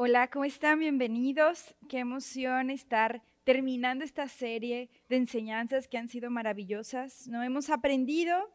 Hola, 0.00 0.30
¿cómo 0.30 0.44
están? 0.44 0.78
Bienvenidos. 0.78 1.74
Qué 1.88 1.98
emoción 1.98 2.70
estar 2.70 3.20
terminando 3.42 4.04
esta 4.04 4.28
serie 4.28 4.90
de 5.08 5.16
enseñanzas 5.16 5.88
que 5.88 5.98
han 5.98 6.08
sido 6.08 6.30
maravillosas. 6.30 7.26
No 7.26 7.42
hemos 7.42 7.68
aprendido 7.68 8.48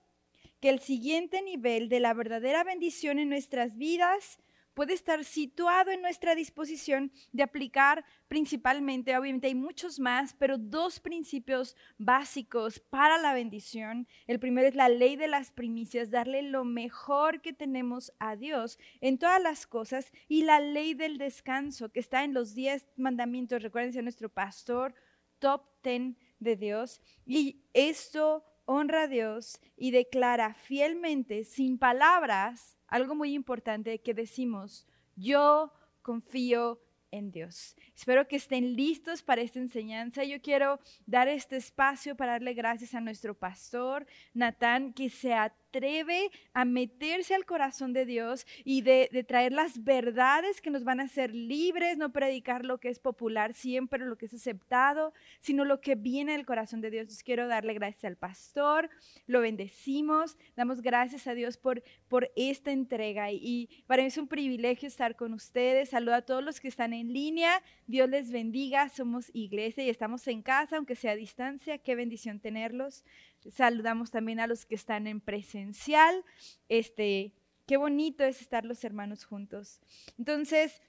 que 0.62 0.70
el 0.70 0.80
siguiente 0.80 1.42
nivel 1.42 1.90
de 1.90 2.00
la 2.00 2.14
verdadera 2.14 2.64
bendición 2.64 3.20
en 3.20 3.28
nuestras 3.28 3.76
vidas 3.76 4.40
puede 4.74 4.94
estar 4.94 5.24
situado 5.24 5.92
en 5.92 6.02
nuestra 6.02 6.36
disposición 6.36 7.12
de 7.32 7.44
aplicar 7.44 8.04
principalmente, 8.28 9.16
obviamente 9.18 9.48
hay 9.48 9.56
muchos 9.56 10.00
más, 10.00 10.34
pero 10.34 10.58
dos 10.58 11.00
principios 11.00 11.76
básicos 11.98 12.80
para 12.80 13.18
la 13.18 13.34
bendición. 13.34 14.08
El 14.26 14.40
primero 14.40 14.68
es 14.68 14.76
la 14.76 14.90
ley 14.90 15.16
de 15.16 15.28
las 15.28 15.52
primicias, 15.52 16.10
darle 16.10 16.42
lo 16.42 16.66
mejor 16.66 17.42
que 17.42 17.54
tenemos 17.54 18.12
a 18.20 18.36
Dios 18.36 18.80
en 19.02 19.18
todas 19.18 19.42
las 19.42 19.68
cosas, 19.68 20.12
y 20.28 20.44
la 20.44 20.60
ley 20.60 20.94
del 20.94 21.18
descanso, 21.18 21.90
que 21.90 22.00
está 22.00 22.24
en 22.24 22.34
los 22.34 22.56
diez 22.56 22.88
mandamientos, 22.98 23.62
recuérdense 23.62 24.02
nuestro 24.02 24.30
pastor, 24.30 24.96
top 25.40 25.64
ten 25.82 26.18
de 26.40 26.56
Dios, 26.56 27.02
y 27.26 27.64
esto 27.74 28.44
honra 28.66 29.04
a 29.04 29.08
Dios 29.08 29.60
y 29.76 29.92
declara 29.92 30.54
fielmente, 30.54 31.44
sin 31.44 31.78
palabras, 31.78 32.78
algo 32.94 33.16
muy 33.16 33.34
importante 33.34 34.02
que 34.02 34.14
decimos, 34.14 34.88
yo 35.16 35.74
confío 36.04 36.80
en 37.10 37.32
Dios. 37.32 37.76
Espero 37.96 38.28
que 38.28 38.36
estén 38.36 38.76
listos 38.76 39.24
para 39.24 39.42
esta 39.42 39.58
enseñanza. 39.58 40.24
Yo 40.24 40.40
quiero 40.40 40.80
dar 41.08 41.28
este 41.28 41.56
espacio 41.56 42.16
para 42.16 42.34
darle 42.34 42.54
gracias 42.54 42.94
a 42.94 43.02
nuestro 43.02 43.34
pastor, 43.34 44.06
Natán, 44.36 44.94
que 44.94 45.10
se 45.10 45.34
atreve 45.74 46.30
a 46.54 46.66
meterse 46.66 47.34
al 47.34 47.46
corazón 47.46 47.94
de 47.94 48.06
Dios 48.06 48.46
y 48.64 48.82
de, 48.82 49.26
traer 49.28 49.52
las 49.52 49.84
verdades 49.84 50.62
que 50.62 50.70
nos 50.70 50.84
van 50.84 51.00
a 51.00 51.04
hacer 51.04 51.34
libres, 51.34 51.98
no 51.98 52.12
predicar 52.12 52.64
lo 52.64 52.80
que 52.80 52.90
es 52.90 53.00
popular 53.00 53.56
siempre, 53.56 54.06
lo 54.06 54.16
que 54.16 54.28
es 54.28 54.34
aceptado, 54.34 55.14
sino 55.40 55.66
lo 55.66 55.82
que 55.82 55.96
viene 55.96 56.34
del 56.34 56.46
corazón 56.46 56.82
de 56.82 56.92
Dios. 56.92 57.02
Entonces 57.04 57.24
quiero 57.24 57.48
darle 57.48 57.74
gracias 57.74 58.06
al 58.06 58.18
pastor, 58.18 58.90
lo 59.26 59.42
bendecimos, 59.42 60.38
damos 60.56 60.82
gracias 60.82 61.26
a 61.26 61.34
Dios 61.34 61.58
por, 61.58 61.82
por 62.08 62.32
esta 62.36 62.72
entrega 62.72 63.32
y, 63.32 63.70
para 63.88 64.04
mí 64.04 64.08
es 64.08 64.18
un 64.18 64.28
privilegio 64.28 64.88
estar 64.88 65.16
con 65.16 65.34
ustedes. 65.34 65.90
Saludo 65.90 66.16
a 66.16 66.22
todos 66.22 66.44
los 66.44 66.60
que 66.60 66.68
están 66.68 66.94
en 66.94 67.14
línea, 67.14 67.64
Dios 67.88 68.10
les 68.10 68.32
bendiga, 68.32 68.90
somos 68.90 69.32
iglesia 69.34 69.84
y 69.84 69.90
estamos 69.90 70.28
en 70.28 70.44
casa, 70.44 70.78
aunque 70.78 70.96
sea 70.96 71.14
a 71.14 71.16
distancia, 71.16 71.80
qué 71.80 71.96
bendición 71.96 72.40
tenerlos. 72.40 73.04
Saludamos 73.52 74.12
también 74.12 74.40
a 74.40 74.48
los 74.48 74.66
que 74.66 74.76
están 74.76 75.08
en 75.08 75.20
presencial. 75.22 76.24
Este, 76.70 77.34
qué 77.66 77.78
bonito 77.78 78.24
es 78.24 78.42
estar 78.42 78.66
los 78.66 78.84
hermanos 78.84 79.26
juntos. 79.26 79.80
Entonces, 80.18 80.82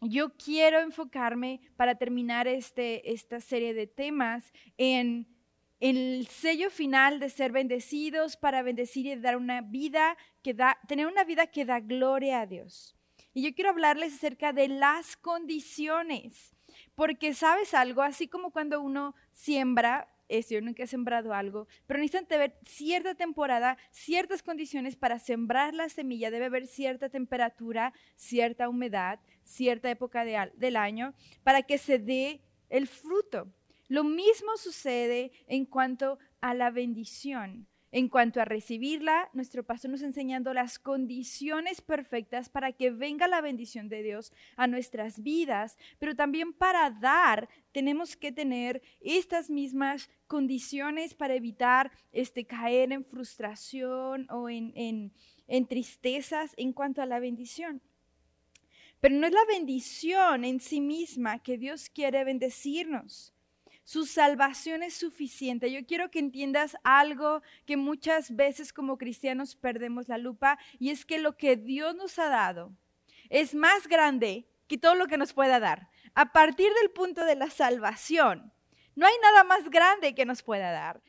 yo 0.00 0.36
quiero 0.36 0.80
enfocarme 0.80 1.60
para 1.76 1.94
terminar 1.96 2.48
este, 2.48 3.12
esta 3.12 3.40
serie 3.40 3.74
de 3.74 3.86
temas 3.86 4.52
en, 4.78 5.26
el 5.80 6.26
sello 6.28 6.70
final 6.70 7.18
de 7.18 7.30
ser 7.30 7.52
bendecidos 7.52 8.36
para 8.36 8.62
bendecir 8.62 9.06
y 9.06 9.16
dar 9.16 9.36
una 9.36 9.62
vida 9.62 10.16
que 10.42 10.52
da, 10.52 10.78
tener 10.86 11.06
una 11.06 11.24
vida 11.24 11.46
que 11.46 11.64
da 11.64 11.80
gloria 11.80 12.42
a 12.42 12.46
Dios. 12.46 12.94
Y 13.32 13.42
yo 13.42 13.54
quiero 13.54 13.70
hablarles 13.70 14.14
acerca 14.14 14.52
de 14.52 14.68
las 14.68 15.16
condiciones, 15.16 16.54
porque 16.94 17.32
sabes 17.32 17.72
algo, 17.72 18.02
así 18.02 18.28
como 18.28 18.50
cuando 18.50 18.80
uno 18.80 19.14
siembra, 19.32 20.08
yo 20.48 20.60
nunca 20.60 20.84
he 20.84 20.86
sembrado 20.86 21.34
algo, 21.34 21.66
pero 21.86 21.98
necesitan 21.98 22.26
tener 22.26 22.56
cierta 22.64 23.14
temporada, 23.14 23.76
ciertas 23.90 24.42
condiciones 24.42 24.96
para 24.96 25.18
sembrar 25.18 25.74
la 25.74 25.88
semilla. 25.88 26.30
Debe 26.30 26.46
haber 26.46 26.66
cierta 26.66 27.08
temperatura, 27.08 27.92
cierta 28.16 28.68
humedad, 28.68 29.20
cierta 29.44 29.90
época 29.90 30.24
del 30.24 30.76
año 30.76 31.14
para 31.42 31.62
que 31.62 31.78
se 31.78 31.98
dé 31.98 32.40
el 32.68 32.86
fruto. 32.86 33.52
Lo 33.88 34.04
mismo 34.04 34.56
sucede 34.56 35.32
en 35.46 35.66
cuanto 35.66 36.18
a 36.40 36.54
la 36.54 36.70
bendición. 36.70 37.66
En 37.92 38.08
cuanto 38.08 38.40
a 38.40 38.44
recibirla, 38.44 39.28
nuestro 39.32 39.64
pastor 39.64 39.90
nos 39.90 40.02
enseñando 40.02 40.54
las 40.54 40.78
condiciones 40.78 41.80
perfectas 41.80 42.48
para 42.48 42.70
que 42.70 42.90
venga 42.90 43.26
la 43.26 43.40
bendición 43.40 43.88
de 43.88 44.04
Dios 44.04 44.32
a 44.56 44.68
nuestras 44.68 45.24
vidas, 45.24 45.76
pero 45.98 46.14
también 46.14 46.52
para 46.52 46.88
dar 46.90 47.48
tenemos 47.72 48.16
que 48.16 48.30
tener 48.30 48.80
estas 49.00 49.50
mismas 49.50 50.08
condiciones 50.28 51.14
para 51.14 51.34
evitar 51.34 51.90
este, 52.12 52.44
caer 52.44 52.92
en 52.92 53.04
frustración 53.04 54.28
o 54.30 54.48
en, 54.48 55.12
tristezas 55.68 56.54
en 56.56 56.72
cuanto 56.72 57.02
a 57.02 57.06
la 57.06 57.18
bendición. 57.18 57.82
Pero 59.00 59.16
no 59.16 59.26
es 59.26 59.32
la 59.32 59.44
bendición 59.46 60.44
en 60.44 60.60
sí 60.60 60.80
misma 60.80 61.42
que 61.42 61.58
Dios 61.58 61.90
quiere 61.90 62.22
bendecirnos. 62.22 63.34
Su 63.90 64.06
salvación 64.06 64.84
es 64.84 64.94
suficiente. 64.94 65.72
Yo 65.72 65.84
quiero 65.84 66.12
que 66.12 66.20
entiendas 66.20 66.76
algo 66.84 67.42
que 67.66 67.76
muchas 67.76 68.36
veces 68.36 68.72
como 68.72 68.98
cristianos 68.98 69.56
perdemos 69.56 70.06
la 70.06 70.16
lupa 70.16 70.60
y 70.78 70.90
es 70.90 71.04
que 71.04 71.18
lo 71.18 71.36
que 71.36 71.56
Dios 71.56 71.96
nos 71.96 72.16
ha 72.20 72.28
dado 72.28 72.72
es 73.30 73.52
más 73.52 73.88
grande 73.88 74.46
que 74.68 74.78
todo 74.78 74.94
lo 74.94 75.08
que 75.08 75.18
nos 75.18 75.32
pueda 75.32 75.58
dar. 75.58 75.88
A 76.14 76.30
partir 76.30 76.70
del 76.80 76.92
punto 76.92 77.24
de 77.24 77.34
la 77.34 77.50
salvación, 77.50 78.52
no 78.94 79.08
hay 79.08 79.14
nada 79.22 79.42
más 79.42 79.68
grande 79.70 80.14
que 80.14 80.24
nos 80.24 80.44
pueda 80.44 80.70
dar 80.70 81.02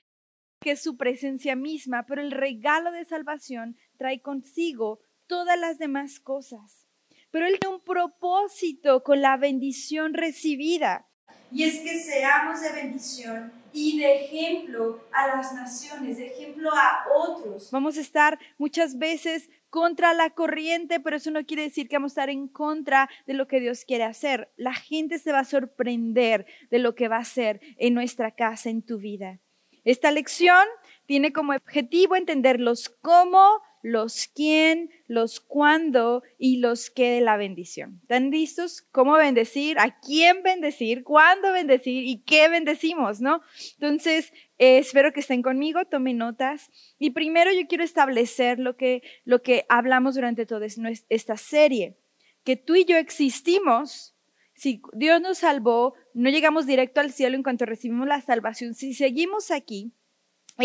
que 0.60 0.76
su 0.76 0.98
presencia 0.98 1.56
misma, 1.56 2.08
pero 2.08 2.24
el 2.24 2.32
regalo 2.32 2.92
de 2.92 3.06
salvación 3.06 3.78
trae 3.98 4.24
consigo 4.24 5.02
todas 5.28 5.60
las 5.60 5.78
demás 5.78 6.20
cosas. 6.20 6.88
Pero 7.30 7.46
Él 7.46 7.60
tiene 7.60 7.76
un 7.76 7.84
propósito 7.84 9.04
con 9.04 9.22
la 9.22 9.38
bendición 9.38 10.16
recibida 10.16 11.11
y 11.52 11.64
es 11.64 11.80
que 11.80 12.00
seamos 12.00 12.62
de 12.62 12.72
bendición 12.72 13.52
y 13.74 14.00
de 14.00 14.26
ejemplo 14.26 15.04
a 15.12 15.28
las 15.28 15.54
naciones, 15.54 16.18
de 16.18 16.28
ejemplo 16.28 16.72
a 16.74 17.06
otros. 17.16 17.70
Vamos 17.72 17.98
a 17.98 18.02
estar 18.02 18.40
muchas 18.58 18.98
veces 18.98 19.50
contra 19.70 20.14
la 20.14 20.30
corriente, 20.32 21.00
pero 21.00 21.16
eso 21.16 21.32
no 21.32 21.46
quiere 21.46 21.64
decir 21.64 21.88
que 21.88 21.96
vamos 21.96 22.12
a 22.12 22.14
estar 22.14 22.30
en 22.30 22.48
contra 22.48 23.10
de 23.26 23.34
lo 23.34 23.48
que 23.48 23.60
Dios 23.62 23.86
quiere 23.86 24.04
hacer. 24.04 24.52
La 24.58 24.74
gente 24.74 25.18
se 25.20 25.32
va 25.32 25.40
a 25.40 25.46
sorprender 25.46 26.46
de 26.70 26.80
lo 26.80 26.96
que 26.96 27.08
va 27.08 27.18
a 27.18 27.22
hacer 27.22 27.62
en 27.78 27.94
nuestra 27.94 28.32
casa, 28.32 28.70
en 28.70 28.82
tu 28.82 28.98
vida. 28.98 29.40
Esta 29.84 30.12
lección 30.12 30.66
tiene 31.06 31.34
como 31.34 31.54
objetivo 31.54 32.16
entender 32.16 32.60
los 32.60 32.90
cómo, 32.90 33.62
los 33.84 34.28
quién, 34.34 34.90
los 35.08 35.40
cuándo 35.40 36.24
y 36.38 36.58
los 36.58 36.90
qué 36.90 37.12
de 37.12 37.22
la 37.22 37.38
bendición. 37.38 38.00
¿Están 38.02 38.32
listos? 38.32 38.82
¿Cómo 38.92 39.14
bendecir? 39.14 39.80
¿A 39.80 40.00
quién 40.00 40.44
bendecir? 40.44 41.04
¿Cuándo 41.04 41.52
bendecir? 41.52 42.04
¿Y 42.04 42.24
qué 42.24 42.50
bendecimos? 42.50 43.22
¿No? 43.22 43.42
Entonces, 43.80 44.32
eh, 44.58 44.78
espero 44.78 45.14
que 45.14 45.22
estén 45.22 45.42
conmigo, 45.42 45.86
tomen 45.86 46.18
notas. 46.18 46.70
Y 47.00 47.12
primero 47.12 47.52
yo 47.52 47.68
quiero 47.68 47.84
establecer 47.84 48.60
lo 48.60 48.78
que, 48.78 49.02
lo 49.26 49.42
que 49.42 49.66
hablamos 49.70 50.16
durante 50.16 50.46
toda 50.46 50.68
esta 51.10 51.38
serie, 51.38 51.98
que 52.44 52.56
tú 52.56 52.76
y 52.76 52.86
yo 52.86 52.98
existimos. 52.98 54.16
Si 54.54 54.82
Dios 54.94 55.20
nos 55.22 55.40
salvó, 55.40 55.96
no 56.14 56.30
llegamos 56.30 56.68
directo 56.68 57.02
al 57.02 57.12
cielo 57.12 57.36
en 57.36 57.44
cuanto 57.44 57.66
recibimos 57.66 58.08
la 58.08 58.22
salvación. 58.22 58.76
Si 58.76 58.94
seguimos 58.94 59.50
aquí, 59.50 59.92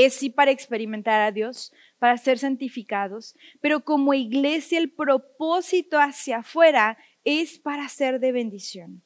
es 0.04 0.14
sí 0.14 0.30
para 0.30 0.50
experimentar 0.50 1.20
a 1.20 1.32
Dios, 1.32 1.72
para 1.98 2.16
ser 2.18 2.38
santificados, 2.38 3.36
pero 3.60 3.84
como 3.84 4.14
iglesia 4.14 4.78
el 4.78 4.92
propósito 4.92 5.98
hacia 5.98 6.38
afuera 6.38 6.98
es 7.24 7.58
para 7.58 7.88
ser 7.88 8.20
de 8.20 8.32
bendición. 8.32 9.02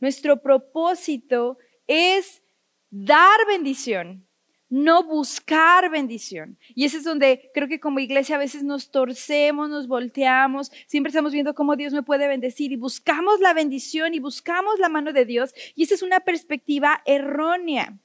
Nuestro 0.00 0.42
propósito 0.42 1.58
es 1.86 2.42
dar 2.90 3.38
bendición, 3.46 4.26
no 4.70 5.02
buscar 5.02 5.90
bendición. 5.90 6.58
Y 6.74 6.84
ese 6.84 6.98
es 6.98 7.04
donde 7.04 7.50
creo 7.54 7.68
que 7.68 7.80
como 7.80 8.00
iglesia 8.00 8.36
a 8.36 8.38
veces 8.38 8.62
nos 8.62 8.90
torcemos, 8.90 9.70
nos 9.70 9.88
volteamos, 9.88 10.70
siempre 10.86 11.08
estamos 11.08 11.32
viendo 11.32 11.54
cómo 11.54 11.76
Dios 11.76 11.92
me 11.92 12.02
puede 12.02 12.28
bendecir 12.28 12.72
y 12.72 12.76
buscamos 12.76 13.40
la 13.40 13.54
bendición 13.54 14.14
y 14.14 14.20
buscamos 14.20 14.78
la 14.78 14.88
mano 14.88 15.12
de 15.12 15.24
Dios. 15.24 15.54
Y 15.74 15.84
esa 15.84 15.94
es 15.94 16.02
una 16.02 16.20
perspectiva 16.20 17.02
errónea. 17.06 17.98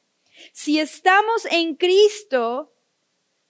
Si 0.52 0.80
estamos 0.80 1.46
en 1.52 1.76
Cristo, 1.76 2.74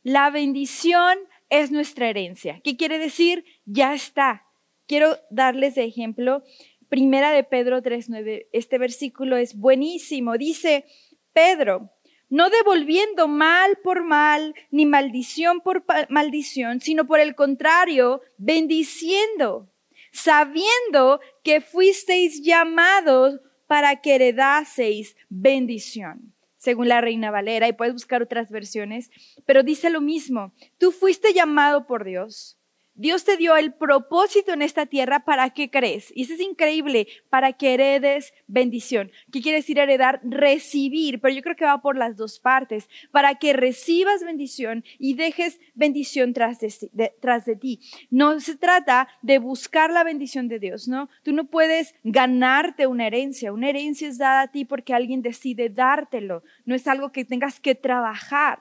la 0.04 0.30
bendición 0.30 1.18
es 1.50 1.72
nuestra 1.72 2.10
herencia. 2.10 2.60
¿Qué 2.64 2.76
quiere 2.76 3.00
decir? 3.00 3.46
Ya 3.66 3.94
está. 3.94 4.46
Quiero 4.88 5.18
darles 5.30 5.76
de 5.76 5.86
ejemplo 5.86 6.44
Primera 6.90 7.32
de 7.32 7.44
Pedro 7.44 7.82
3:9. 7.82 8.50
Este 8.52 8.78
versículo 8.78 9.38
es 9.38 9.56
buenísimo. 9.56 10.38
Dice 10.38 10.86
Pedro, 11.32 11.90
no 12.30 12.50
devolviendo 12.50 13.28
mal 13.28 13.78
por 13.84 14.04
mal, 14.04 14.54
ni 14.70 14.86
maldición 14.86 15.62
por 15.62 15.86
maldición, 16.10 16.82
sino 16.82 17.08
por 17.08 17.20
el 17.20 17.34
contrario, 17.34 18.22
bendiciendo, 18.38 19.72
sabiendo 20.12 21.20
que 21.44 21.62
fuisteis 21.62 22.44
llamados 22.44 23.40
para 23.66 24.02
que 24.02 24.16
heredaseis 24.16 25.16
bendición 25.30 26.33
según 26.64 26.88
la 26.88 27.02
Reina 27.02 27.30
Valera, 27.30 27.68
y 27.68 27.74
puedes 27.74 27.94
buscar 27.94 28.24
otras 28.24 28.50
versiones, 28.50 29.12
pero 29.46 29.64
dice 29.64 29.90
lo 29.90 30.00
mismo, 30.00 30.54
tú 30.78 30.94
fuiste 30.94 31.34
llamado 31.34 31.88
por 31.88 32.06
Dios, 32.06 32.58
Dios 32.96 33.24
te 33.26 33.38
dio 33.38 33.56
el 33.58 33.74
propósito 33.74 34.54
en 34.54 34.62
esta 34.62 34.86
tierra 34.86 35.26
para 35.26 35.50
que 35.50 35.70
crees. 35.70 36.12
Y 36.16 36.24
eso 36.24 36.34
es 36.34 36.40
increíble, 36.40 37.08
para 37.30 37.54
que 37.54 37.74
heredes 37.74 38.34
bendición. 38.48 39.12
¿Qué 39.32 39.42
quiere 39.42 39.58
decir 39.58 39.80
heredar? 39.80 40.22
Recibir, 40.24 41.20
pero 41.20 41.34
yo 41.34 41.42
creo 41.42 41.56
que 41.56 41.66
va 41.66 41.82
por 41.82 41.98
las 41.98 42.16
dos 42.16 42.40
partes. 42.40 42.90
Para 43.12 43.36
que 43.36 43.54
recibas 43.54 44.24
bendición 44.24 44.84
y 45.00 45.16
dejes 45.16 45.60
bendición 45.74 46.34
tras 46.34 46.60
de, 46.60 47.14
tras 47.20 47.46
de 47.46 47.56
ti. 47.56 47.80
No 48.12 48.40
se 48.40 48.58
trata 48.58 49.08
de 49.22 49.40
buscar 49.40 49.92
la 49.92 50.04
bendición 50.04 50.48
de 50.48 50.60
Dios, 50.60 50.88
¿no? 50.88 51.10
Tú 51.24 51.34
no 51.34 51.46
puedes 51.46 51.96
ganarte 52.04 52.86
una 52.86 53.08
herencia. 53.08 53.54
Una 53.54 53.70
herencia 53.70 54.08
es 54.08 54.18
dada 54.18 54.42
a 54.42 54.52
ti 54.52 54.66
porque 54.66 54.94
alguien 54.94 55.22
decide 55.22 55.70
dártelo. 55.70 56.44
No 56.66 56.76
es 56.76 56.88
algo 56.88 57.12
que 57.12 57.26
tengas 57.26 57.60
que 57.60 57.76
trabajar 57.76 58.60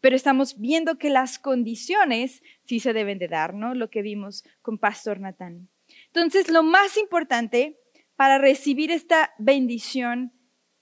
pero 0.00 0.16
estamos 0.16 0.58
viendo 0.58 0.98
que 0.98 1.10
las 1.10 1.38
condiciones 1.38 2.42
sí 2.64 2.80
se 2.80 2.92
deben 2.92 3.18
de 3.18 3.28
dar, 3.28 3.54
¿no? 3.54 3.74
Lo 3.74 3.90
que 3.90 4.02
vimos 4.02 4.44
con 4.62 4.78
Pastor 4.78 5.20
Natán. 5.20 5.68
Entonces, 6.06 6.50
lo 6.50 6.62
más 6.62 6.96
importante 6.96 7.78
para 8.16 8.38
recibir 8.38 8.90
esta 8.90 9.34
bendición 9.38 10.32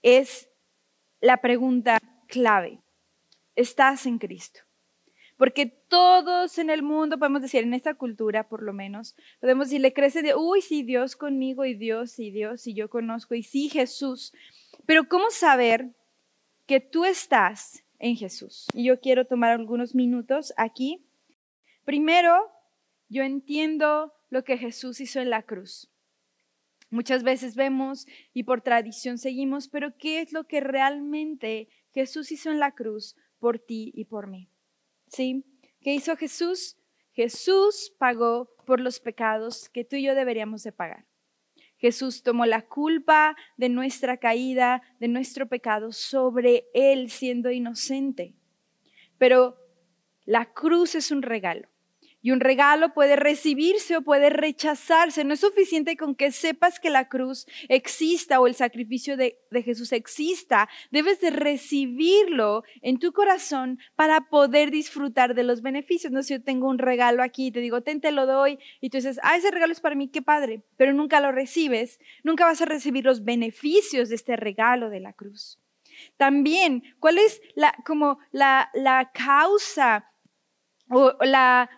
es 0.03 0.49
la 1.21 1.39
pregunta 1.39 1.99
clave. 2.29 2.81
¿Estás 3.57 4.07
en 4.07 4.19
Cristo? 4.19 4.61
Porque 5.37 5.67
todos 5.67 6.59
en 6.59 6.71
el 6.71 6.83
mundo, 6.83 7.19
podemos 7.19 7.43
decir, 7.43 7.63
en 7.65 7.75
esta 7.75 7.95
cultura 7.95 8.49
por 8.49 8.63
lo 8.63 8.73
menos, 8.73 9.17
podemos 9.41 9.69
decirle, 9.69 9.93
crece 9.93 10.23
de, 10.23 10.35
uy, 10.35 10.61
sí, 10.61 10.83
Dios 10.83 11.17
conmigo 11.17 11.65
y 11.65 11.75
Dios 11.75 12.19
y 12.19 12.31
Dios 12.31 12.67
y 12.67 12.75
yo 12.75 12.89
conozco 12.89 13.35
y 13.35 13.43
sí, 13.43 13.69
Jesús. 13.69 14.33
Pero 14.87 15.09
¿cómo 15.09 15.31
saber 15.31 15.95
que 16.67 16.81
tú 16.81 17.05
estás 17.05 17.84
en 17.99 18.17
Jesús. 18.17 18.67
Y 18.75 18.85
yo 18.85 19.01
quiero 19.01 19.27
tomar 19.27 19.53
algunos 19.53 19.95
minutos 19.95 20.53
aquí. 20.57 21.05
Primero, 21.85 22.51
yo 23.09 23.23
entiendo 23.23 24.13
lo 24.31 24.45
que 24.45 24.59
Jesús 24.59 25.01
hizo 25.01 25.21
en 25.21 25.31
la 25.31 25.43
cruz. 25.43 25.91
Muchas 26.91 27.23
veces 27.23 27.57
vemos 27.57 28.07
y 28.33 28.45
por 28.45 28.61
tradición 28.61 29.19
seguimos, 29.19 29.69
pero 29.69 29.97
¿qué 29.97 30.21
es 30.21 30.33
lo 30.33 30.45
que 30.45 30.61
realmente 30.61 31.69
Jesús 31.93 32.31
hizo 32.31 32.51
en 32.51 32.61
la 32.61 32.73
cruz 32.73 33.17
por 33.39 33.59
ti 33.59 33.91
y 33.95 34.05
por 34.05 34.27
mí? 34.29 34.49
¿Sí? 35.09 35.45
¿Qué 35.81 35.95
hizo 35.95 36.17
Jesús? 36.17 36.77
Jesús 37.13 37.93
pagó 37.99 38.49
por 38.67 38.81
los 38.81 39.01
pecados 39.01 39.69
que 39.69 39.85
tú 39.85 39.97
y 39.97 40.05
yo 40.05 40.15
deberíamos 40.15 40.63
de 40.63 40.73
pagar. 40.73 41.05
Jesús 41.79 42.23
tomó 42.23 42.47
la 42.47 42.63
culpa 42.63 43.37
de 43.57 43.69
nuestra 43.69 44.17
caída, 44.17 44.83
de 45.01 45.09
nuestro 45.09 45.49
pecado 45.49 45.93
sobre 45.93 46.67
Él 46.73 47.11
siendo 47.11 47.51
inocente. 47.51 48.35
Pero 49.19 49.57
la 50.25 50.53
cruz 50.53 50.95
es 50.95 51.11
un 51.11 51.23
regalo. 51.23 51.69
Y 52.25 52.31
un 52.31 52.41
regalo 52.41 52.95
puede 52.95 53.17
recibirse 53.17 53.99
o 53.99 54.01
puede 54.01 54.31
rechazarse. 54.31 55.25
No 55.25 55.35
es 55.35 55.41
suficiente 55.41 55.95
con 55.95 56.15
que 56.15 56.33
sepas 56.33 56.81
que 56.81 56.89
la 56.89 57.11
cruz 57.11 57.45
exista 57.69 58.41
o 58.41 58.47
el 58.47 58.55
sacrificio 58.55 59.19
de, 59.19 59.37
Jesús 59.53 59.93
exista. 59.93 60.71
Debes 60.91 61.21
de 61.21 61.29
recibirlo 61.29 62.65
en 62.81 62.99
tu 62.99 63.13
corazón 63.13 63.79
para 63.95 64.31
poder 64.31 64.71
disfrutar 64.71 65.35
de 65.35 65.43
los 65.43 65.61
beneficios. 65.61 66.15
No 66.15 66.23
si 66.23 66.33
yo 66.33 66.43
tengo 66.43 66.67
un 66.67 66.79
regalo 66.79 67.23
aquí 67.23 67.49
y 67.49 67.53
te 67.53 67.61
digo, 67.61 67.83
ten, 67.83 68.01
te 68.01 68.11
lo 68.11 68.25
doy. 68.25 68.59
Y 68.81 68.89
tú 68.89 68.97
dices, 68.97 69.21
ah, 69.23 69.37
ese 69.37 69.51
regalo 69.51 69.75
es 69.75 69.83
para 69.83 69.95
mí, 69.95 70.09
qué 70.09 70.23
padre. 70.23 70.63
Pero 70.79 70.95
nunca 70.95 71.21
lo 71.21 71.31
recibes. 71.31 72.01
Nunca 72.23 72.47
vas 72.47 72.63
a 72.63 72.65
recibir 72.65 73.05
los 73.05 73.23
beneficios 73.25 74.09
de 74.09 74.15
este 74.15 74.37
regalo 74.37 74.89
de 74.89 75.01
la 75.01 75.13
cruz. 75.13 75.61
También, 76.17 76.85
¿cuál 77.01 77.19
es 77.19 77.43
la, 77.55 77.75
como 77.85 78.19
la, 78.33 78.71
la 78.73 79.11
causa 79.13 80.11
o 80.89 81.13
la 81.21 81.69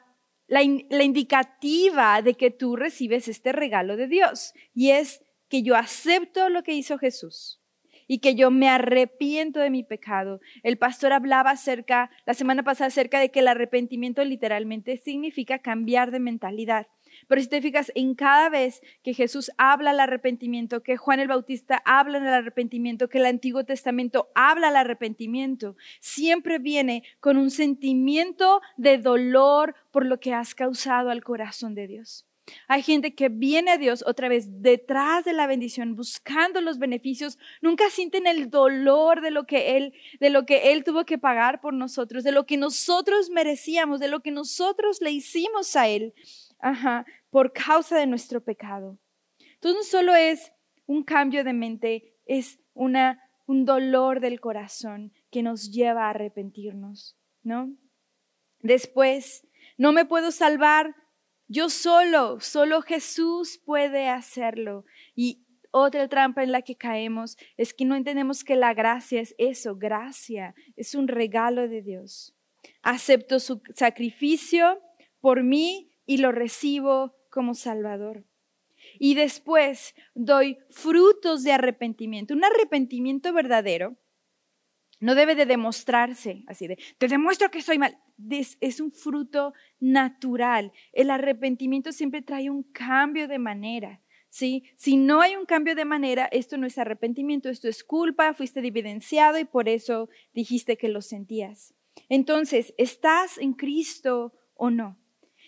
la, 0.47 0.63
indicativa 0.63 2.23
de 2.23 2.35
que 2.35 2.51
tú 2.51 2.77
recibes 2.77 3.29
este 3.29 3.53
regalo 3.53 3.97
de 3.97 4.09
Dios. 4.09 4.53
Y 4.75 4.91
es 4.91 5.23
que 5.49 5.63
yo 5.63 5.77
acepto 5.77 6.49
lo 6.49 6.63
que 6.63 6.73
hizo 6.73 6.99
Jesús 6.99 7.61
y 8.09 8.21
que 8.21 8.35
yo 8.37 8.51
me 8.51 8.69
arrepiento 8.69 9.61
de 9.61 9.71
mi 9.71 9.83
pecado. 9.83 10.41
El 10.63 10.79
pastor 10.79 11.13
hablaba 11.13 11.51
acerca, 11.51 12.11
la 12.25 12.35
semana 12.35 12.63
pasada, 12.63 12.89
acerca 12.89 13.19
de 13.19 13.31
que 13.31 13.41
el 13.41 13.49
arrepentimiento 13.49 14.25
literalmente 14.25 14.97
significa 14.99 15.59
cambiar 15.59 16.11
de 16.11 16.21
mentalidad. 16.21 16.87
Pero 17.29 17.41
si 17.41 17.49
te 17.49 17.61
fijas, 17.61 17.91
en 17.95 18.15
cada 18.15 18.49
vez 18.49 18.83
que 19.03 19.15
Jesús 19.15 19.51
habla 19.59 19.91
al 19.91 20.01
arrepentimiento, 20.01 20.83
que 20.83 20.97
Juan 20.97 21.21
el 21.21 21.29
Bautista 21.29 21.83
habla 21.85 22.21
del 22.21 22.33
arrepentimiento, 22.33 23.09
que 23.09 23.19
el 23.19 23.27
Antiguo 23.27 23.65
Testamento 23.65 24.29
habla 24.35 24.69
al 24.69 24.77
arrepentimiento, 24.77 25.77
siempre 26.01 26.59
viene 26.59 27.03
con 27.21 27.37
un 27.37 27.51
sentimiento 27.51 28.61
de 28.77 28.99
dolor 28.99 29.75
por 29.91 30.07
lo 30.07 30.21
que 30.21 30.35
has 30.35 30.55
causado 30.55 31.11
al 31.11 31.25
corazón 31.25 31.75
de 31.75 31.87
Dios. 31.87 32.27
Hay 32.69 32.83
gente 32.83 33.15
que 33.15 33.29
viene 33.29 33.73
a 33.73 33.79
Dios 33.79 34.05
otra 34.07 34.29
vez 34.29 34.63
detrás 34.63 35.25
de 35.25 35.33
la 35.33 35.47
bendición, 35.47 35.97
buscando 35.97 36.61
los 36.61 36.79
beneficios, 36.79 37.39
nunca 37.61 37.91
sienten 37.91 38.27
el 38.27 38.51
dolor 38.51 39.21
de 39.21 39.31
lo 39.31 39.47
que 39.47 39.77
él 39.77 39.95
de 40.21 40.31
lo 40.31 40.47
que 40.47 40.73
él 40.73 40.85
tuvo 40.85 41.05
que 41.05 41.19
pagar 41.19 41.61
por 41.61 41.75
nosotros, 41.75 42.23
de 42.23 42.33
lo 42.33 42.47
que 42.47 42.57
nosotros 42.57 43.31
merecíamos, 43.31 44.01
de 44.01 44.09
lo 44.09 44.21
que 44.21 44.31
nosotros 44.31 45.01
le 45.01 45.11
hicimos 45.11 45.75
a 45.77 45.89
él. 45.89 46.15
Ajá, 46.59 47.07
por 47.31 47.53
causa 47.53 47.99
de 47.99 48.07
nuestro 48.07 48.43
pecado. 48.43 48.99
Entonces 49.55 49.77
no 49.77 49.85
solo 49.85 50.15
es 50.15 50.53
un 50.87 51.03
cambio 51.03 51.45
de 51.45 51.53
mente, 51.53 52.15
es 52.25 52.61
una, 52.75 53.21
un 53.47 53.65
dolor 53.65 54.21
del 54.21 54.41
corazón 54.41 55.13
que 55.31 55.43
nos 55.43 55.71
lleva 55.71 56.07
a 56.07 56.11
arrepentirnos, 56.11 57.17
¿no? 57.43 57.75
Después, 58.61 59.47
no 59.77 59.93
me 59.93 60.05
puedo 60.05 60.31
salvar 60.31 60.95
yo 61.49 61.69
solo, 61.69 62.41
solo 62.41 62.83
Jesús 62.83 63.61
puede 63.65 64.09
hacerlo. 64.09 64.85
Y 65.15 65.47
otra 65.71 66.09
trampa 66.09 66.43
en 66.43 66.53
la 66.53 66.63
que 66.63 66.77
caemos 66.77 67.37
es 67.57 67.73
que 67.73 67.85
no 67.85 67.95
entendemos 67.95 68.43
que 68.43 68.57
la 68.57 68.75
gracia 68.75 69.21
es 69.21 69.35
eso, 69.39 69.77
gracia, 69.77 70.55
es 70.77 70.95
un 70.95 71.07
regalo 71.07 71.69
de 71.69 71.83
Dios. 71.83 72.35
Acepto 72.83 73.39
su 73.39 73.63
sacrificio 73.75 74.81
por 75.21 75.43
mí 75.43 75.93
y 76.07 76.19
lo 76.19 76.33
recibo 76.33 77.17
como 77.31 77.55
Salvador. 77.55 78.25
Y 78.99 79.15
después 79.15 79.95
doy 80.15 80.59
frutos 80.71 81.43
de 81.43 81.53
arrepentimiento. 81.53 82.35
Un 82.35 82.45
arrepentimiento 82.45 83.33
verdadero 83.33 83.97
no 84.99 85.15
debe 85.15 85.35
de 85.35 85.45
demostrarse 85.45 86.43
así 86.47 86.69
te 86.97 87.09
demuestro 87.09 87.51
que 87.51 87.61
soy 87.61 87.79
mal. 87.79 87.99
Es, 88.31 88.81
un 88.81 88.93
fruto 88.93 89.53
natural. 89.79 90.73
El 90.93 91.11
arrepentimiento 91.11 91.93
siempre 91.93 92.23
trae 92.23 92.49
un 92.49 92.63
cambio 92.63 93.29
de 93.29 93.39
manera. 93.39 94.01
¿sí? 94.31 94.65
Si 94.77 94.97
no 94.97 95.21
hay 95.21 95.37
un 95.37 95.45
cambio 95.45 95.75
de 95.75 95.85
manera, 95.85 96.27
esto 96.33 96.57
no 96.57 96.67
es 96.67 96.79
arrepentimiento, 96.79 97.51
esto 97.51 97.69
es 97.69 97.85
culpa, 97.85 98.33
fuiste 98.33 98.61
evidenciado 98.61 99.39
y 99.39 99.45
por 99.45 99.69
eso 99.69 100.09
dijiste 100.33 100.79
que 100.79 100.89
lo 100.89 101.03
sentías. 101.03 101.75
Entonces, 102.09 102.73
¿estás 102.79 103.37
en 103.37 103.53
Cristo 103.53 104.33
o 104.55 104.71
no? 104.71 104.99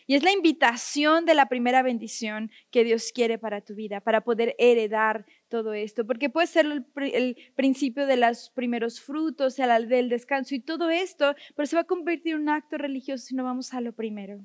Y 0.09 0.15
es 0.15 0.23
la 0.23 0.33
invitación 0.33 1.27
de 1.27 1.35
la 1.35 1.51
primera 1.51 1.83
bendición 1.83 2.51
que 2.71 2.83
Dios 2.83 3.13
quiere 3.15 3.37
para 3.37 3.61
tu 3.61 3.75
vida, 3.75 4.01
para 4.01 4.23
poder 4.23 4.57
heredar 4.59 5.27
todo 5.49 5.75
esto, 5.75 6.07
porque 6.07 6.31
puede 6.31 6.47
ser 6.47 6.65
el, 6.65 7.37
principio 7.55 8.07
de 8.07 8.17
los 8.17 8.49
primeros 8.49 9.03
frutos, 9.03 9.59
el 9.59 9.87
del 9.87 10.09
descanso 10.09 10.55
y 10.55 10.61
todo 10.61 10.89
esto, 10.89 11.35
pero 11.55 11.67
se 11.67 11.77
va 11.77 11.83
a 11.83 11.85
convertir 11.85 12.37
en 12.37 12.41
un 12.41 12.49
acto 12.49 12.79
religioso 12.79 13.27
si 13.27 13.35
no 13.35 13.45
vamos 13.45 13.75
a 13.75 13.83
lo 13.83 13.93
primero. 13.93 14.41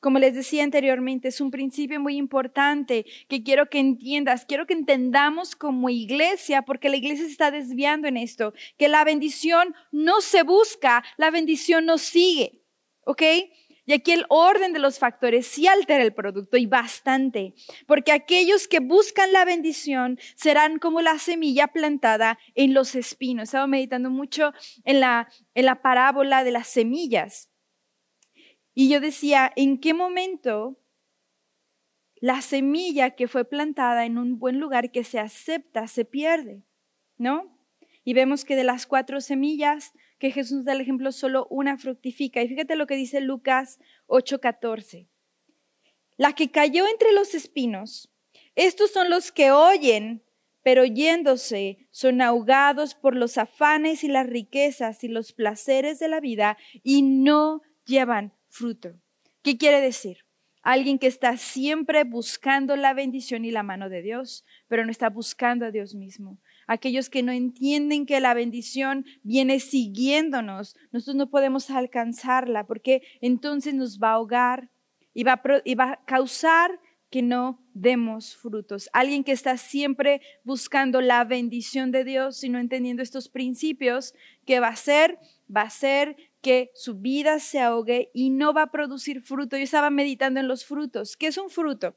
Como 0.00 0.18
les 0.18 0.34
decía 0.34 0.64
anteriormente, 0.64 1.28
es 1.28 1.40
un 1.40 1.52
principio 1.52 2.00
muy 2.00 2.16
importante 2.16 3.06
que 3.28 3.44
quiero 3.44 3.70
que 3.70 3.78
entiendas, 3.78 4.46
quiero 4.46 4.66
que 4.66 4.74
entendamos 4.74 5.54
como 5.54 5.90
iglesia, 5.90 6.62
porque 6.62 6.88
la 6.88 6.96
iglesia 6.96 7.26
se 7.26 7.30
está 7.30 7.52
desviando 7.52 8.08
en 8.08 8.16
esto, 8.16 8.52
que 8.76 8.88
la 8.88 9.04
bendición 9.04 9.76
no 9.92 10.20
se 10.22 10.42
busca, 10.42 11.04
la 11.18 11.30
bendición 11.30 11.86
nos 11.86 12.00
sigue, 12.00 12.64
¿ok? 13.04 13.22
Y 13.90 13.92
aquí 13.92 14.12
el 14.12 14.24
orden 14.28 14.72
de 14.72 14.78
los 14.78 15.00
factores 15.00 15.48
sí 15.48 15.66
altera 15.66 16.04
el 16.04 16.14
producto 16.14 16.56
y 16.56 16.64
bastante, 16.64 17.54
porque 17.88 18.12
aquellos 18.12 18.68
que 18.68 18.78
buscan 18.78 19.32
la 19.32 19.44
bendición 19.44 20.16
serán 20.36 20.78
como 20.78 21.00
la 21.00 21.18
semilla 21.18 21.66
plantada 21.66 22.38
en 22.54 22.72
los 22.72 22.94
espinos. 22.94 23.48
Estaba 23.48 23.66
meditando 23.66 24.08
mucho 24.08 24.52
en 24.84 25.00
la, 25.00 25.28
en 25.54 25.64
la 25.64 25.82
parábola 25.82 26.44
de 26.44 26.52
las 26.52 26.68
semillas. 26.68 27.50
Y 28.74 28.88
yo 28.88 29.00
decía, 29.00 29.52
¿en 29.56 29.80
qué 29.80 29.92
momento 29.92 30.78
la 32.20 32.42
semilla 32.42 33.16
que 33.16 33.26
fue 33.26 33.44
plantada 33.44 34.04
en 34.04 34.18
un 34.18 34.38
buen 34.38 34.60
lugar 34.60 34.92
que 34.92 35.02
se 35.02 35.18
acepta 35.18 35.88
se 35.88 36.04
pierde? 36.04 36.62
¿No? 37.18 37.58
Y 38.04 38.14
vemos 38.14 38.44
que 38.44 38.54
de 38.54 38.62
las 38.62 38.86
cuatro 38.86 39.20
semillas, 39.20 39.94
que 40.20 40.30
Jesús 40.30 40.64
da 40.64 40.74
el 40.74 40.82
ejemplo, 40.82 41.10
solo 41.10 41.46
una 41.50 41.78
fructifica. 41.78 42.42
Y 42.42 42.48
fíjate 42.48 42.76
lo 42.76 42.86
que 42.86 42.94
dice 42.94 43.20
Lucas 43.20 43.80
8:14. 44.06 45.08
La 46.16 46.34
que 46.34 46.50
cayó 46.50 46.86
entre 46.86 47.12
los 47.12 47.34
espinos, 47.34 48.12
estos 48.54 48.90
son 48.92 49.08
los 49.08 49.32
que 49.32 49.50
oyen, 49.50 50.22
pero 50.62 50.84
yéndose 50.84 51.88
son 51.90 52.20
ahogados 52.20 52.94
por 52.94 53.16
los 53.16 53.38
afanes 53.38 54.04
y 54.04 54.08
las 54.08 54.26
riquezas 54.26 55.02
y 55.02 55.08
los 55.08 55.32
placeres 55.32 55.98
de 55.98 56.08
la 56.08 56.20
vida 56.20 56.58
y 56.82 57.00
no 57.00 57.62
llevan 57.86 58.34
fruto. 58.50 59.00
¿Qué 59.42 59.56
quiere 59.56 59.80
decir? 59.80 60.18
Alguien 60.62 60.98
que 60.98 61.06
está 61.06 61.38
siempre 61.38 62.04
buscando 62.04 62.76
la 62.76 62.92
bendición 62.92 63.46
y 63.46 63.50
la 63.50 63.62
mano 63.62 63.88
de 63.88 64.02
Dios, 64.02 64.44
pero 64.68 64.84
no 64.84 64.90
está 64.90 65.08
buscando 65.08 65.64
a 65.64 65.70
Dios 65.70 65.94
mismo. 65.94 66.38
Aquellos 66.72 67.10
que 67.10 67.24
no 67.24 67.32
entienden 67.32 68.06
que 68.06 68.20
la 68.20 68.32
bendición 68.32 69.04
viene 69.24 69.58
siguiéndonos, 69.58 70.76
nosotros 70.92 71.16
no 71.16 71.28
podemos 71.28 71.68
alcanzarla 71.68 72.68
porque 72.68 73.02
entonces 73.20 73.74
nos 73.74 73.98
va 73.98 74.10
a 74.10 74.12
ahogar 74.12 74.70
y 75.12 75.24
va 75.24 75.42
y 75.64 75.74
va 75.74 75.90
a 75.90 76.04
causar 76.04 76.78
que 77.10 77.22
no 77.22 77.60
demos 77.74 78.36
frutos. 78.36 78.88
Alguien 78.92 79.24
que 79.24 79.32
está 79.32 79.56
siempre 79.56 80.20
buscando 80.44 81.00
la 81.00 81.24
bendición 81.24 81.90
de 81.90 82.04
Dios 82.04 82.44
y 82.44 82.50
no 82.50 82.60
entendiendo 82.60 83.02
estos 83.02 83.28
principios, 83.28 84.14
¿qué 84.46 84.60
va 84.60 84.68
a 84.68 84.74
hacer? 84.74 85.18
Va 85.54 85.62
a 85.62 85.70
ser 85.70 86.14
que 86.40 86.70
su 86.76 87.00
vida 87.00 87.40
se 87.40 87.58
ahogue 87.58 88.12
y 88.14 88.30
no 88.30 88.52
va 88.52 88.62
a 88.62 88.70
producir 88.70 89.22
fruto. 89.22 89.56
Yo 89.56 89.64
estaba 89.64 89.90
meditando 89.90 90.38
en 90.38 90.46
los 90.46 90.64
frutos. 90.64 91.16
¿Qué 91.16 91.26
es 91.26 91.36
un 91.36 91.50
fruto? 91.50 91.96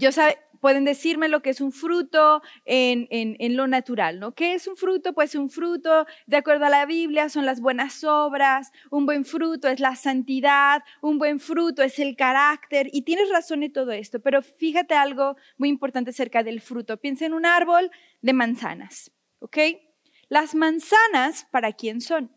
Yo 0.00 0.12
sabe, 0.12 0.38
pueden 0.60 0.86
decirme 0.86 1.28
lo 1.28 1.42
que 1.42 1.50
es 1.50 1.60
un 1.60 1.72
fruto 1.72 2.40
en, 2.64 3.54
lo 3.54 3.66
natural, 3.66 4.18
¿no? 4.18 4.32
¿Qué 4.32 4.54
es 4.54 4.66
un 4.66 4.74
fruto? 4.74 5.12
Pues 5.12 5.34
un 5.34 5.50
fruto, 5.50 6.06
de 6.26 6.38
acuerdo 6.38 6.64
a 6.64 6.70
la 6.70 6.86
Biblia, 6.86 7.28
son 7.28 7.44
las 7.44 7.60
buenas 7.60 8.02
obras, 8.02 8.72
un 8.90 9.04
buen 9.04 9.26
fruto 9.26 9.68
es 9.68 9.78
la 9.78 9.96
santidad, 9.96 10.82
un 11.02 11.18
buen 11.18 11.38
fruto 11.38 11.82
es 11.82 11.98
el 11.98 12.16
carácter, 12.16 12.88
y 12.94 13.02
tienes 13.02 13.28
razón 13.28 13.62
en 13.62 13.74
todo 13.74 13.92
esto, 13.92 14.20
pero 14.20 14.40
fíjate 14.40 14.94
algo 14.94 15.36
muy 15.58 15.68
importante 15.68 16.12
acerca 16.12 16.42
del 16.42 16.62
fruto. 16.62 16.96
Piensa 16.96 17.26
en 17.26 17.34
un 17.34 17.44
árbol 17.44 17.90
de 18.22 18.32
manzanas, 18.32 19.12
¿ok? 19.40 19.58
Las 20.30 20.54
manzanas, 20.54 21.46
¿para 21.50 21.74
quién 21.74 22.00
son? 22.00 22.32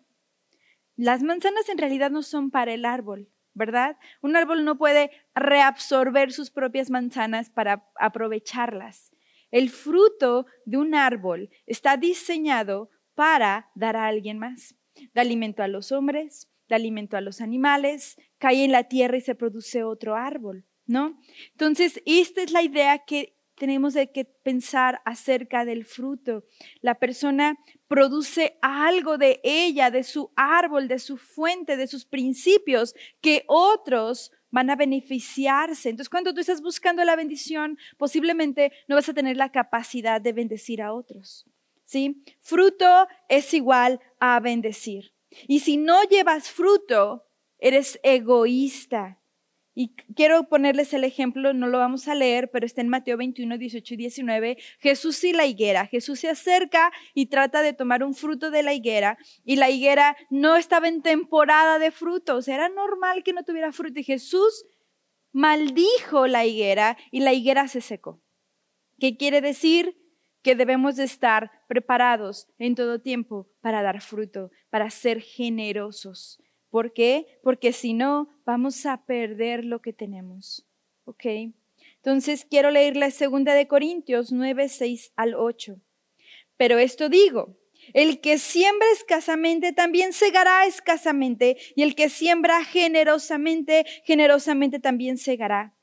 Las 0.97 1.23
manzanas 1.23 1.69
en 1.69 1.77
realidad 1.77 2.11
no 2.11 2.23
son 2.23 2.51
para 2.51 2.73
el 2.73 2.83
árbol, 2.83 3.29
¿verdad? 3.53 3.97
Un 4.21 4.35
árbol 4.35 4.65
no 4.65 4.77
puede 4.77 5.11
reabsorber 5.35 6.31
sus 6.31 6.51
propias 6.51 6.89
manzanas 6.89 7.49
para 7.49 7.89
aprovecharlas. 7.99 9.15
El 9.51 9.69
fruto 9.69 10.45
de 10.65 10.77
un 10.77 10.95
árbol 10.95 11.49
está 11.65 11.97
diseñado 11.97 12.89
para 13.13 13.69
dar 13.75 13.95
a 13.95 14.07
alguien 14.07 14.39
más. 14.39 14.75
Da 15.13 15.21
alimento 15.21 15.63
a 15.63 15.67
los 15.67 15.91
hombres, 15.91 16.49
da 16.67 16.75
alimento 16.75 17.17
a 17.17 17.21
los 17.21 17.41
animales, 17.41 18.17
cae 18.37 18.63
en 18.63 18.71
la 18.71 18.85
tierra 18.85 19.17
y 19.17 19.21
se 19.21 19.35
produce 19.35 19.83
otro 19.83 20.15
árbol, 20.15 20.65
¿no? 20.85 21.19
Entonces, 21.51 22.01
esta 22.05 22.41
es 22.41 22.51
la 22.51 22.63
idea 22.63 22.99
que 22.99 23.37
tenemos 23.55 23.93
de 23.93 24.11
que 24.11 24.25
pensar 24.25 25.01
acerca 25.05 25.65
del 25.65 25.85
fruto. 25.85 26.43
La 26.81 26.95
persona 26.95 27.57
produce 27.87 28.57
algo 28.61 29.17
de 29.17 29.39
ella, 29.43 29.91
de 29.91 30.03
su 30.03 30.31
árbol, 30.35 30.87
de 30.87 30.99
su 30.99 31.17
fuente, 31.17 31.77
de 31.77 31.87
sus 31.87 32.05
principios, 32.05 32.95
que 33.21 33.43
otros 33.47 34.31
van 34.49 34.69
a 34.69 34.75
beneficiarse. 34.75 35.89
Entonces, 35.89 36.09
cuando 36.09 36.33
tú 36.33 36.41
estás 36.41 36.61
buscando 36.61 37.03
la 37.03 37.15
bendición, 37.15 37.77
posiblemente 37.97 38.71
no 38.87 38.95
vas 38.95 39.09
a 39.09 39.13
tener 39.13 39.35
la 39.35 39.51
capacidad 39.51 40.21
de 40.21 40.33
bendecir 40.33 40.81
a 40.81 40.93
otros. 40.93 41.45
¿Sí? 41.85 42.23
Fruto 42.39 43.07
es 43.29 43.53
igual 43.53 43.99
a 44.19 44.39
bendecir. 44.39 45.13
Y 45.47 45.59
si 45.59 45.77
no 45.77 46.03
llevas 46.03 46.49
fruto, 46.49 47.25
eres 47.57 47.99
egoísta. 48.03 49.19
Y 49.75 49.95
quiero 50.15 50.47
ponerles 50.49 50.93
el 50.93 51.03
ejemplo, 51.03 51.53
no 51.53 51.67
lo 51.67 51.79
vamos 51.79 52.07
a 52.07 52.13
leer, 52.13 52.51
pero 52.51 52.65
está 52.65 52.81
en 52.81 52.89
Mateo 52.89 53.17
21, 53.17 53.57
18 53.57 53.93
y 53.95 53.97
19. 53.97 54.57
Jesús 54.79 55.23
y 55.23 55.33
la 55.33 55.47
higuera. 55.47 55.87
Jesús 55.87 56.19
se 56.19 56.29
acerca 56.29 56.91
y 57.15 57.25
trata 57.25 57.63
de 57.63 57.73
tomar 57.73 58.03
un 58.03 58.13
fruto 58.13 58.51
de 58.51 58.61
la 58.61 58.73
higuera 58.73 59.17
y 59.43 59.55
la 59.55 59.71
higuera 59.71 60.15
no 60.29 60.57
estaba 60.57 60.87
en 60.87 61.01
temporada 61.01 61.79
de 61.79 61.89
frutos. 61.89 62.47
Era 62.47 62.69
normal 62.69 63.23
que 63.23 63.33
no 63.33 63.43
tuviera 63.43 63.71
fruto 63.71 63.99
y 63.99 64.03
Jesús 64.03 64.65
maldijo 65.31 66.27
la 66.27 66.45
higuera 66.45 66.95
y 67.09 67.21
la 67.21 67.33
higuera 67.33 67.67
se 67.67 67.81
secó. 67.81 68.21
¿Qué 68.99 69.17
quiere 69.17 69.41
decir? 69.41 69.97
Que 70.43 70.55
debemos 70.55 70.97
de 70.97 71.05
estar 71.05 71.51
preparados 71.67 72.47
en 72.59 72.75
todo 72.75 73.01
tiempo 73.01 73.49
para 73.61 73.81
dar 73.81 74.01
fruto, 74.01 74.51
para 74.69 74.89
ser 74.91 75.21
generosos. 75.21 76.39
¿Por 76.73 76.91
qué? 76.91 77.27
Porque 77.43 77.71
si 77.71 77.93
no, 77.93 78.29
vamos 78.47 78.87
a 78.87 79.05
perder 79.05 79.63
lo 79.63 79.79
que 79.79 79.93
tenemos. 79.93 80.65
¿Ok? 81.05 81.23
Entonces 81.97 82.47
quiero 82.49 82.71
leer 82.71 82.97
la 82.97 83.11
segunda 83.11 83.53
de 83.53 83.67
Corintios 83.67 84.31
9, 84.31 84.67
6 84.69 85.13
al 85.15 85.35
8. 85.35 85.79
Pero 86.57 86.79
esto 86.79 87.09
digo, 87.09 87.59
el 87.93 88.21
que 88.21 88.39
siembra 88.39 88.87
escasamente 88.91 89.71
también 89.71 90.13
segará 90.13 90.65
escasamente, 90.65 91.57
y 91.75 91.83
el 91.83 91.93
que 91.93 92.09
siembra 92.09 92.63
generosamente, 92.63 93.85
generosamente 94.03 94.79
también 94.79 95.19
segará. 95.19 95.75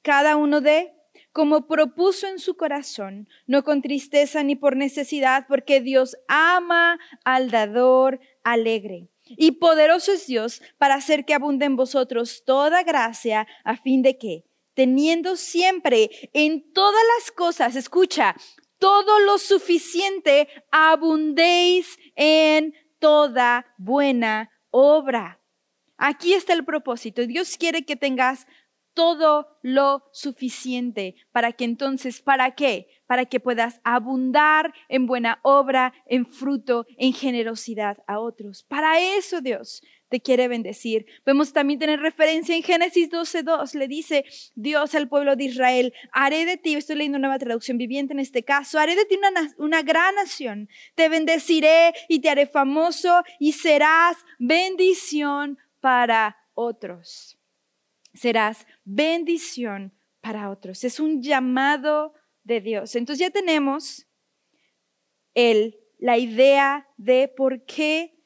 Cada 0.00 0.36
uno 0.36 0.62
de 0.62 0.94
como 1.32 1.66
propuso 1.66 2.26
en 2.26 2.38
su 2.38 2.56
corazón, 2.56 3.28
no 3.46 3.64
con 3.64 3.82
tristeza 3.82 4.42
ni 4.42 4.56
por 4.56 4.76
necesidad, 4.76 5.44
porque 5.46 5.82
Dios 5.82 6.16
ama 6.26 6.98
al 7.22 7.50
dador 7.50 8.18
alegre. 8.44 9.10
Y 9.30 9.52
poderoso 9.52 10.12
es 10.12 10.26
Dios 10.26 10.62
para 10.78 10.94
hacer 10.94 11.24
que 11.24 11.34
abunde 11.34 11.66
en 11.66 11.76
vosotros 11.76 12.42
toda 12.44 12.82
gracia, 12.82 13.46
a 13.64 13.76
fin 13.76 14.02
de 14.02 14.18
que, 14.18 14.44
teniendo 14.74 15.36
siempre 15.36 16.10
en 16.32 16.72
todas 16.72 17.02
las 17.16 17.30
cosas, 17.30 17.76
escucha, 17.76 18.34
todo 18.78 19.18
lo 19.20 19.38
suficiente, 19.38 20.48
abundéis 20.70 21.98
en 22.14 22.74
toda 22.98 23.66
buena 23.76 24.50
obra. 24.70 25.40
Aquí 25.96 26.32
está 26.32 26.52
el 26.52 26.64
propósito. 26.64 27.26
Dios 27.26 27.56
quiere 27.56 27.84
que 27.84 27.96
tengas 27.96 28.46
todo 28.98 29.46
lo 29.62 30.02
suficiente 30.10 31.14
para 31.30 31.52
que 31.52 31.62
entonces, 31.62 32.20
¿para 32.20 32.56
qué? 32.56 32.88
Para 33.06 33.26
que 33.26 33.38
puedas 33.38 33.80
abundar 33.84 34.74
en 34.88 35.06
buena 35.06 35.38
obra, 35.44 35.94
en 36.06 36.26
fruto, 36.26 36.84
en 36.96 37.12
generosidad 37.12 37.98
a 38.08 38.18
otros. 38.18 38.64
Para 38.64 38.98
eso 38.98 39.40
Dios 39.40 39.84
te 40.08 40.18
quiere 40.18 40.48
bendecir. 40.48 41.06
Podemos 41.22 41.52
también 41.52 41.78
tener 41.78 42.00
referencia 42.00 42.56
en 42.56 42.64
Génesis 42.64 43.08
12.2. 43.08 43.74
Le 43.74 43.86
dice 43.86 44.24
Dios 44.56 44.96
al 44.96 45.08
pueblo 45.08 45.36
de 45.36 45.44
Israel, 45.44 45.94
haré 46.10 46.44
de 46.44 46.56
ti, 46.56 46.74
estoy 46.74 46.96
leyendo 46.96 47.18
una 47.18 47.28
nueva 47.28 47.38
traducción 47.38 47.78
viviente 47.78 48.14
en 48.14 48.18
este 48.18 48.42
caso, 48.42 48.80
haré 48.80 48.96
de 48.96 49.04
ti 49.04 49.16
una, 49.16 49.54
una 49.58 49.82
gran 49.82 50.16
nación, 50.16 50.68
te 50.96 51.08
bendeciré 51.08 51.92
y 52.08 52.18
te 52.18 52.30
haré 52.30 52.48
famoso 52.48 53.22
y 53.38 53.52
serás 53.52 54.16
bendición 54.40 55.56
para 55.80 56.36
otros 56.54 57.37
serás 58.14 58.66
bendición 58.84 59.92
para 60.20 60.50
otros. 60.50 60.84
Es 60.84 61.00
un 61.00 61.22
llamado 61.22 62.14
de 62.42 62.60
Dios. 62.60 62.96
Entonces 62.96 63.26
ya 63.26 63.30
tenemos 63.30 64.06
el, 65.34 65.78
la 65.98 66.18
idea 66.18 66.88
de 66.96 67.28
por 67.28 67.64
qué 67.64 68.18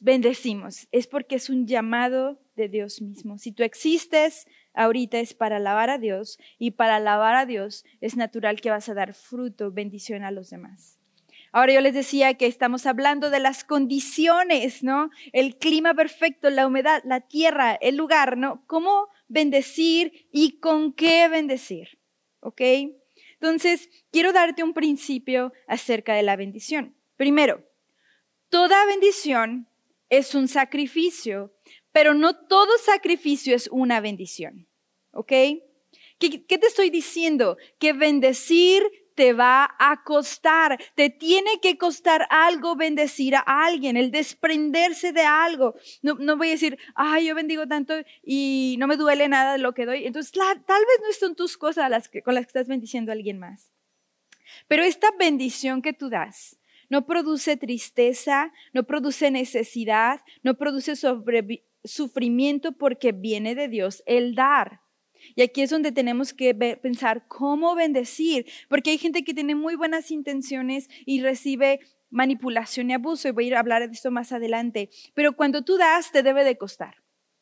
bendecimos. 0.00 0.88
Es 0.92 1.06
porque 1.06 1.36
es 1.36 1.48
un 1.48 1.66
llamado 1.66 2.40
de 2.56 2.68
Dios 2.68 3.00
mismo. 3.00 3.38
Si 3.38 3.52
tú 3.52 3.62
existes 3.62 4.46
ahorita 4.74 5.18
es 5.18 5.34
para 5.34 5.56
alabar 5.56 5.90
a 5.90 5.98
Dios 5.98 6.38
y 6.58 6.72
para 6.72 6.96
alabar 6.96 7.34
a 7.34 7.46
Dios 7.46 7.84
es 8.00 8.16
natural 8.16 8.60
que 8.60 8.70
vas 8.70 8.88
a 8.88 8.94
dar 8.94 9.14
fruto, 9.14 9.72
bendición 9.72 10.24
a 10.24 10.30
los 10.30 10.50
demás. 10.50 10.97
Ahora 11.52 11.72
yo 11.72 11.80
les 11.80 11.94
decía 11.94 12.34
que 12.34 12.46
estamos 12.46 12.86
hablando 12.86 13.30
de 13.30 13.40
las 13.40 13.64
condiciones, 13.64 14.82
¿no? 14.82 15.10
El 15.32 15.56
clima 15.56 15.94
perfecto, 15.94 16.50
la 16.50 16.66
humedad, 16.66 17.02
la 17.04 17.20
tierra, 17.20 17.74
el 17.80 17.96
lugar, 17.96 18.36
¿no? 18.36 18.62
¿Cómo 18.66 19.08
bendecir 19.28 20.28
y 20.30 20.58
con 20.58 20.92
qué 20.92 21.28
bendecir? 21.28 21.98
¿Ok? 22.40 22.60
Entonces, 23.34 23.88
quiero 24.10 24.32
darte 24.32 24.62
un 24.62 24.74
principio 24.74 25.52
acerca 25.66 26.14
de 26.14 26.22
la 26.22 26.36
bendición. 26.36 26.96
Primero, 27.16 27.64
toda 28.48 28.84
bendición 28.86 29.68
es 30.10 30.34
un 30.34 30.48
sacrificio, 30.48 31.54
pero 31.92 32.14
no 32.14 32.46
todo 32.46 32.76
sacrificio 32.78 33.54
es 33.54 33.68
una 33.72 34.00
bendición. 34.00 34.68
¿Ok? 35.12 35.32
¿Qué, 36.18 36.44
qué 36.46 36.58
te 36.58 36.66
estoy 36.66 36.90
diciendo? 36.90 37.56
Que 37.78 37.92
bendecir 37.92 38.82
te 39.18 39.32
va 39.32 39.74
a 39.80 40.04
costar, 40.04 40.78
te 40.94 41.10
tiene 41.10 41.58
que 41.60 41.76
costar 41.76 42.28
algo 42.30 42.76
bendecir 42.76 43.34
a 43.34 43.40
alguien, 43.40 43.96
el 43.96 44.12
desprenderse 44.12 45.12
de 45.12 45.22
algo. 45.22 45.74
No, 46.02 46.36
voy 46.36 46.46
a 46.46 46.50
decir, 46.52 46.78
ay, 46.94 47.26
yo 47.26 47.34
bendigo 47.34 47.66
tanto 47.66 47.94
y 48.22 48.76
no 48.78 48.86
me 48.86 48.96
duele 48.96 49.26
nada 49.26 49.58
lo 49.58 49.74
que 49.74 49.86
doy. 49.86 50.06
Entonces, 50.06 50.30
tal 50.30 50.54
vez 50.62 51.00
no 51.02 51.12
son 51.18 51.34
tus 51.34 51.58
cosas 51.58 52.08
con 52.24 52.34
las 52.36 52.46
que 52.46 52.50
estás 52.50 52.68
bendiciendo 52.68 53.10
a 53.10 53.14
alguien 53.14 53.40
más. 53.40 53.72
Pero 54.68 54.84
esta 54.84 55.10
bendición 55.18 55.82
que 55.82 55.92
tú 55.92 56.10
das 56.10 56.56
no 56.88 57.04
produce 57.04 57.56
tristeza, 57.56 58.52
no 58.72 58.84
produce 58.84 59.32
necesidad, 59.32 60.20
no 60.44 60.54
produce 60.54 60.94
sufrimiento 61.82 62.70
porque 62.70 63.10
viene 63.10 63.56
de 63.56 63.66
Dios 63.66 64.04
el 64.06 64.36
dar. 64.36 64.80
Y 65.34 65.42
aquí 65.42 65.62
es 65.62 65.70
donde 65.70 65.92
tenemos 65.92 66.32
que 66.32 66.54
pensar 66.54 67.26
cómo 67.28 67.74
bendecir, 67.74 68.46
porque 68.68 68.90
hay 68.90 68.98
gente 68.98 69.24
que 69.24 69.34
tiene 69.34 69.54
muy 69.54 69.76
buenas 69.76 70.10
intenciones 70.10 70.88
y 71.06 71.22
recibe 71.22 71.80
manipulación 72.10 72.90
y 72.90 72.94
abuso, 72.94 73.28
y 73.28 73.32
voy 73.32 73.44
a 73.44 73.46
ir 73.48 73.54
a 73.56 73.60
hablar 73.60 73.86
de 73.86 73.92
esto 73.92 74.10
más 74.10 74.32
adelante, 74.32 74.90
pero 75.14 75.34
cuando 75.34 75.62
tú 75.62 75.76
das 75.76 76.10
te 76.10 76.22
debe 76.22 76.44
de 76.44 76.56
costar. 76.56 76.96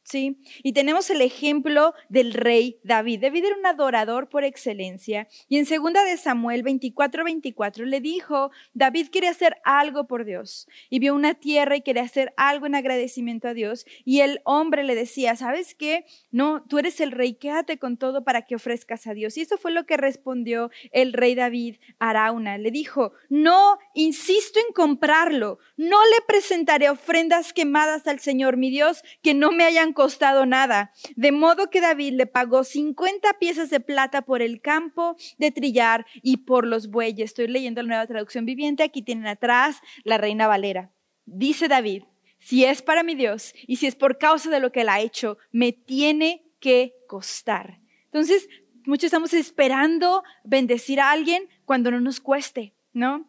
¿Sí? 0.07 0.39
Y 0.63 0.73
tenemos 0.73 1.11
el 1.11 1.21
ejemplo 1.21 1.93
del 2.09 2.33
rey 2.33 2.79
David. 2.85 3.21
David 3.23 3.45
era 3.45 3.57
un 3.57 3.67
adorador 3.67 4.29
por 4.29 4.45
excelencia. 4.45 5.27
Y 5.49 5.59
en 5.59 5.67
segunda 5.67 6.05
de 6.05 6.17
Samuel 6.17 6.63
24, 6.63 7.25
24 7.25 7.85
le 7.85 8.01
dijo, 8.01 8.51
David 8.73 9.09
quiere 9.11 9.29
hacer 9.29 9.57
algo 9.65 10.07
por 10.07 10.25
Dios. 10.25 10.69
Y 10.91 11.01
vio 11.01 11.15
una 11.15 11.35
tierra 11.35 11.77
y 11.77 11.83
quería 11.83 12.05
hacer 12.05 12.33
algo 12.37 12.67
en 12.67 12.77
agradecimiento 12.77 13.49
a 13.49 13.55
Dios. 13.55 13.85
Y 14.05 14.21
el 14.21 14.41
hombre 14.45 14.85
le 14.85 14.95
decía, 14.95 15.35
¿sabes 15.35 15.75
qué? 15.75 16.07
No, 16.31 16.65
tú 16.69 16.79
eres 16.79 17.01
el 17.01 17.11
rey, 17.11 17.35
quédate 17.35 17.79
con 17.79 17.97
todo 17.97 18.23
para 18.23 18.43
que 18.43 18.55
ofrezcas 18.55 19.09
a 19.09 19.15
Dios. 19.15 19.37
Y 19.37 19.41
eso 19.41 19.59
fue 19.59 19.73
lo 19.73 19.87
que 19.87 19.97
respondió 19.97 20.71
el 20.93 21.13
rey 21.13 21.35
David 21.35 21.77
a 21.99 22.11
Arauna. 22.11 22.59
Le 22.59 22.71
dijo, 22.71 23.13
no, 23.29 23.79
insisto 23.95 24.61
en 24.61 24.73
comprarlo. 24.73 25.59
No 25.77 25.99
le 26.05 26.25
presentaré 26.29 26.91
ofrendas 26.91 27.53
quemadas 27.53 28.07
al 28.07 28.21
Señor, 28.21 28.57
mi 28.57 28.71
Dios, 28.71 29.03
que 29.23 29.35
no 29.35 29.51
me 29.51 29.65
hayan 29.65 29.93
costado 29.97 30.47
nada. 30.47 30.93
De 31.17 31.33
modo 31.33 31.71
que 31.71 31.81
David 31.81 32.13
le 32.13 32.27
pagó 32.27 32.63
50 32.63 33.33
piezas 33.41 33.71
de 33.71 33.81
plata 33.81 34.23
por 34.23 34.43
el 34.43 34.61
campo 34.61 35.17
de 35.39 35.51
trillar 35.51 36.07
y 36.23 36.37
por 36.37 36.67
los 36.67 36.89
bueyes. 36.89 37.31
Estoy 37.31 37.49
leyendo 37.49 37.83
la 37.83 37.89
nueva 37.89 38.07
traducción 38.07 38.45
viviente. 38.45 38.85
Aquí 38.85 39.03
tienen 39.03 39.27
atrás 39.27 39.81
la 40.05 40.19
reina 40.19 40.47
Valera. 40.47 40.93
Dice 41.25 41.67
David, 41.67 42.05
si 42.39 42.65
es 42.65 42.83
para 42.83 43.03
mi 43.03 43.17
Dios 43.17 43.55
y 43.67 43.77
si 43.77 43.87
es 43.87 43.97
por 43.97 44.19
causa 44.19 44.51
de 44.51 44.61
lo 44.61 44.71
que 44.71 44.83
él 44.83 44.89
ha 44.91 45.01
hecho, 45.01 45.39
me 45.51 45.73
tiene 45.73 46.45
que 46.61 46.95
costar. 47.09 47.81
Entonces, 48.05 48.49
muchos 48.85 49.07
estamos 49.07 49.35
esperando 49.35 50.23
bendecir 50.45 51.01
a 51.01 51.11
alguien 51.11 51.49
cuando 51.65 51.91
no 51.91 52.01
nos 52.01 52.21
cueste, 52.21 52.75
¿no? 52.93 53.27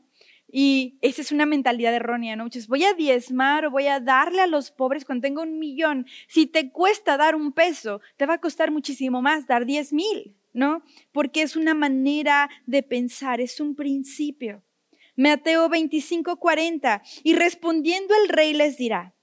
Y 0.49 0.97
esa 1.01 1.21
es 1.21 1.31
una 1.31 1.45
mentalidad 1.45 1.93
errónea, 1.93 2.35
¿no? 2.35 2.47
Voy 2.69 2.83
a 2.85 2.93
diezmar 2.93 3.65
o 3.65 3.71
voy 3.71 3.87
a 3.87 3.99
darle 3.99 4.41
a 4.41 4.47
los 4.47 4.71
pobres 4.71 5.03
cuando 5.03 5.23
tengo 5.23 5.41
un 5.41 5.59
millón. 5.59 6.05
Si 6.27 6.45
te 6.45 6.71
cuesta 6.71 7.17
dar 7.17 7.35
un 7.35 7.51
peso, 7.51 7.99
te 8.15 8.25
va 8.25 8.35
a 8.35 8.41
costar 8.41 8.71
muchísimo 8.71 9.21
más 9.21 9.45
dar 9.45 9.65
diez 9.65 9.91
mil, 9.91 10.37
¿no? 10.53 10.83
Porque 11.11 11.41
es 11.41 11.55
una 11.57 11.73
manera 11.73 12.49
de 12.65 12.81
pensar, 12.81 13.41
es 13.41 13.59
un 13.59 13.75
principio. 13.75 14.63
Mateo 15.17 15.67
25, 15.67 16.37
40. 16.37 17.01
Y 17.23 17.35
respondiendo 17.35 18.13
el 18.23 18.29
rey 18.29 18.53
les 18.53 18.77
dirá, 18.77 19.16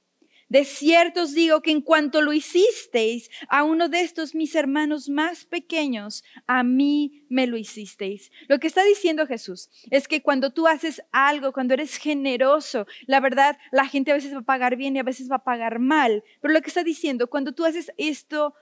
de 0.54 0.64
cierto 0.64 1.25
os 1.25 1.34
digo 1.34 1.62
que 1.62 1.73
en 1.73 1.80
cuanto 1.80 2.23
lo 2.23 2.32
hicisteis 2.32 3.28
a 3.49 3.64
uno 3.64 3.88
de 3.88 4.02
estos 4.02 4.37
mis 4.37 4.54
hermanos 4.54 5.08
más 5.08 5.44
pequeños, 5.44 6.23
a 6.46 6.62
mí 6.62 7.26
me 7.28 7.49
lo 7.49 7.56
hicisteis. 7.56 8.30
Lo 8.46 8.61
que 8.61 8.68
está 8.68 8.84
diciendo 8.84 9.26
Jesús 9.26 9.68
es 9.90 10.06
que 10.06 10.23
cuando 10.23 10.52
tú 10.52 10.68
haces 10.68 11.02
algo, 11.11 11.52
cuando 11.52 11.75
eres 11.75 11.96
generoso, 11.96 12.87
la 13.06 13.18
verdad, 13.18 13.58
la 13.73 13.88
gente 13.88 14.12
a 14.12 14.14
veces 14.14 14.32
va 14.32 14.38
a 14.38 14.42
pagar 14.42 14.76
bien 14.76 14.94
y 14.94 15.00
a 15.00 15.02
veces 15.02 15.28
va 15.28 15.37
a 15.37 15.42
pagar 15.44 15.80
mal. 15.80 16.23
Pero 16.40 16.54
lo 16.54 16.61
que 16.61 16.68
está 16.68 16.84
diciendo, 16.84 17.28
cuando 17.28 17.50
tú 17.50 17.64
haces 17.64 17.90
esto 17.96 18.54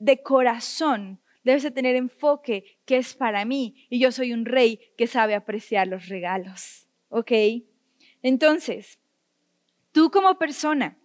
de 0.00 0.24
corazón, 0.24 1.20
debes 1.44 1.62
de 1.62 1.70
tener 1.70 1.94
enfoque 1.94 2.76
que 2.86 2.96
es 2.96 3.14
para 3.14 3.44
mí 3.44 3.86
y 3.88 4.00
yo 4.00 4.10
soy 4.10 4.32
un 4.32 4.46
rey 4.46 4.80
que 4.98 5.06
sabe 5.06 5.36
apreciar 5.36 5.86
los 5.86 6.08
regalos. 6.08 6.88
¿Ok? 7.08 7.30
Entonces, 8.20 8.98
tú 9.92 10.10
como 10.10 10.38
persona, 10.38 10.98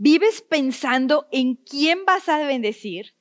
¿Vives 0.00 0.42
pensando 0.42 1.26
en 1.32 1.56
quién 1.56 2.04
vas 2.04 2.28
a 2.28 2.38
bendecir? 2.38 3.14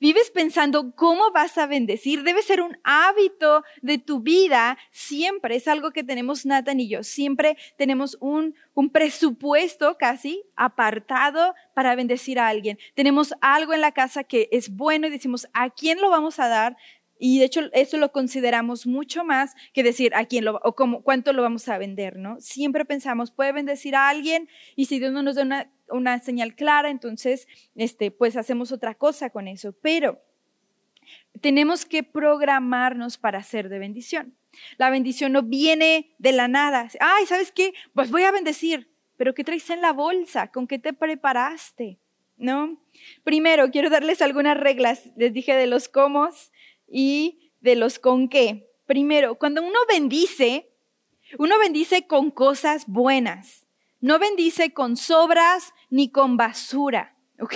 ¿Vives 0.00 0.30
pensando 0.30 0.96
cómo 0.96 1.30
vas 1.30 1.58
a 1.58 1.66
bendecir? 1.66 2.22
Debe 2.22 2.40
ser 2.40 2.62
un 2.62 2.78
hábito 2.84 3.62
de 3.82 3.98
tu 3.98 4.20
vida. 4.20 4.78
Siempre 4.90 5.56
es 5.56 5.68
algo 5.68 5.92
que 5.92 6.02
tenemos 6.02 6.46
Nathan 6.46 6.80
y 6.80 6.88
yo. 6.88 7.02
Siempre 7.02 7.58
tenemos 7.76 8.16
un, 8.18 8.54
un 8.72 8.88
presupuesto 8.88 9.98
casi 9.98 10.42
apartado 10.56 11.54
para 11.74 11.94
bendecir 11.94 12.40
a 12.40 12.48
alguien. 12.48 12.78
Tenemos 12.94 13.34
algo 13.42 13.74
en 13.74 13.82
la 13.82 13.92
casa 13.92 14.24
que 14.24 14.48
es 14.52 14.70
bueno 14.70 15.08
y 15.08 15.10
decimos, 15.10 15.46
¿a 15.52 15.68
quién 15.68 16.00
lo 16.00 16.08
vamos 16.08 16.38
a 16.40 16.48
dar? 16.48 16.78
Y 17.24 17.38
de 17.38 17.44
hecho, 17.44 17.60
eso 17.72 17.98
lo 17.98 18.10
consideramos 18.10 18.84
mucho 18.84 19.22
más 19.22 19.54
que 19.72 19.84
decir 19.84 20.12
a 20.16 20.24
quién 20.24 20.44
lo 20.44 20.60
o 20.64 20.74
cuánto 20.74 21.32
lo 21.32 21.42
vamos 21.42 21.68
a 21.68 21.78
vender, 21.78 22.16
¿no? 22.16 22.40
Siempre 22.40 22.84
pensamos, 22.84 23.30
puede 23.30 23.52
bendecir 23.52 23.94
a 23.94 24.08
alguien 24.08 24.48
y 24.74 24.86
si 24.86 24.98
Dios 24.98 25.12
no 25.12 25.22
nos 25.22 25.36
da 25.36 25.42
una, 25.42 25.70
una 25.92 26.20
señal 26.20 26.54
clara, 26.54 26.90
entonces, 26.90 27.48
este, 27.74 28.10
pues 28.10 28.36
hacemos 28.36 28.72
otra 28.72 28.94
cosa 28.94 29.30
con 29.30 29.48
eso. 29.48 29.72
Pero 29.72 30.20
tenemos 31.40 31.84
que 31.84 32.02
programarnos 32.02 33.18
para 33.18 33.42
ser 33.42 33.68
de 33.68 33.78
bendición. 33.78 34.36
La 34.76 34.90
bendición 34.90 35.32
no 35.32 35.42
viene 35.42 36.14
de 36.18 36.32
la 36.32 36.48
nada. 36.48 36.88
Ay, 37.00 37.26
¿sabes 37.26 37.52
qué? 37.52 37.72
Pues 37.94 38.10
voy 38.10 38.24
a 38.24 38.32
bendecir. 38.32 38.90
Pero 39.16 39.34
¿qué 39.34 39.44
traes 39.44 39.70
en 39.70 39.80
la 39.80 39.92
bolsa? 39.92 40.48
¿Con 40.48 40.66
qué 40.66 40.78
te 40.78 40.92
preparaste? 40.92 41.98
¿No? 42.36 42.82
Primero, 43.24 43.70
quiero 43.70 43.88
darles 43.88 44.20
algunas 44.20 44.56
reglas. 44.56 45.12
Les 45.16 45.32
dije 45.32 45.54
de 45.54 45.66
los 45.66 45.88
cómo, 45.88 46.28
y 46.92 47.52
de 47.60 47.74
los 47.74 47.98
con 47.98 48.28
qué. 48.28 48.70
Primero, 48.86 49.36
cuando 49.36 49.62
uno 49.62 49.78
bendice, 49.88 50.68
uno 51.38 51.58
bendice 51.58 52.06
con 52.06 52.30
cosas 52.30 52.86
buenas. 52.86 53.61
No 54.02 54.18
bendice 54.18 54.72
con 54.72 54.96
sobras 54.96 55.72
ni 55.88 56.10
con 56.10 56.36
basura, 56.36 57.14
¿ok? 57.38 57.54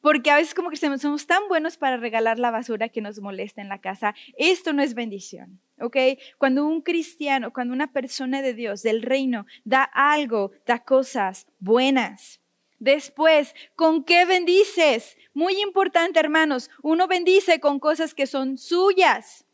Porque 0.00 0.30
a 0.30 0.36
veces 0.36 0.54
como 0.54 0.70
que 0.70 0.76
somos 0.78 1.26
tan 1.26 1.46
buenos 1.46 1.76
para 1.76 1.98
regalar 1.98 2.38
la 2.38 2.50
basura 2.50 2.88
que 2.88 3.02
nos 3.02 3.20
molesta 3.20 3.60
en 3.60 3.68
la 3.68 3.78
casa. 3.78 4.14
Esto 4.38 4.72
no 4.72 4.82
es 4.82 4.94
bendición, 4.94 5.60
¿ok? 5.78 5.96
Cuando 6.38 6.64
un 6.64 6.80
cristiano, 6.80 7.52
cuando 7.52 7.74
una 7.74 7.92
persona 7.92 8.40
de 8.40 8.54
Dios, 8.54 8.82
del 8.82 9.02
reino, 9.02 9.44
da 9.64 9.82
algo, 9.82 10.52
da 10.64 10.78
cosas 10.84 11.46
buenas. 11.58 12.40
Después, 12.78 13.54
¿con 13.76 14.04
qué 14.04 14.24
bendices? 14.24 15.18
Muy 15.34 15.60
importante, 15.60 16.18
hermanos, 16.18 16.70
uno 16.82 17.06
bendice 17.08 17.60
con 17.60 17.78
cosas 17.78 18.14
que 18.14 18.26
son 18.26 18.56
suyas. 18.56 19.44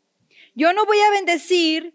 Yo 0.53 0.71
no 0.71 0.85
voy 0.85 0.99
a 0.99 1.11
bendecir 1.11 1.93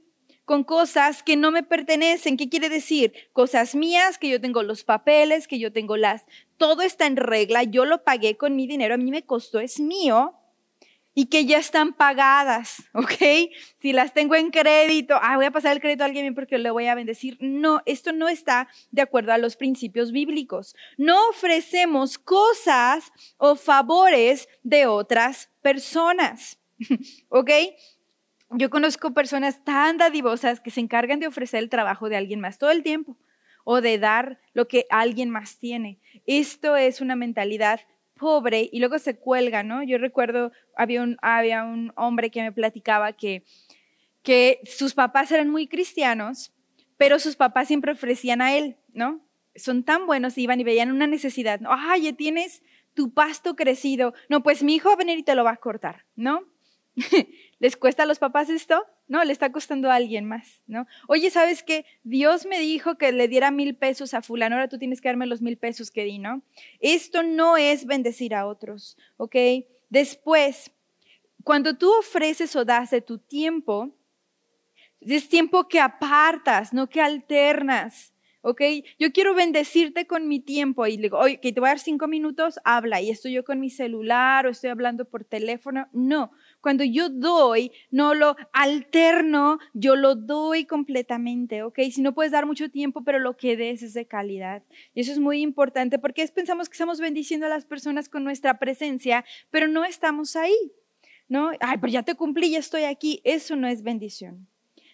con 0.50 0.64
cosas 0.64 1.22
que 1.22 1.36
no 1.36 1.52
me 1.52 1.62
pertenecen. 1.62 2.36
¿Qué 2.36 2.48
quiere 2.48 2.68
decir? 2.68 3.12
Cosas 3.32 3.76
mías, 3.76 4.18
que 4.18 4.28
yo 4.28 4.40
tengo 4.40 4.64
los 4.64 4.82
papeles, 4.82 5.46
que 5.46 5.60
yo 5.60 5.72
tengo 5.72 5.96
las... 5.96 6.24
Todo 6.56 6.82
está 6.82 7.06
en 7.06 7.14
regla, 7.14 7.62
yo 7.62 7.84
lo 7.84 8.02
pagué 8.02 8.36
con 8.36 8.56
mi 8.56 8.66
dinero, 8.66 8.94
a 8.94 8.98
mí 8.98 9.12
me 9.12 9.22
costó, 9.22 9.60
es 9.60 9.78
mío 9.78 10.34
y 11.14 11.26
que 11.26 11.46
ya 11.46 11.58
están 11.58 11.92
pagadas, 11.92 12.82
¿ok? 12.94 13.52
Si 13.78 13.92
las 13.92 14.12
tengo 14.12 14.34
en 14.34 14.50
crédito, 14.50 15.14
ah, 15.22 15.36
voy 15.36 15.44
a 15.44 15.52
pasar 15.52 15.70
el 15.70 15.80
crédito 15.80 16.02
a 16.02 16.06
alguien 16.06 16.34
porque 16.34 16.58
le 16.58 16.72
voy 16.72 16.88
a 16.88 16.96
bendecir. 16.96 17.36
No, 17.38 17.80
esto 17.86 18.10
no 18.10 18.28
está 18.28 18.66
de 18.90 19.02
acuerdo 19.02 19.32
a 19.32 19.38
los 19.38 19.54
principios 19.54 20.10
bíblicos. 20.10 20.74
No 20.96 21.28
ofrecemos 21.28 22.18
cosas 22.18 23.12
o 23.36 23.54
favores 23.54 24.48
de 24.64 24.86
otras 24.86 25.48
personas, 25.62 26.58
¿ok? 27.28 27.50
Yo 28.52 28.68
conozco 28.68 29.14
personas 29.14 29.62
tan 29.64 29.96
dadivosas 29.96 30.60
que 30.60 30.72
se 30.72 30.80
encargan 30.80 31.20
de 31.20 31.28
ofrecer 31.28 31.62
el 31.62 31.68
trabajo 31.68 32.08
de 32.08 32.16
alguien 32.16 32.40
más 32.40 32.58
todo 32.58 32.70
el 32.72 32.82
tiempo 32.82 33.16
o 33.64 33.80
de 33.80 33.98
dar 33.98 34.40
lo 34.54 34.66
que 34.66 34.86
alguien 34.90 35.30
más 35.30 35.58
tiene. 35.58 36.00
Esto 36.26 36.76
es 36.76 37.00
una 37.00 37.14
mentalidad 37.14 37.80
pobre 38.18 38.68
y 38.72 38.80
luego 38.80 38.98
se 38.98 39.16
cuelga, 39.16 39.62
¿no? 39.62 39.82
Yo 39.84 39.98
recuerdo, 39.98 40.50
había 40.76 41.02
un, 41.02 41.16
había 41.22 41.62
un 41.62 41.92
hombre 41.96 42.30
que 42.30 42.42
me 42.42 42.52
platicaba 42.52 43.12
que, 43.12 43.44
que 44.22 44.60
sus 44.64 44.94
papás 44.94 45.30
eran 45.30 45.48
muy 45.48 45.68
cristianos, 45.68 46.52
pero 46.96 47.18
sus 47.18 47.36
papás 47.36 47.68
siempre 47.68 47.92
ofrecían 47.92 48.42
a 48.42 48.56
él, 48.56 48.76
¿no? 48.92 49.24
Son 49.54 49.84
tan 49.84 50.06
buenos, 50.06 50.36
iban 50.38 50.60
y 50.60 50.64
veían 50.64 50.90
una 50.90 51.06
necesidad, 51.06 51.60
¿no? 51.60 51.70
Ay, 51.72 52.02
ya 52.02 52.12
tienes 52.14 52.62
tu 52.94 53.14
pasto 53.14 53.54
crecido. 53.54 54.12
No, 54.28 54.42
pues 54.42 54.62
mi 54.62 54.74
hijo 54.74 54.88
va 54.88 54.94
a 54.94 54.98
venir 54.98 55.18
y 55.18 55.22
te 55.22 55.34
lo 55.34 55.44
va 55.44 55.52
a 55.52 55.56
cortar, 55.56 56.04
¿no? 56.16 56.44
¿Les 57.58 57.76
cuesta 57.76 58.04
a 58.04 58.06
los 58.06 58.18
papás 58.18 58.48
esto? 58.48 58.84
No, 59.06 59.22
le 59.24 59.32
está 59.32 59.52
costando 59.52 59.90
a 59.90 59.94
alguien 59.94 60.24
más, 60.24 60.62
¿no? 60.66 60.86
Oye, 61.08 61.30
¿sabes 61.30 61.62
qué? 61.62 61.84
Dios 62.04 62.46
me 62.46 62.58
dijo 62.58 62.96
que 62.96 63.12
le 63.12 63.28
diera 63.28 63.50
mil 63.50 63.76
pesos 63.76 64.14
a 64.14 64.22
fulano, 64.22 64.56
ahora 64.56 64.68
tú 64.68 64.78
tienes 64.78 65.00
que 65.00 65.08
darme 65.08 65.26
los 65.26 65.42
mil 65.42 65.58
pesos 65.58 65.90
que 65.90 66.04
di, 66.04 66.18
¿no? 66.18 66.42
Esto 66.80 67.22
no 67.22 67.56
es 67.56 67.86
bendecir 67.86 68.34
a 68.34 68.46
otros, 68.46 68.96
¿ok? 69.16 69.36
Después, 69.88 70.70
cuando 71.44 71.76
tú 71.76 71.92
ofreces 71.98 72.54
o 72.56 72.64
das 72.64 72.90
de 72.90 73.00
tu 73.00 73.18
tiempo, 73.18 73.90
es 75.00 75.28
tiempo 75.28 75.68
que 75.68 75.80
apartas, 75.80 76.72
no 76.72 76.88
que 76.88 77.00
alternas. 77.00 78.12
¿Ok? 78.42 78.62
Yo 78.98 79.12
quiero 79.12 79.34
bendecirte 79.34 80.06
con 80.06 80.28
mi 80.28 80.40
tiempo 80.40 80.86
y 80.86 80.96
le 80.96 81.02
digo, 81.02 81.18
oye, 81.18 81.40
que 81.40 81.52
te 81.52 81.60
voy 81.60 81.68
a 81.68 81.70
dar 81.70 81.78
cinco 81.78 82.08
minutos, 82.08 82.58
habla 82.64 83.00
y 83.00 83.10
estoy 83.10 83.32
yo 83.32 83.44
con 83.44 83.60
mi 83.60 83.70
celular 83.70 84.46
o 84.46 84.50
estoy 84.50 84.70
hablando 84.70 85.04
por 85.04 85.24
teléfono. 85.24 85.88
No, 85.92 86.32
cuando 86.60 86.84
yo 86.84 87.08
doy, 87.08 87.72
no 87.90 88.14
lo 88.14 88.36
alterno, 88.52 89.58
yo 89.74 89.96
lo 89.96 90.14
doy 90.14 90.64
completamente, 90.64 91.62
¿ok? 91.62 91.78
Si 91.90 92.02
no 92.02 92.14
puedes 92.14 92.32
dar 92.32 92.46
mucho 92.46 92.70
tiempo, 92.70 93.02
pero 93.04 93.18
lo 93.18 93.36
que 93.36 93.56
des 93.56 93.82
es 93.82 93.94
de 93.94 94.06
calidad. 94.06 94.62
Y 94.94 95.00
eso 95.00 95.12
es 95.12 95.18
muy 95.18 95.40
importante 95.40 95.98
porque 95.98 96.22
es, 96.22 96.30
pensamos 96.30 96.68
que 96.68 96.74
estamos 96.74 97.00
bendiciendo 97.00 97.46
a 97.46 97.50
las 97.50 97.66
personas 97.66 98.08
con 98.08 98.24
nuestra 98.24 98.58
presencia, 98.58 99.24
pero 99.50 99.68
no 99.68 99.84
estamos 99.84 100.36
ahí, 100.36 100.72
¿no? 101.28 101.50
Ay, 101.60 101.78
pero 101.80 101.92
ya 101.92 102.02
te 102.02 102.14
cumplí, 102.14 102.50
ya 102.50 102.58
estoy 102.58 102.84
aquí. 102.84 103.20
Eso 103.24 103.56
no 103.56 103.68
es 103.68 103.82
bendición. 103.82 104.48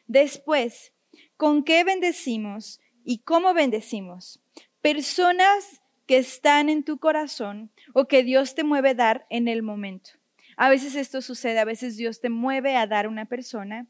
Después, 0.07 0.93
¿con 1.37 1.65
qué 1.65 1.83
bendecimos 1.83 2.81
y 3.07 3.19
cómo 3.19 3.55
bendecimos? 3.55 4.41
Personas 4.83 5.81
que 6.07 6.19
están 6.19 6.69
en 6.69 6.83
tu 6.83 6.99
corazón 6.99 7.71
o 7.95 8.07
que 8.07 8.25
Dios 8.25 8.55
te 8.55 8.65
mueve 8.65 8.91
a 8.91 8.95
dar 8.95 9.27
en 9.31 9.49
el 9.49 9.63
momento. 9.63 10.11
A 10.57 10.69
veces 10.69 10.95
esto 10.97 11.23
sucede, 11.23 11.59
a 11.61 11.65
veces 11.65 11.97
Dios 11.97 12.21
te 12.21 12.31
mueve 12.31 12.77
a 12.77 12.87
dar 12.87 13.07
una 13.07 13.25
persona, 13.25 13.87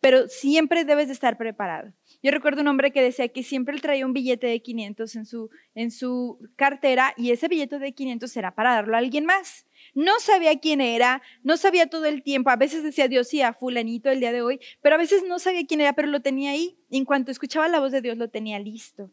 pero 0.00 0.28
siempre 0.28 0.84
debes 0.84 1.08
de 1.08 1.12
estar 1.12 1.36
preparado. 1.36 1.92
Yo 2.22 2.30
recuerdo 2.30 2.62
un 2.62 2.68
hombre 2.68 2.92
que 2.92 3.02
decía 3.02 3.28
que 3.28 3.42
siempre 3.42 3.74
él 3.74 3.82
traía 3.82 4.06
un 4.06 4.14
billete 4.14 4.46
de 4.46 4.60
500 4.60 5.16
en 5.16 5.26
su, 5.26 5.50
en 5.74 5.90
su 5.90 6.38
cartera 6.56 7.12
y 7.16 7.32
ese 7.32 7.48
billete 7.48 7.78
de 7.78 7.92
500 7.92 8.36
era 8.36 8.54
para 8.54 8.74
darlo 8.74 8.94
a 8.94 8.98
alguien 8.98 9.26
más. 9.26 9.66
No 9.94 10.18
sabía 10.20 10.58
quién 10.58 10.80
era, 10.80 11.22
no 11.42 11.56
sabía 11.56 11.88
todo 11.88 12.06
el 12.06 12.22
tiempo. 12.22 12.50
A 12.50 12.56
veces 12.56 12.82
decía 12.82 13.08
Dios 13.08 13.28
sí 13.28 13.42
a 13.42 13.52
fulanito 13.52 14.10
el 14.10 14.20
día 14.20 14.32
de 14.32 14.42
hoy, 14.42 14.60
pero 14.82 14.94
a 14.94 14.98
veces 14.98 15.24
no 15.26 15.38
sabía 15.38 15.66
quién 15.66 15.80
era, 15.80 15.92
pero 15.94 16.08
lo 16.08 16.20
tenía 16.20 16.52
ahí. 16.52 16.76
En 16.90 17.04
cuanto 17.04 17.30
escuchaba 17.30 17.68
la 17.68 17.80
voz 17.80 17.92
de 17.92 18.00
Dios, 18.00 18.16
lo 18.16 18.28
tenía 18.28 18.58
listo. 18.58 19.10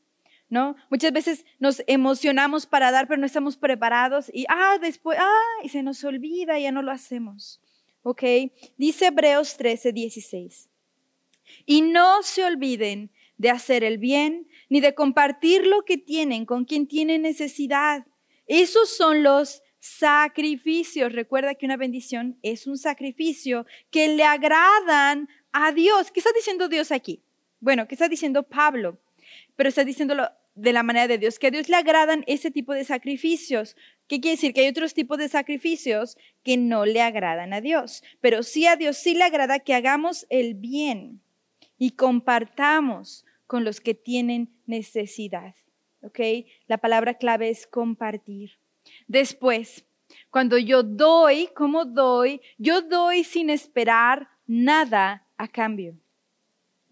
¿No? 0.50 0.78
Muchas 0.90 1.12
veces 1.12 1.46
nos 1.60 1.84
emocionamos 1.88 2.66
para 2.66 2.90
dar, 2.90 3.08
pero 3.08 3.20
no 3.20 3.26
estamos 3.26 3.58
preparados 3.58 4.32
y, 4.34 4.46
ah, 4.48 4.78
después, 4.80 5.18
ah, 5.20 5.62
y 5.62 5.68
se 5.68 5.84
nos 5.84 6.02
olvida, 6.06 6.58
ya 6.58 6.72
no 6.72 6.82
lo 6.82 6.92
hacemos. 6.92 7.60
¿Ok? 8.04 8.24
Dice 8.78 9.08
Hebreos 9.08 9.58
13, 9.58 9.92
16. 9.92 10.70
Y 11.66 11.82
no 11.82 12.24
se 12.24 12.46
olviden 12.46 13.12
de 13.38 13.50
hacer 13.50 13.84
el 13.84 13.98
bien, 13.98 14.48
ni 14.70 14.80
de 14.82 14.96
compartir 14.96 15.66
lo 15.66 15.84
que 15.84 15.98
tienen 15.98 16.46
con 16.46 16.66
quien 16.66 16.88
tiene 16.88 17.20
necesidad. 17.20 18.06
Esos 18.48 18.96
son 18.96 19.24
los 19.24 19.62
sacrificios. 19.80 21.14
Recuerda 21.14 21.56
que 21.56 21.66
una 21.66 21.78
bendición 21.78 22.38
es 22.42 22.68
un 22.68 22.78
sacrificio 22.78 23.66
que 23.90 24.08
le 24.10 24.24
agradan 24.24 25.30
a 25.52 25.72
Dios. 25.72 26.12
¿Qué 26.12 26.20
está 26.20 26.32
diciendo 26.36 26.68
Dios 26.68 26.92
aquí? 26.92 27.22
Bueno, 27.60 27.88
¿qué 27.88 27.96
está 27.96 28.08
diciendo 28.08 28.44
Pablo? 28.44 29.00
Pero 29.56 29.70
está 29.70 29.84
diciéndolo 29.84 30.30
de 30.58 30.74
la 30.74 30.82
manera 30.82 31.08
de 31.08 31.20
Dios, 31.20 31.38
que 31.38 31.48
a 31.48 31.52
Dios 31.52 31.70
le 31.70 31.76
agradan 31.76 32.24
ese 32.26 32.50
tipo 32.50 32.74
de 32.74 32.84
sacrificios. 32.84 33.76
¿Qué 34.08 34.20
quiere 34.20 34.36
decir? 34.36 34.54
Que 34.54 34.62
hay 34.62 34.68
otros 34.70 34.96
tipos 34.96 35.20
de 35.20 35.30
sacrificios 35.30 36.18
que 36.44 36.58
no 36.58 36.86
le 36.86 37.02
agradan 37.02 37.54
a 37.54 37.62
Dios. 37.62 38.04
Pero 38.22 38.42
sí 38.42 38.66
a 38.66 38.76
Dios 38.76 38.98
sí 38.98 39.14
le 39.14 39.24
agrada 39.24 39.60
que 39.60 39.76
hagamos 39.76 40.26
el 40.30 40.56
bien 40.56 41.22
y 41.78 41.92
compartamos 41.92 43.24
con 43.46 43.64
los 43.64 43.80
que 43.82 43.94
tienen 43.94 44.50
necesidad. 44.66 45.54
¿Ok? 46.02 46.20
La 46.68 46.80
palabra 46.80 47.16
clave 47.16 47.50
es 47.50 47.68
compartir. 47.68 48.58
Después, 49.08 49.86
cuando 50.30 50.58
yo 50.58 50.84
doy, 50.84 51.50
¿cómo 51.56 51.86
doy? 51.86 52.42
Yo 52.58 52.82
doy 52.82 53.24
sin 53.24 53.50
esperar 53.50 54.30
nada 54.46 55.26
a 55.38 55.48
cambio. 55.48 55.96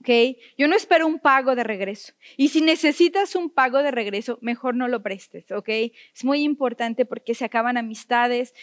¿ok? 0.02 0.38
Yo 0.58 0.68
no 0.68 0.76
espero 0.76 1.08
un 1.08 1.20
pago 1.20 1.56
de 1.56 1.64
regreso. 1.64 2.14
Y 2.38 2.50
si 2.50 2.62
necesitas 2.62 3.36
un 3.36 3.50
pago 3.50 3.82
de 3.82 3.92
regreso, 3.92 4.38
mejor 4.42 4.76
no 4.76 4.88
lo 4.88 5.02
prestes, 5.02 5.52
¿ok? 5.52 5.70
Es 5.70 6.24
muy 6.24 6.44
importante 6.44 7.06
porque 7.06 7.34
se 7.34 7.46
acaban 7.46 7.78
amistades, 7.78 8.54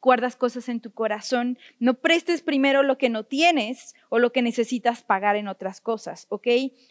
guardas 0.00 0.36
cosas 0.36 0.68
en 0.68 0.80
tu 0.80 0.92
corazón. 0.92 1.58
No 1.78 1.94
prestes 1.94 2.42
primero 2.42 2.82
lo 2.82 2.98
que 2.98 3.08
no 3.08 3.24
tienes 3.24 3.94
o 4.10 4.18
lo 4.18 4.32
que 4.32 4.42
necesitas 4.42 5.02
pagar 5.02 5.36
en 5.36 5.48
otras 5.48 5.80
cosas, 5.80 6.26
¿ok? 6.28 6.46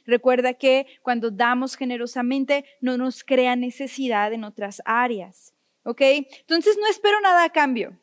Recuerda 0.05 0.55
que 0.55 0.87
cuando 1.03 1.29
damos 1.29 1.75
generosamente 1.75 2.65
no 2.81 2.97
nos 2.97 3.23
crea 3.23 3.55
necesidad 3.55 4.33
en 4.33 4.43
otras 4.43 4.81
áreas, 4.85 5.53
¿ok? 5.83 6.01
Entonces 6.01 6.77
no 6.79 6.87
espero 6.87 7.19
nada 7.21 7.43
a 7.43 7.49
cambio. 7.49 7.97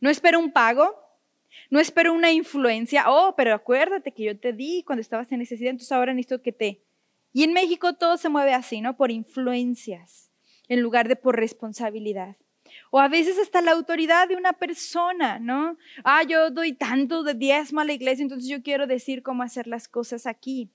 No 0.00 0.10
espero 0.10 0.38
un 0.38 0.52
pago, 0.52 0.96
no 1.70 1.80
espero 1.80 2.12
una 2.12 2.32
influencia. 2.32 3.04
Oh, 3.08 3.34
pero 3.36 3.54
acuérdate 3.54 4.12
que 4.12 4.24
yo 4.24 4.38
te 4.38 4.52
di 4.52 4.82
cuando 4.84 5.00
estabas 5.00 5.30
en 5.32 5.38
necesidad, 5.38 5.70
entonces 5.70 5.92
ahora 5.92 6.14
necesito 6.14 6.42
que 6.42 6.52
te... 6.52 6.82
Y 7.32 7.44
en 7.44 7.52
México 7.52 7.94
todo 7.94 8.16
se 8.16 8.28
mueve 8.28 8.54
así, 8.54 8.80
¿no? 8.80 8.96
Por 8.96 9.10
influencias, 9.10 10.30
en 10.68 10.80
lugar 10.80 11.08
de 11.08 11.16
por 11.16 11.36
responsabilidad. 11.36 12.36
O 12.90 13.00
a 13.00 13.08
veces 13.08 13.38
hasta 13.38 13.60
la 13.60 13.72
autoridad 13.72 14.28
de 14.28 14.36
una 14.36 14.54
persona, 14.54 15.38
¿no? 15.38 15.76
Ah, 16.04 16.22
yo 16.22 16.50
doy 16.50 16.72
tanto 16.72 17.22
de 17.22 17.34
diezmo 17.34 17.80
a 17.80 17.84
la 17.84 17.92
iglesia, 17.92 18.22
entonces 18.22 18.48
yo 18.48 18.62
quiero 18.62 18.86
decir 18.86 19.22
cómo 19.22 19.42
hacer 19.42 19.66
las 19.66 19.88
cosas 19.88 20.26
aquí. 20.26 20.70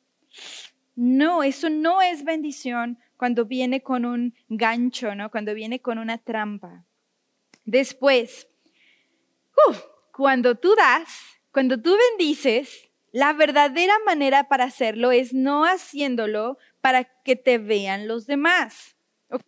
No, 0.95 1.43
eso 1.43 1.69
no 1.69 2.01
es 2.01 2.23
bendición 2.23 2.99
cuando 3.23 3.45
viene 3.45 3.81
con 3.81 4.03
un 4.03 4.35
gancho, 4.49 5.15
¿no? 5.15 5.31
Cuando 5.31 5.53
viene 5.53 5.79
con 5.79 5.97
una 5.97 6.17
trampa. 6.17 6.83
Después, 7.63 8.49
cuando 10.11 10.55
tú 10.55 10.75
das, 10.75 11.39
cuando 11.53 11.81
tú 11.81 11.95
bendices, 12.09 12.91
la 13.13 13.31
verdadera 13.31 13.93
manera 14.05 14.49
para 14.49 14.65
hacerlo 14.65 15.13
es 15.13 15.33
no 15.33 15.63
haciéndolo 15.63 16.57
para 16.81 17.05
que 17.23 17.37
te 17.37 17.59
vean 17.59 18.09
los 18.09 18.27
demás. 18.27 18.97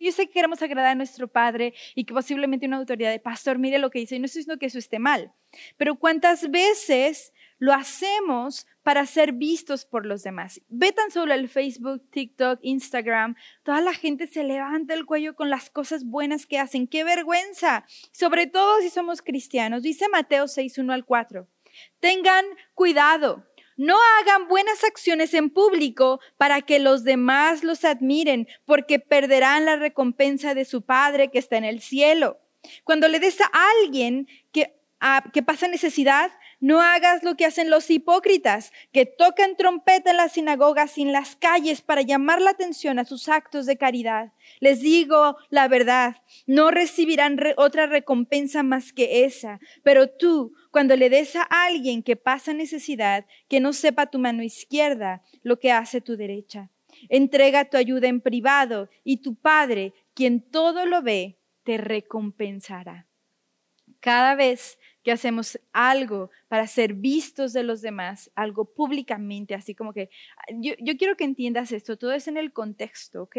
Yo 0.00 0.10
sé 0.10 0.26
que 0.26 0.32
queremos 0.32 0.62
agradar 0.62 0.92
a 0.92 0.94
nuestro 0.94 1.28
Padre 1.28 1.74
y 1.94 2.04
que 2.04 2.14
posiblemente 2.14 2.66
una 2.66 2.78
autoridad 2.78 3.10
de 3.10 3.20
pastor 3.20 3.58
mire 3.58 3.78
lo 3.78 3.90
que 3.90 3.98
dice 3.98 4.16
y 4.16 4.20
no 4.20 4.24
estoy 4.24 4.40
diciendo 4.40 4.58
que 4.58 4.66
eso 4.66 4.78
esté 4.78 4.98
mal, 4.98 5.34
pero 5.76 5.96
cuántas 5.96 6.50
veces 6.50 7.34
lo 7.58 7.72
hacemos 7.72 8.66
para 8.82 9.06
ser 9.06 9.32
vistos 9.32 9.84
por 9.84 10.06
los 10.06 10.22
demás. 10.22 10.60
Ve 10.68 10.92
tan 10.92 11.10
solo 11.10 11.34
el 11.34 11.48
Facebook, 11.48 12.08
TikTok, 12.10 12.58
Instagram, 12.62 13.36
toda 13.62 13.80
la 13.80 13.94
gente 13.94 14.26
se 14.26 14.44
levanta 14.44 14.94
el 14.94 15.06
cuello 15.06 15.34
con 15.34 15.50
las 15.50 15.70
cosas 15.70 16.04
buenas 16.04 16.46
que 16.46 16.58
hacen. 16.58 16.86
¡Qué 16.86 17.04
vergüenza! 17.04 17.84
Sobre 18.12 18.46
todo 18.46 18.80
si 18.80 18.90
somos 18.90 19.22
cristianos. 19.22 19.82
Dice 19.82 20.08
Mateo 20.08 20.48
6, 20.48 20.78
1 20.78 20.92
al 20.92 21.04
4. 21.04 21.48
Tengan 22.00 22.44
cuidado 22.74 23.44
no 23.76 23.96
hagan 24.18 24.48
buenas 24.48 24.84
acciones 24.84 25.34
en 25.34 25.50
público 25.50 26.20
para 26.38 26.62
que 26.62 26.78
los 26.78 27.04
demás 27.04 27.62
los 27.62 27.84
admiren, 27.84 28.48
porque 28.64 28.98
perderán 28.98 29.66
la 29.66 29.76
recompensa 29.76 30.54
de 30.54 30.64
su 30.64 30.82
Padre 30.82 31.30
que 31.30 31.38
está 31.38 31.58
en 31.58 31.64
el 31.64 31.80
cielo. 31.80 32.38
Cuando 32.84 33.06
le 33.08 33.20
des 33.20 33.38
a 33.40 33.50
alguien 33.82 34.28
que, 34.50 34.74
que 35.32 35.42
pasa 35.42 35.68
necesidad, 35.68 36.32
no 36.66 36.80
hagas 36.80 37.22
lo 37.22 37.36
que 37.36 37.44
hacen 37.44 37.70
los 37.70 37.88
hipócritas, 37.92 38.72
que 38.90 39.06
tocan 39.06 39.54
trompeta 39.56 40.10
en 40.10 40.16
las 40.16 40.32
sinagogas 40.32 40.98
y 40.98 41.02
en 41.02 41.12
las 41.12 41.36
calles 41.36 41.80
para 41.80 42.02
llamar 42.02 42.42
la 42.42 42.50
atención 42.50 42.98
a 42.98 43.04
sus 43.04 43.28
actos 43.28 43.66
de 43.66 43.76
caridad. 43.76 44.32
Les 44.58 44.80
digo 44.80 45.36
la 45.48 45.68
verdad, 45.68 46.16
no 46.44 46.72
recibirán 46.72 47.38
otra 47.56 47.86
recompensa 47.86 48.64
más 48.64 48.92
que 48.92 49.24
esa. 49.24 49.60
Pero 49.84 50.10
tú, 50.10 50.54
cuando 50.72 50.96
le 50.96 51.08
des 51.08 51.36
a 51.36 51.42
alguien 51.42 52.02
que 52.02 52.16
pasa 52.16 52.52
necesidad, 52.52 53.26
que 53.46 53.60
no 53.60 53.72
sepa 53.72 54.06
tu 54.06 54.18
mano 54.18 54.42
izquierda 54.42 55.22
lo 55.44 55.60
que 55.60 55.70
hace 55.70 56.00
tu 56.00 56.16
derecha. 56.16 56.70
Entrega 57.08 57.66
tu 57.66 57.76
ayuda 57.76 58.08
en 58.08 58.20
privado 58.20 58.90
y 59.04 59.18
tu 59.18 59.36
Padre, 59.36 59.94
quien 60.14 60.40
todo 60.40 60.84
lo 60.84 61.00
ve, 61.00 61.38
te 61.62 61.78
recompensará. 61.78 63.05
Cada 64.00 64.34
vez 64.34 64.78
que 65.02 65.12
hacemos 65.12 65.58
algo 65.72 66.30
para 66.48 66.66
ser 66.66 66.94
vistos 66.94 67.52
de 67.52 67.62
los 67.62 67.80
demás, 67.80 68.30
algo 68.34 68.64
públicamente, 68.74 69.54
así 69.54 69.72
como 69.72 69.92
que 69.92 70.10
yo, 70.58 70.74
quiero 70.98 71.16
que 71.16 71.22
entiendas 71.22 71.70
esto, 71.70 71.96
todo 71.96 72.12
es 72.12 72.26
en 72.26 72.36
el 72.36 72.52
contexto, 72.52 73.22
¿ok? 73.22 73.36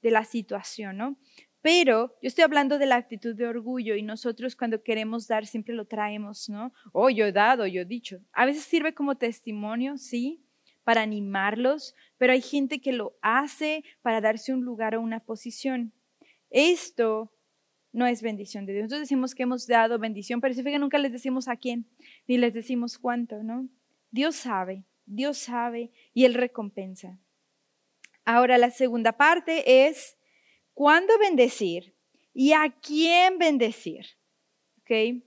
De 0.00 0.10
la 0.12 0.24
situación, 0.24 0.96
¿no? 0.96 1.18
Pero 1.60 2.16
yo 2.22 2.28
estoy 2.28 2.44
hablando 2.44 2.78
de 2.78 2.86
la 2.86 2.94
actitud 2.94 3.34
de 3.34 3.48
orgullo 3.48 3.96
y 3.96 4.02
nosotros 4.02 4.54
cuando 4.54 4.84
queremos 4.84 5.26
dar 5.26 5.44
siempre 5.44 5.74
lo 5.74 5.86
traemos, 5.86 6.48
¿no? 6.48 6.72
Oh, 6.92 7.10
yo 7.10 7.26
he 7.26 7.32
dado, 7.32 7.66
yo 7.66 7.80
he 7.80 7.84
dicho. 7.84 8.20
A 8.32 8.46
veces 8.46 8.62
sirve 8.62 8.94
como 8.94 9.16
testimonio, 9.16 9.98
sí, 9.98 10.44
para 10.84 11.02
animarlos, 11.02 11.96
pero 12.16 12.32
hay 12.32 12.40
gente 12.40 12.80
que 12.80 12.92
lo 12.92 13.18
hace 13.22 13.82
para 14.02 14.20
darse 14.20 14.54
un 14.54 14.64
lugar 14.64 14.94
o 14.94 15.00
una 15.00 15.18
posición. 15.18 15.92
Esto 16.48 17.32
no 17.98 18.06
es 18.06 18.22
bendición 18.22 18.64
de 18.64 18.72
Dios. 18.72 18.84
Nosotros 18.84 19.00
decimos 19.02 19.34
que 19.34 19.42
hemos 19.42 19.66
dado 19.66 19.98
bendición, 19.98 20.40
pero 20.40 20.54
si 20.54 20.62
fíjense, 20.62 20.78
nunca 20.78 20.98
les 20.98 21.12
decimos 21.12 21.48
a 21.48 21.56
quién, 21.56 21.86
ni 22.26 22.38
les 22.38 22.54
decimos 22.54 22.96
cuánto, 22.96 23.42
¿no? 23.42 23.68
Dios 24.10 24.36
sabe, 24.36 24.84
Dios 25.04 25.36
sabe 25.36 25.90
y 26.14 26.24
Él 26.24 26.34
recompensa. 26.34 27.18
Ahora 28.24 28.56
la 28.56 28.70
segunda 28.70 29.12
parte 29.12 29.86
es 29.86 30.16
cuándo 30.74 31.18
bendecir 31.18 31.94
y 32.32 32.52
a 32.52 32.70
quién 32.80 33.38
bendecir. 33.38 34.06
¿Ok? 34.80 35.22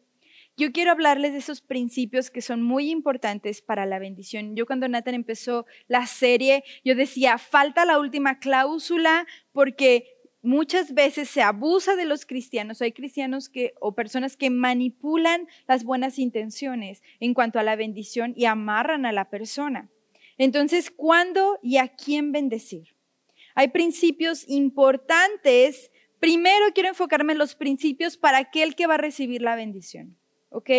Yo 0.56 0.72
quiero 0.72 0.92
hablarles 0.92 1.34
de 1.34 1.40
esos 1.40 1.62
principios 1.62 2.30
que 2.30 2.42
son 2.42 2.62
muy 2.62 2.90
importantes 2.90 3.62
para 3.62 3.86
la 3.86 4.00
bendición. 4.00 4.56
Yo 4.56 4.66
cuando 4.66 4.88
Nathan 4.88 5.16
empezó 5.16 5.66
la 5.88 6.06
serie, 6.06 6.64
yo 6.86 6.96
decía, 6.96 7.38
falta 7.38 7.84
la 7.86 8.00
última 8.00 8.40
cláusula 8.40 9.26
porque 9.52 10.21
muchas 10.42 10.94
veces 10.94 11.30
se 11.30 11.42
abusa 11.42 11.96
de 11.96 12.06
los 12.06 12.26
cristianos. 12.26 12.82
Hay 12.82 12.92
cristianos 12.92 13.50
que 13.50 13.74
o 13.80 13.94
personas 13.94 14.38
que 14.38 14.50
manipulan 14.50 15.48
las 15.68 15.84
buenas 15.84 16.20
intenciones 16.20 17.02
en 17.20 17.34
cuanto 17.34 17.60
a 17.60 17.64
la 17.64 17.76
bendición 17.76 18.34
y 18.36 18.46
amarran 18.46 19.06
a 19.06 19.12
la 19.12 19.30
persona. 19.30 19.90
Entonces, 20.38 20.90
¿cuándo 20.90 21.60
y 21.62 21.78
a 21.78 21.90
quién 21.90 22.32
bendecir? 22.32 22.96
Hay 23.54 23.68
principios 23.70 24.48
importantes. 24.48 25.92
Primero 26.20 26.66
quiero 26.74 26.90
enfocarme 26.90 27.34
en 27.34 27.40
los 27.40 27.56
principios 27.56 28.18
para 28.18 28.40
aquel 28.40 28.76
que 28.76 28.88
va 28.88 28.96
a 28.96 28.98
recibir 28.98 29.42
la 29.42 29.56
bendición. 29.56 30.18
¿Ok? 30.50 30.70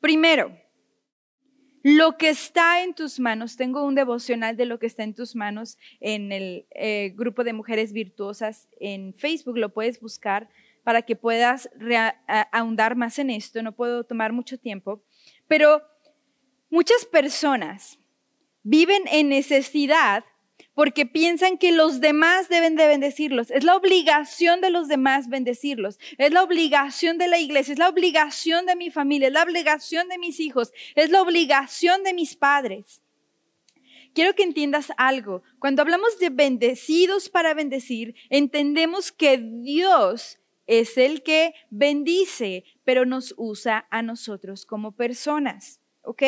Primero, 0.00 0.56
lo 1.82 2.16
que 2.16 2.28
está 2.28 2.82
en 2.82 2.94
tus 2.94 3.18
manos. 3.18 3.56
Tengo 3.56 3.84
un 3.84 3.94
devocional 3.94 4.56
de 4.56 4.66
lo 4.66 4.78
que 4.78 4.86
está 4.86 5.02
en 5.02 5.14
tus 5.14 5.34
manos 5.34 5.78
en 6.00 6.32
el 6.32 6.66
eh, 6.70 7.12
grupo 7.16 7.44
de 7.44 7.52
mujeres 7.52 7.92
virtuosas 7.92 8.68
en 8.80 9.14
Facebook. 9.14 9.58
Lo 9.58 9.72
puedes 9.72 10.00
buscar 10.00 10.48
para 10.84 11.02
que 11.02 11.16
puedas 11.16 11.70
ahondar 12.50 12.96
más 12.96 13.18
en 13.18 13.30
esto. 13.30 13.62
No 13.62 13.72
puedo 13.72 14.04
tomar 14.04 14.32
mucho 14.32 14.58
tiempo. 14.58 15.02
Pero 15.48 15.82
muchas 16.70 17.04
personas 17.04 17.98
viven 18.62 19.02
en 19.10 19.28
necesidad 19.28 20.24
porque 20.74 21.06
piensan 21.06 21.58
que 21.58 21.72
los 21.72 22.00
demás 22.00 22.48
deben 22.48 22.76
de 22.76 22.86
bendecirlos. 22.86 23.50
Es 23.50 23.64
la 23.64 23.76
obligación 23.76 24.60
de 24.60 24.70
los 24.70 24.88
demás 24.88 25.28
bendecirlos. 25.28 25.98
Es 26.18 26.32
la 26.32 26.42
obligación 26.42 27.18
de 27.18 27.28
la 27.28 27.38
iglesia, 27.38 27.72
es 27.72 27.78
la 27.78 27.88
obligación 27.88 28.66
de 28.66 28.76
mi 28.76 28.90
familia, 28.90 29.28
es 29.28 29.34
la 29.34 29.42
obligación 29.42 30.08
de 30.08 30.18
mis 30.18 30.40
hijos, 30.40 30.72
es 30.94 31.10
la 31.10 31.22
obligación 31.22 32.02
de 32.02 32.14
mis 32.14 32.36
padres. 32.36 33.02
Quiero 34.14 34.34
que 34.34 34.42
entiendas 34.42 34.92
algo. 34.96 35.42
Cuando 35.58 35.82
hablamos 35.82 36.18
de 36.18 36.28
bendecidos 36.28 37.30
para 37.30 37.54
bendecir, 37.54 38.14
entendemos 38.28 39.10
que 39.10 39.38
Dios 39.38 40.38
es 40.66 40.98
el 40.98 41.22
que 41.22 41.54
bendice, 41.70 42.64
pero 42.84 43.04
nos 43.06 43.34
usa 43.36 43.86
a 43.90 44.02
nosotros 44.02 44.66
como 44.66 44.92
personas. 44.92 45.80
¿Ok? 46.02 46.22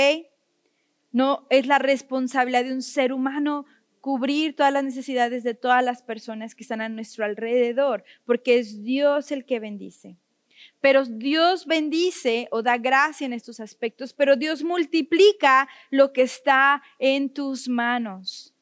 No 1.13 1.47
es 1.51 1.67
la 1.67 1.79
responsabilidad 1.79 2.65
de 2.65 2.73
un 2.73 2.83
ser 2.83 3.13
humano 3.13 3.67
cubrir 4.05 4.55
todas 4.55 4.71
las 4.71 4.85
necesidades 4.85 5.45
de 5.45 5.55
todas 5.55 5.83
las 5.83 6.03
personas 6.03 6.55
que 6.55 6.63
están 6.63 6.83
a 6.83 6.91
nuestro 6.91 7.25
alrededor, 7.25 8.05
porque 8.27 8.59
es 8.59 8.83
Dios 8.83 9.33
el 9.33 9.47
que 9.47 9.61
bendice. 9.61 10.19
Pero 10.83 11.07
Dios 11.07 11.65
bendice 11.65 12.47
o 12.51 12.63
da 12.63 12.77
gracia 12.77 13.25
en 13.25 13.33
estos 13.33 13.61
aspectos, 13.61 14.13
pero 14.13 14.37
Dios 14.37 14.63
multiplica 14.63 15.71
lo 15.89 16.13
que 16.13 16.21
está 16.21 16.83
en 16.99 17.31
tus 17.31 17.67
manos. 17.67 18.53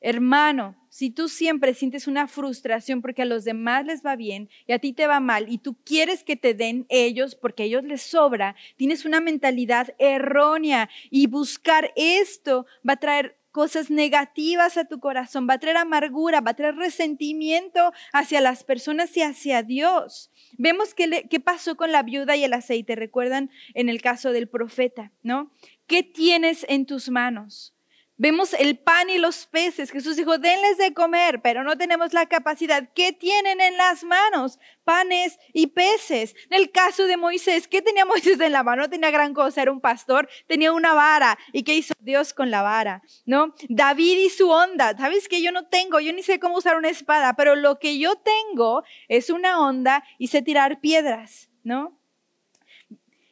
Hermano, 0.00 0.74
si 0.88 1.10
tú 1.10 1.28
siempre 1.28 1.74
sientes 1.74 2.06
una 2.06 2.26
frustración 2.26 3.02
porque 3.02 3.20
a 3.20 3.26
los 3.26 3.44
demás 3.44 3.84
les 3.84 4.02
va 4.02 4.16
bien 4.16 4.48
y 4.66 4.72
a 4.72 4.78
ti 4.78 4.94
te 4.94 5.06
va 5.06 5.20
mal 5.20 5.44
y 5.46 5.58
tú 5.58 5.76
quieres 5.84 6.24
que 6.24 6.36
te 6.36 6.54
den 6.54 6.86
ellos 6.88 7.34
porque 7.34 7.64
a 7.64 7.66
ellos 7.66 7.84
les 7.84 8.00
sobra, 8.00 8.56
tienes 8.76 9.04
una 9.04 9.20
mentalidad 9.20 9.94
errónea 9.98 10.88
y 11.10 11.26
buscar 11.26 11.92
esto 11.96 12.64
va 12.88 12.94
a 12.94 13.00
traer 13.00 13.43
cosas 13.54 13.88
negativas 13.88 14.76
a 14.76 14.84
tu 14.84 14.98
corazón, 14.98 15.46
va 15.48 15.54
a 15.54 15.58
traer 15.60 15.76
amargura, 15.76 16.40
va 16.40 16.50
a 16.50 16.56
traer 16.56 16.74
resentimiento 16.74 17.92
hacia 18.12 18.40
las 18.40 18.64
personas 18.64 19.16
y 19.16 19.22
hacia 19.22 19.62
Dios. 19.62 20.32
Vemos 20.58 20.92
qué, 20.92 21.28
qué 21.30 21.38
pasó 21.38 21.76
con 21.76 21.92
la 21.92 22.02
viuda 22.02 22.34
y 22.34 22.42
el 22.42 22.52
aceite, 22.52 22.96
recuerdan 22.96 23.52
en 23.74 23.88
el 23.88 24.02
caso 24.02 24.32
del 24.32 24.48
profeta, 24.48 25.12
¿no? 25.22 25.52
¿Qué 25.86 26.02
tienes 26.02 26.66
en 26.68 26.84
tus 26.84 27.10
manos? 27.10 27.76
Vemos 28.16 28.54
el 28.54 28.78
pan 28.78 29.10
y 29.10 29.18
los 29.18 29.46
peces. 29.46 29.90
Jesús 29.90 30.16
dijo, 30.16 30.38
denles 30.38 30.78
de 30.78 30.94
comer, 30.94 31.42
pero 31.42 31.64
no 31.64 31.76
tenemos 31.76 32.12
la 32.12 32.26
capacidad. 32.26 32.88
¿Qué 32.94 33.12
tienen 33.12 33.60
en 33.60 33.76
las 33.76 34.04
manos? 34.04 34.60
Panes 34.84 35.36
y 35.52 35.66
peces. 35.68 36.36
En 36.48 36.60
el 36.60 36.70
caso 36.70 37.08
de 37.08 37.16
Moisés, 37.16 37.66
¿qué 37.66 37.82
tenía 37.82 38.04
Moisés 38.04 38.38
en 38.38 38.52
la 38.52 38.62
mano? 38.62 38.82
No 38.82 38.90
tenía 38.90 39.10
gran 39.10 39.34
cosa, 39.34 39.62
era 39.62 39.72
un 39.72 39.80
pastor, 39.80 40.28
tenía 40.46 40.72
una 40.72 40.94
vara. 40.94 41.36
¿Y 41.52 41.64
qué 41.64 41.74
hizo 41.74 41.92
Dios 41.98 42.32
con 42.34 42.52
la 42.52 42.62
vara? 42.62 43.02
¿No? 43.26 43.52
David 43.68 44.18
y 44.18 44.30
su 44.30 44.48
onda. 44.48 44.96
¿Sabes 44.96 45.26
que 45.26 45.42
yo 45.42 45.50
no 45.50 45.66
tengo? 45.66 45.98
Yo 45.98 46.12
ni 46.12 46.22
sé 46.22 46.38
cómo 46.38 46.58
usar 46.58 46.76
una 46.76 46.90
espada, 46.90 47.34
pero 47.34 47.56
lo 47.56 47.80
que 47.80 47.98
yo 47.98 48.14
tengo 48.16 48.84
es 49.08 49.28
una 49.28 49.60
onda 49.60 50.04
y 50.18 50.28
sé 50.28 50.40
tirar 50.40 50.80
piedras, 50.80 51.50
¿no? 51.64 51.98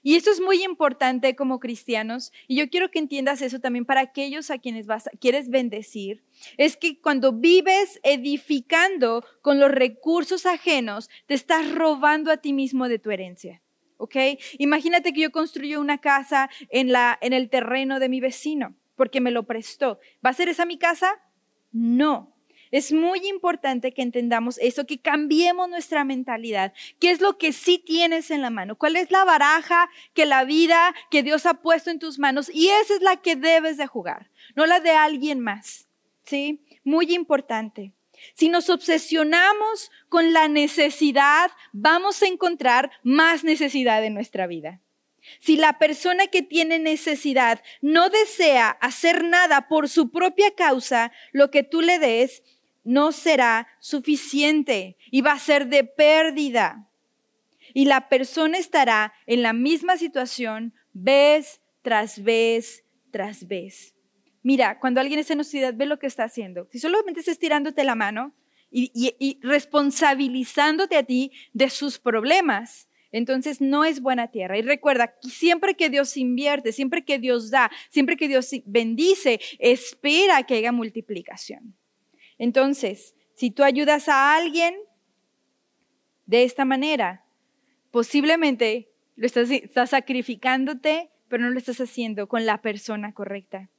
Y 0.03 0.17
esto 0.17 0.31
es 0.31 0.41
muy 0.41 0.63
importante 0.65 1.37
como 1.37 1.61
cristianos, 1.61 2.33
y 2.49 2.57
yo 2.57 2.69
quiero 2.69 2.91
que 2.91 2.99
entiendas 2.99 3.43
eso 3.43 3.61
también 3.61 3.85
para 3.85 4.01
aquellos 4.01 4.51
a 4.51 4.59
quienes 4.59 4.87
vas, 4.87 5.09
quieres 5.21 5.49
bendecir, 5.49 6.23
es 6.57 6.77
que 6.77 7.01
cuando 7.01 7.33
vives 7.33 8.01
edificando 8.03 9.25
con 9.43 9.61
los 9.61 9.71
recursos 9.71 10.47
ajenos, 10.47 11.09
te 11.27 11.35
estás 11.35 11.73
robando 11.73 12.31
a 12.31 12.39
ti 12.39 12.53
mismo 12.53 12.89
de 12.89 12.99
tu 12.99 13.11
herencia. 13.11 13.63
¿Ok? 13.99 14.17
Imagínate 14.59 15.13
que 15.13 15.21
yo 15.21 15.31
construyo 15.31 15.81
una 15.81 15.99
casa 15.99 16.51
en, 16.71 16.91
la, 16.91 17.17
en 17.21 17.33
el 17.33 17.49
terreno 17.49 18.01
de 18.01 18.09
mi 18.09 18.21
vecino 18.21 18.75
porque 18.97 19.21
me 19.21 19.31
lo 19.31 19.45
prestó. 19.45 19.99
¿Va 20.25 20.31
a 20.31 20.35
ser 20.35 20.49
esa 20.49 20.65
mi 20.65 20.79
casa? 20.79 21.21
No. 21.73 22.35
Es 22.73 22.91
muy 22.91 23.29
importante 23.29 23.93
que 23.93 24.01
entendamos 24.01 24.59
eso, 24.59 24.87
que 24.87 24.99
cambiemos 24.99 25.69
nuestra 25.69 26.05
mentalidad. 26.05 26.73
¿Qué 26.99 27.11
es 27.11 27.21
lo 27.21 27.37
que 27.37 27.53
sí 27.53 27.79
tienes 27.79 28.31
en 28.31 28.41
la 28.41 28.49
mano? 28.49 28.77
¿Cuál 28.77 28.97
es 28.97 29.11
la 29.11 29.25
baraja 29.25 29.91
que 30.15 30.25
la 30.25 30.45
vida 30.45 30.95
que 31.11 31.23
Dios 31.23 31.45
ha 31.45 31.55
puesto 31.55 31.91
en 31.91 31.99
tus 31.99 32.19
manos? 32.19 32.51
Y 32.53 32.69
esa 32.69 32.95
es 32.95 33.03
la 33.03 33.17
que 33.17 33.37
debes 33.37 33.77
de 33.77 33.87
jugar, 33.87 34.31
no 34.57 34.65
la 34.65 34.81
de 34.81 34.91
alguien 34.91 35.39
más. 35.39 35.87
¿Sí? 36.25 36.61
Muy 36.83 37.13
importante. 37.13 37.93
Si 38.35 38.49
nos 38.49 38.71
obsesionamos 38.71 39.91
con 40.09 40.33
la 40.33 40.49
necesidad, 40.49 41.51
vamos 41.73 42.23
a 42.23 42.27
encontrar 42.27 42.91
más 43.03 43.45
necesidad 43.45 44.03
en 44.03 44.15
nuestra 44.15 44.47
vida. 44.47 44.81
Si 45.41 45.57
la 45.57 45.79
persona 45.79 46.27
que 46.27 46.43
tiene 46.43 46.79
necesidad 46.79 47.63
no 47.81 48.09
desea 48.09 48.71
hacer 48.71 49.25
nada 49.25 49.69
por 49.69 49.89
su 49.89 50.11
propia 50.11 50.55
causa, 50.55 51.13
lo 51.33 51.51
que 51.51 51.63
tú 51.63 51.81
le 51.81 51.99
des 51.99 52.43
no 52.85 53.13
será 53.13 53.69
suficiente 53.81 54.97
y 55.11 55.21
va 55.21 55.33
a 55.33 55.39
ser 55.39 55.69
de 55.69 55.85
pérdida. 55.85 56.89
Y 57.75 57.87
la 57.87 58.09
persona 58.09 58.59
estará 58.59 59.13
en 59.27 59.43
la 59.43 59.53
misma 59.53 59.97
situación 59.97 60.75
vez 60.93 61.61
tras 61.83 62.23
vez 62.23 62.85
tras 63.11 63.47
vez. 63.47 63.95
Mira, 64.43 64.81
cuando 64.81 65.01
alguien 65.01 65.21
está 65.21 65.35
en 65.35 65.39
necesidad, 65.39 65.75
ve 65.77 65.87
lo 65.87 66.01
que 66.01 66.09
está 66.09 66.25
haciendo. 66.25 66.67
Si 66.73 66.81
solamente 66.81 67.21
está 67.21 67.31
estirándote 67.31 67.85
la 67.85 67.95
mano 67.95 68.35
y, 68.71 68.91
y 68.95 69.39
responsabilizándote 69.43 70.97
a 70.97 71.05
ti 71.05 71.31
de 71.53 71.71
sus 71.71 72.01
problemas, 72.01 72.89
entonces 73.13 73.61
no 73.61 73.85
es 73.85 74.01
buena 74.01 74.29
tierra. 74.29 74.59
Y 74.59 74.63
recuerda, 74.63 75.15
siempre 75.21 75.75
que 75.77 75.91
Dios 75.91 76.17
invierte, 76.17 76.73
siempre 76.73 77.05
que 77.05 77.19
Dios 77.19 77.51
da, 77.51 77.71
siempre 77.91 78.17
que 78.17 78.27
Dios 78.27 78.51
bendice, 78.65 79.39
espera 79.59 80.43
que 80.43 80.55
haya 80.55 80.73
multiplicación. 80.73 81.77
Entonces, 82.43 83.15
si 83.35 83.53
tú 83.53 83.63
ayudas 83.63 84.09
a 84.09 84.35
alguien 84.35 84.75
de 86.27 86.43
esta 86.43 86.65
manera, 86.65 87.25
posiblemente 87.93 88.89
lo 89.15 89.29
estás, 89.29 89.91
sacrificándote, 89.91 91.11
pero 91.29 91.45
no 91.45 91.51
lo 91.51 91.59
estás 91.59 91.81
haciendo 91.81 92.27
con 92.27 92.45
la 92.45 92.61
persona 92.61 93.15
correcta. 93.15 93.71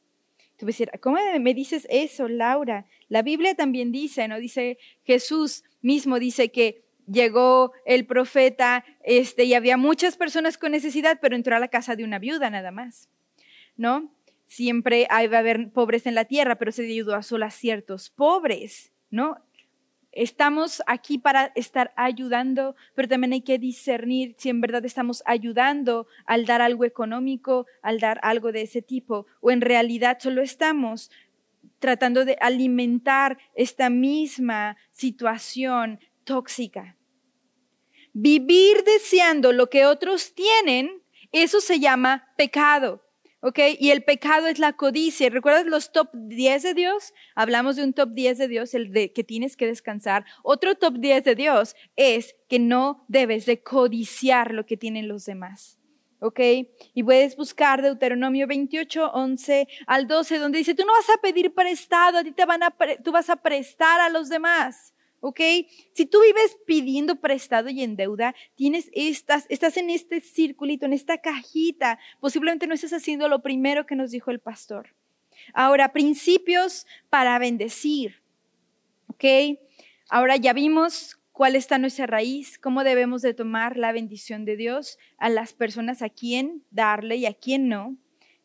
Tú 0.55 0.65
vas 0.65 0.75
a 0.75 0.77
decir, 0.77 0.91
¿cómo 1.01 1.17
me 1.41 1.53
dices 1.53 1.85
eso, 1.89 2.29
Laura? 2.29 2.85
La 3.09 3.21
Biblia 3.21 3.53
también 3.53 3.91
dice, 3.91 4.29
¿no? 4.29 4.39
Dice 4.39 4.77
Jesús 5.03 5.65
mismo 5.81 6.17
dice 6.17 6.49
que 6.49 6.85
llegó 7.05 7.73
el 7.85 8.05
profeta, 8.05 8.85
este, 9.03 9.43
y 9.43 9.55
había 9.55 9.75
muchas 9.75 10.15
personas 10.15 10.57
con 10.57 10.71
necesidad, 10.71 11.19
pero 11.21 11.35
entró 11.35 11.57
a 11.57 11.59
la 11.59 11.67
casa 11.67 11.97
de 11.97 12.05
una 12.05 12.17
viuda 12.17 12.49
nada 12.49 12.71
más, 12.71 13.09
¿no? 13.75 14.09
Siempre 14.45 15.07
hay, 15.09 15.27
va 15.27 15.37
a 15.37 15.39
haber 15.39 15.71
pobres 15.71 16.05
en 16.05 16.15
la 16.15 16.25
tierra, 16.25 16.57
pero 16.57 16.71
se 16.71 16.85
ayudó 16.85 17.15
a 17.15 17.23
solo 17.23 17.45
a 17.45 17.51
ciertos 17.51 18.09
pobres, 18.09 18.91
¿no? 19.09 19.37
Estamos 20.11 20.83
aquí 20.85 21.17
para 21.17 21.51
estar 21.55 21.91
ayudando, 21.95 22.75
pero 22.93 23.07
también 23.07 23.33
hay 23.33 23.41
que 23.41 23.57
discernir 23.57 24.35
si 24.37 24.49
en 24.49 24.61
verdad 24.61 24.85
estamos 24.85 25.23
ayudando 25.25 26.05
al 26.25 26.45
dar 26.45 26.61
algo 26.61 26.85
económico, 26.85 27.65
al 27.81 27.99
dar 27.99 28.19
algo 28.21 28.51
de 28.51 28.61
ese 28.61 28.83
tipo, 28.83 29.25
o 29.41 29.49
en 29.49 29.61
realidad 29.61 30.19
solo 30.19 30.43
estamos 30.43 31.09
tratando 31.79 32.25
de 32.25 32.37
alimentar 32.39 33.37
esta 33.55 33.89
misma 33.89 34.77
situación 34.91 35.99
tóxica. 36.23 36.95
Vivir 38.13 38.83
deseando 38.85 39.51
lo 39.51 39.69
que 39.69 39.85
otros 39.85 40.35
tienen, 40.35 41.01
eso 41.31 41.59
se 41.59 41.79
llama 41.79 42.31
pecado. 42.37 43.02
¿Ok? 43.43 43.59
Y 43.77 43.91
el 43.91 44.03
pecado 44.03 44.47
es 44.47 44.57
la 44.57 44.73
codicia. 44.73 45.29
¿Recuerdas 45.29 45.65
los 45.65 45.91
top 45.91 46.09
10 46.13 46.63
de 46.63 46.73
Dios? 46.73 47.13
Hablamos 47.35 47.75
de 47.75 47.83
un 47.83 47.93
top 47.93 48.13
10 48.13 48.37
de 48.37 48.47
Dios, 48.47 48.73
el 48.73 48.91
de 48.93 49.11
que 49.11 49.23
tienes 49.23 49.57
que 49.57 49.67
descansar. 49.67 50.25
Otro 50.43 50.75
top 50.75 50.95
10 50.97 51.25
de 51.25 51.35
Dios 51.35 51.75
es 51.97 52.35
que 52.47 52.59
no 52.59 53.05
debes 53.09 53.45
de 53.45 53.61
codiciar 53.61 54.53
lo 54.53 54.65
que 54.65 54.77
tienen 54.77 55.09
los 55.09 55.25
demás. 55.25 55.77
¿ok? 56.19 56.39
Y 56.93 57.03
puedes 57.03 57.35
buscar 57.35 57.81
Deuteronomio 57.81 58.47
28, 58.47 59.11
11 59.11 59.67
al 59.87 60.07
12, 60.07 60.37
donde 60.39 60.59
dice, 60.59 60.73
tú 60.73 60.85
no 60.85 60.93
vas 60.93 61.09
a 61.09 61.21
pedir 61.21 61.53
prestado, 61.53 62.19
a 62.19 62.23
ti 62.23 62.31
te 62.31 62.45
van 62.45 62.63
a, 62.63 62.73
tú 63.03 63.11
vas 63.11 63.29
a 63.29 63.35
prestar 63.35 63.99
a 63.99 64.07
los 64.07 64.29
demás. 64.29 64.93
¿Ok? 65.23 65.39
Si 65.93 66.05
tú 66.05 66.21
vives 66.21 66.57
pidiendo 66.65 67.15
prestado 67.15 67.69
y 67.69 67.81
en 67.81 67.95
deuda, 67.95 68.35
tienes 68.55 68.89
estas, 68.91 69.45
estás 69.47 69.77
en 69.77 69.89
este 69.89 70.19
circulito, 70.19 70.85
en 70.85 70.91
esta 70.91 71.17
cajita, 71.17 71.97
posiblemente 72.19 72.67
no 72.67 72.73
estás 72.73 72.91
haciendo 72.91 73.29
lo 73.29 73.41
primero 73.41 73.85
que 73.85 73.95
nos 73.95 74.11
dijo 74.11 74.31
el 74.31 74.39
pastor. 74.39 74.93
Ahora, 75.53 75.93
principios 75.93 76.85
para 77.09 77.39
bendecir, 77.39 78.21
¿ok? 79.07 79.57
Ahora 80.09 80.35
ya 80.35 80.51
vimos 80.51 81.17
cuál 81.31 81.55
está 81.55 81.77
nuestra 81.77 82.05
raíz, 82.05 82.59
cómo 82.59 82.83
debemos 82.83 83.21
de 83.21 83.33
tomar 83.33 83.77
la 83.77 83.93
bendición 83.93 84.43
de 84.43 84.57
Dios 84.57 84.99
a 85.17 85.29
las 85.29 85.53
personas 85.53 86.01
a 86.01 86.09
quien 86.09 86.63
darle 86.69 87.15
y 87.15 87.27
a 87.27 87.33
quien 87.33 87.69
no. 87.69 87.95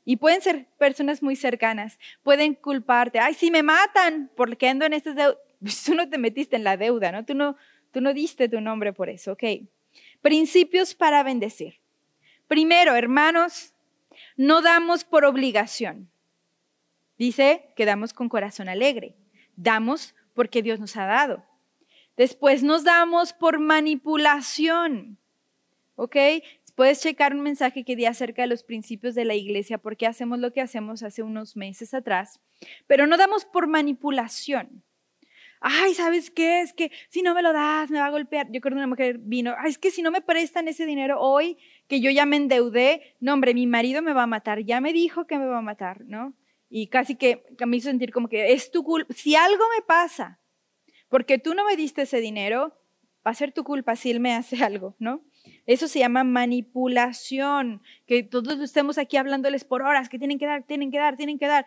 Y 0.04 0.16
pueden 0.16 0.40
ser 0.42 0.68
personas 0.78 1.24
muy 1.24 1.34
cercanas, 1.34 1.98
pueden 2.22 2.54
culparte, 2.54 3.18
ay, 3.18 3.34
si 3.34 3.50
me 3.50 3.64
matan 3.64 4.30
porque 4.36 4.68
ando 4.68 4.86
en 4.86 4.92
estas 4.92 5.16
deudas, 5.16 5.38
tú 5.86 5.94
no 5.94 6.08
te 6.08 6.18
metiste 6.18 6.56
en 6.56 6.64
la 6.64 6.76
deuda, 6.76 7.12
¿no? 7.12 7.24
Tú 7.24 7.34
no, 7.34 7.56
tú 7.92 8.00
no 8.00 8.12
diste 8.12 8.48
tu 8.48 8.60
nombre 8.60 8.92
por 8.92 9.08
eso, 9.08 9.32
¿ok? 9.32 9.44
Principios 10.20 10.94
para 10.94 11.22
bendecir. 11.22 11.80
Primero, 12.46 12.94
hermanos, 12.94 13.74
no 14.36 14.62
damos 14.62 15.04
por 15.04 15.24
obligación. 15.24 16.10
Dice 17.18 17.72
que 17.76 17.84
damos 17.84 18.12
con 18.12 18.28
corazón 18.28 18.68
alegre. 18.68 19.14
Damos 19.56 20.14
porque 20.34 20.62
Dios 20.62 20.78
nos 20.78 20.96
ha 20.96 21.04
dado. 21.04 21.44
Después 22.16 22.62
nos 22.62 22.84
damos 22.84 23.32
por 23.32 23.58
manipulación. 23.58 25.18
¿Ok? 25.96 26.16
Puedes 26.74 27.00
checar 27.00 27.34
un 27.34 27.40
mensaje 27.40 27.84
que 27.84 27.96
di 27.96 28.06
acerca 28.06 28.42
de 28.42 28.48
los 28.48 28.62
principios 28.62 29.16
de 29.16 29.24
la 29.24 29.34
iglesia, 29.34 29.78
porque 29.78 30.06
hacemos 30.06 30.38
lo 30.38 30.52
que 30.52 30.60
hacemos 30.60 31.02
hace 31.02 31.24
unos 31.24 31.56
meses 31.56 31.92
atrás, 31.92 32.40
pero 32.86 33.08
no 33.08 33.16
damos 33.16 33.44
por 33.44 33.66
manipulación. 33.66 34.84
Ay, 35.60 35.94
¿sabes 35.94 36.30
qué? 36.30 36.60
Es 36.60 36.72
que 36.72 36.90
si 37.08 37.22
no 37.22 37.34
me 37.34 37.42
lo 37.42 37.52
das, 37.52 37.90
me 37.90 37.98
va 37.98 38.06
a 38.06 38.10
golpear. 38.10 38.46
Yo 38.50 38.60
creo 38.60 38.72
que 38.72 38.78
una 38.78 38.86
mujer 38.86 39.18
vino, 39.18 39.54
es 39.66 39.78
que 39.78 39.90
si 39.90 40.02
no 40.02 40.10
me 40.10 40.20
prestan 40.20 40.68
ese 40.68 40.86
dinero 40.86 41.20
hoy, 41.20 41.58
que 41.88 42.00
yo 42.00 42.10
ya 42.10 42.26
me 42.26 42.36
endeudé, 42.36 43.16
no, 43.20 43.34
hombre, 43.34 43.54
mi 43.54 43.66
marido 43.66 44.02
me 44.02 44.12
va 44.12 44.24
a 44.24 44.26
matar, 44.26 44.60
ya 44.60 44.80
me 44.80 44.92
dijo 44.92 45.26
que 45.26 45.38
me 45.38 45.46
va 45.46 45.58
a 45.58 45.62
matar, 45.62 46.04
¿no? 46.04 46.34
Y 46.70 46.88
casi 46.88 47.16
que, 47.16 47.44
me 47.66 47.76
hizo 47.76 47.88
sentir 47.88 48.12
como 48.12 48.28
que 48.28 48.52
es 48.52 48.70
tu 48.70 48.84
culpa. 48.84 49.12
Si 49.14 49.34
algo 49.34 49.64
me 49.76 49.82
pasa, 49.82 50.38
porque 51.08 51.38
tú 51.38 51.54
no 51.54 51.64
me 51.64 51.76
diste 51.76 52.02
ese 52.02 52.20
dinero, 52.20 52.78
va 53.26 53.32
a 53.32 53.34
ser 53.34 53.52
tu 53.52 53.64
culpa 53.64 53.96
si 53.96 54.10
él 54.10 54.20
me 54.20 54.34
hace 54.34 54.62
algo, 54.64 54.94
¿no? 54.98 55.22
Eso 55.66 55.88
se 55.88 55.98
llama 55.98 56.24
manipulación, 56.24 57.82
que 58.06 58.22
todos 58.22 58.60
estemos 58.60 58.98
aquí 58.98 59.16
hablándoles 59.16 59.64
por 59.64 59.82
horas, 59.82 60.08
que 60.08 60.18
tienen 60.18 60.38
que 60.38 60.46
dar, 60.46 60.62
tienen 60.64 60.90
que 60.90 60.98
dar, 60.98 61.16
tienen 61.16 61.38
que 61.38 61.46
dar, 61.46 61.66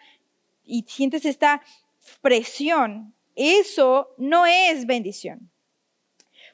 y 0.63 0.83
sientes 0.87 1.25
esta 1.25 1.61
presión. 2.21 3.13
Eso 3.41 4.13
no 4.19 4.45
es 4.45 4.85
bendición. 4.85 5.51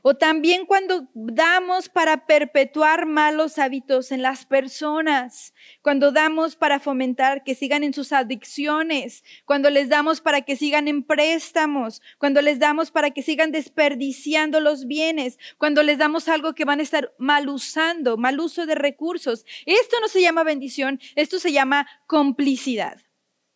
O 0.02 0.16
también 0.16 0.66
cuando 0.66 1.10
damos 1.14 1.90
para 1.90 2.26
perpetuar 2.28 3.06
malos 3.06 3.60
hábitos 3.60 4.14
en 4.14 4.22
las 4.22 4.46
personas, 4.46 5.54
cuando 5.82 6.14
damos 6.14 6.56
para 6.56 6.80
fomentar 6.80 7.44
que 7.44 7.56
sigan 7.56 7.84
en 7.84 7.94
sus 7.94 8.14
adicciones, 8.14 9.26
cuando 9.44 9.70
les 9.70 9.90
damos 9.90 10.22
para 10.22 10.44
que 10.44 10.56
sigan 10.56 10.88
en 10.88 11.04
préstamos, 11.04 12.02
cuando 12.20 12.42
les 12.42 12.58
damos 12.58 12.90
para 12.90 13.12
que 13.12 13.22
sigan 13.22 13.52
desperdiciando 13.52 14.62
los 14.62 14.88
bienes, 14.88 15.40
cuando 15.58 15.84
les 15.84 15.98
damos 15.98 16.30
algo 16.30 16.54
que 16.54 16.64
van 16.64 16.80
a 16.80 16.84
estar 16.84 17.14
mal 17.18 17.50
usando, 17.50 18.16
mal 18.16 18.40
uso 18.40 18.66
de 18.66 18.76
recursos. 18.76 19.46
Esto 19.66 19.98
no 20.00 20.08
se 20.08 20.22
llama 20.22 20.44
bendición, 20.44 21.02
esto 21.18 21.38
se 21.38 21.52
llama 21.52 21.86
complicidad. 22.06 23.02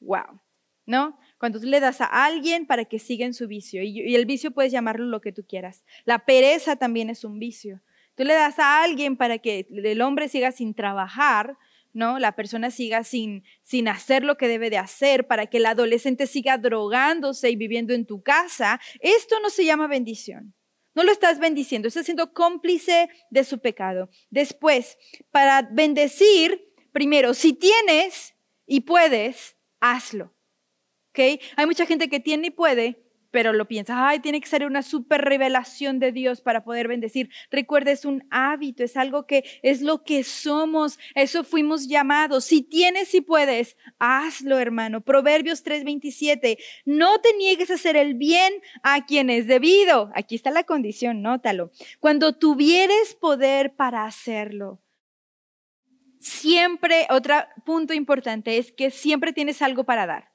Wow, 0.01 0.41
¿no? 0.85 1.17
Cuando 1.41 1.59
tú 1.59 1.65
le 1.65 1.79
das 1.79 2.01
a 2.01 2.05
alguien 2.05 2.67
para 2.67 2.85
que 2.85 2.99
siga 2.99 3.25
en 3.25 3.33
su 3.33 3.47
vicio, 3.47 3.81
y, 3.81 4.13
el 4.13 4.27
vicio 4.27 4.51
puedes 4.51 4.71
llamarlo 4.71 5.07
lo 5.07 5.21
que 5.21 5.31
tú 5.31 5.43
quieras. 5.43 5.83
La 6.05 6.23
pereza 6.23 6.75
también 6.75 7.09
es 7.09 7.23
un 7.23 7.39
vicio. 7.39 7.81
Tú 8.13 8.25
le 8.25 8.35
das 8.35 8.59
a 8.59 8.83
alguien 8.83 9.17
para 9.17 9.39
que 9.39 9.65
el 9.71 10.01
hombre 10.03 10.29
siga 10.29 10.51
sin 10.51 10.75
trabajar, 10.75 11.57
¿no? 11.93 12.19
La 12.19 12.35
persona 12.35 12.69
siga 12.69 13.03
sin, 13.03 13.43
sin 13.63 13.87
hacer 13.87 14.23
lo 14.23 14.37
que 14.37 14.47
debe 14.47 14.69
de 14.69 14.77
hacer, 14.77 15.25
para 15.25 15.47
que 15.47 15.57
el 15.57 15.65
adolescente 15.65 16.27
siga 16.27 16.59
drogándose 16.59 17.49
y 17.49 17.55
viviendo 17.55 17.95
en 17.95 18.05
tu 18.05 18.21
casa. 18.21 18.79
Esto 18.99 19.39
no 19.39 19.49
se 19.49 19.65
llama 19.65 19.87
bendición. 19.87 20.53
No 20.93 21.03
lo 21.03 21.11
estás 21.11 21.39
bendiciendo, 21.39 21.87
estás 21.87 22.05
siendo 22.05 22.33
cómplice 22.33 23.09
de 23.31 23.43
su 23.45 23.57
pecado. 23.57 24.11
Después, 24.29 24.95
para 25.31 25.63
bendecir, 25.63 26.71
primero, 26.91 27.33
si 27.33 27.53
tienes 27.53 28.35
y 28.67 28.81
puedes, 28.81 29.57
hazlo. 29.79 30.35
Hay 31.15 31.65
mucha 31.65 31.85
gente 31.85 32.09
que 32.09 32.19
tiene 32.19 32.47
y 32.47 32.51
puede, 32.51 33.01
pero 33.31 33.53
lo 33.53 33.67
piensa, 33.67 34.07
ay, 34.09 34.19
tiene 34.19 34.41
que 34.41 34.47
ser 34.47 34.65
una 34.65 34.83
super 34.83 35.21
revelación 35.21 35.99
de 35.99 36.11
Dios 36.11 36.41
para 36.41 36.63
poder 36.63 36.87
bendecir. 36.87 37.29
Recuerda, 37.49 37.91
es 37.91 38.05
un 38.05 38.27
hábito, 38.29 38.83
es 38.83 38.97
algo 38.97 39.25
que 39.25 39.43
es 39.63 39.81
lo 39.81 40.03
que 40.03 40.23
somos, 40.23 40.99
eso 41.15 41.43
fuimos 41.43 41.87
llamados. 41.87 42.45
Si 42.45 42.61
tienes 42.61 43.15
y 43.15 43.21
puedes, 43.21 43.77
hazlo, 43.99 44.59
hermano. 44.59 45.01
Proverbios 45.01 45.63
3:27, 45.63 46.57
no 46.85 47.19
te 47.21 47.33
niegues 47.37 47.71
a 47.71 47.75
hacer 47.75 47.95
el 47.95 48.15
bien 48.15 48.53
a 48.83 49.05
quien 49.05 49.29
es 49.29 49.47
debido. 49.47 50.11
Aquí 50.13 50.35
está 50.35 50.51
la 50.51 50.65
condición, 50.65 51.21
nótalo. 51.21 51.71
Cuando 51.99 52.37
tuvieres 52.37 53.15
poder 53.15 53.75
para 53.75 54.05
hacerlo. 54.05 54.81
Siempre, 56.19 57.07
otro 57.09 57.35
punto 57.65 57.93
importante 57.93 58.57
es 58.57 58.71
que 58.71 58.91
siempre 58.91 59.33
tienes 59.33 59.61
algo 59.63 59.85
para 59.85 60.05
dar. 60.05 60.30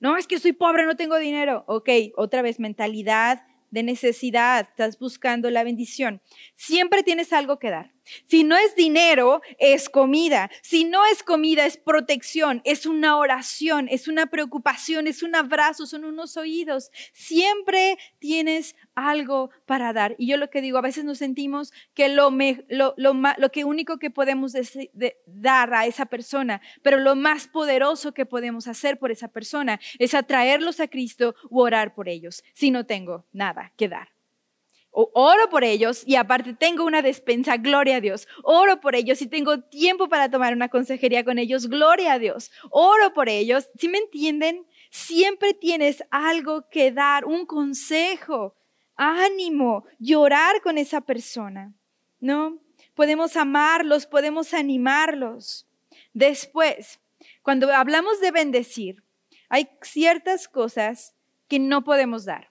No, 0.00 0.16
es 0.16 0.26
que 0.26 0.38
soy 0.38 0.52
pobre, 0.52 0.86
no 0.86 0.96
tengo 0.96 1.18
dinero. 1.18 1.64
Ok, 1.66 1.88
otra 2.16 2.42
vez, 2.42 2.58
mentalidad 2.58 3.42
de 3.70 3.82
necesidad, 3.82 4.68
estás 4.70 4.98
buscando 4.98 5.50
la 5.50 5.62
bendición. 5.62 6.20
Siempre 6.56 7.02
tienes 7.02 7.32
algo 7.32 7.58
que 7.58 7.70
dar. 7.70 7.92
Si 8.26 8.44
no 8.44 8.56
es 8.56 8.74
dinero, 8.76 9.42
es 9.58 9.88
comida. 9.88 10.50
Si 10.62 10.84
no 10.84 11.04
es 11.06 11.22
comida, 11.22 11.66
es 11.66 11.76
protección, 11.76 12.62
es 12.64 12.86
una 12.86 13.16
oración, 13.16 13.88
es 13.90 14.08
una 14.08 14.26
preocupación, 14.26 15.06
es 15.06 15.22
un 15.22 15.34
abrazo, 15.34 15.86
son 15.86 16.04
unos 16.04 16.36
oídos. 16.36 16.90
Siempre 17.12 17.98
tienes 18.18 18.76
algo 18.94 19.50
para 19.66 19.92
dar. 19.92 20.14
Y 20.18 20.26
yo 20.28 20.36
lo 20.36 20.50
que 20.50 20.60
digo, 20.60 20.78
a 20.78 20.82
veces 20.82 21.04
nos 21.04 21.18
sentimos 21.18 21.72
que 21.94 22.08
lo, 22.08 22.30
que 23.52 23.64
único 23.64 23.98
que 23.98 24.10
podemos 24.10 24.54
dar 25.26 25.74
a 25.74 25.86
esa 25.86 26.06
persona, 26.06 26.60
pero 26.82 26.98
lo 26.98 27.16
más 27.16 27.48
poderoso 27.48 28.12
que 28.12 28.26
podemos 28.26 28.66
hacer 28.66 28.98
por 28.98 29.10
esa 29.10 29.28
persona 29.28 29.80
es 29.98 30.14
atraerlos 30.14 30.80
a 30.80 30.88
Cristo 30.88 31.34
u 31.48 31.60
orar 31.60 31.94
por 31.94 32.08
ellos, 32.08 32.42
si 32.54 32.70
no 32.70 32.86
tengo 32.86 33.26
nada 33.32 33.72
que 33.76 33.88
dar 33.88 34.19
oro 34.90 35.48
por 35.50 35.64
ellos 35.64 36.02
y 36.06 36.16
aparte 36.16 36.54
tengo 36.54 36.84
una 36.84 37.02
despensa, 37.02 37.56
gloria 37.56 37.96
a 37.96 38.00
Dios. 38.00 38.26
Oro 38.42 38.80
por 38.80 38.94
ellos 38.94 39.22
y 39.22 39.26
tengo 39.26 39.60
tiempo 39.60 40.08
para 40.08 40.30
tomar 40.30 40.52
una 40.52 40.68
consejería 40.68 41.24
con 41.24 41.38
ellos, 41.38 41.68
gloria 41.68 42.14
a 42.14 42.18
Dios. 42.18 42.50
Oro 42.70 43.12
por 43.12 43.28
ellos. 43.28 43.68
¿Sí 43.78 43.88
me 43.88 43.98
entienden? 43.98 44.66
Siempre 44.90 45.54
tienes 45.54 46.02
algo 46.10 46.68
que 46.68 46.90
dar, 46.92 47.24
un 47.24 47.46
consejo, 47.46 48.56
ánimo, 48.96 49.84
llorar 49.98 50.60
con 50.62 50.78
esa 50.78 51.00
persona, 51.00 51.72
¿no? 52.18 52.58
Podemos 52.94 53.36
amarlos, 53.36 54.06
podemos 54.06 54.52
animarlos. 54.52 55.66
Después, 56.12 57.00
cuando 57.42 57.72
hablamos 57.72 58.20
de 58.20 58.30
bendecir, 58.30 59.04
hay 59.48 59.68
ciertas 59.82 60.48
cosas 60.48 61.14
que 61.48 61.58
no 61.58 61.82
podemos 61.84 62.24
dar. 62.24 62.49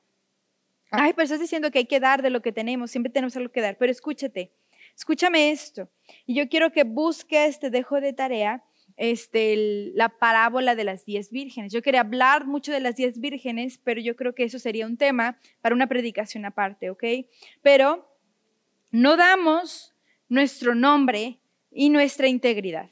Ay, 0.91 1.13
pero 1.13 1.23
estás 1.23 1.39
diciendo 1.39 1.71
que 1.71 1.79
hay 1.79 1.85
que 1.85 1.99
dar 1.99 2.21
de 2.21 2.29
lo 2.29 2.41
que 2.41 2.51
tenemos, 2.51 2.91
siempre 2.91 3.11
tenemos 3.11 3.35
algo 3.37 3.51
que 3.51 3.61
dar, 3.61 3.77
pero 3.77 3.91
escúchate, 3.91 4.51
escúchame 4.95 5.51
esto. 5.51 5.89
Y 6.25 6.33
yo 6.35 6.49
quiero 6.49 6.71
que 6.71 6.83
busques, 6.83 7.59
te 7.59 7.69
dejo 7.69 8.01
de 8.01 8.13
tarea, 8.13 8.63
este, 8.97 9.91
la 9.93 10.09
parábola 10.09 10.75
de 10.75 10.83
las 10.83 11.05
diez 11.05 11.31
vírgenes. 11.31 11.71
Yo 11.71 11.81
quería 11.81 12.01
hablar 12.01 12.45
mucho 12.45 12.71
de 12.71 12.81
las 12.81 12.95
diez 12.95 13.19
vírgenes, 13.19 13.79
pero 13.83 14.01
yo 14.01 14.15
creo 14.15 14.35
que 14.35 14.43
eso 14.43 14.59
sería 14.59 14.85
un 14.85 14.97
tema 14.97 15.39
para 15.61 15.73
una 15.73 15.87
predicación 15.87 16.43
aparte, 16.45 16.89
¿ok? 16.89 17.03
Pero 17.61 18.13
no 18.91 19.15
damos 19.15 19.95
nuestro 20.27 20.75
nombre 20.75 21.39
y 21.71 21.89
nuestra 21.89 22.27
integridad. 22.27 22.89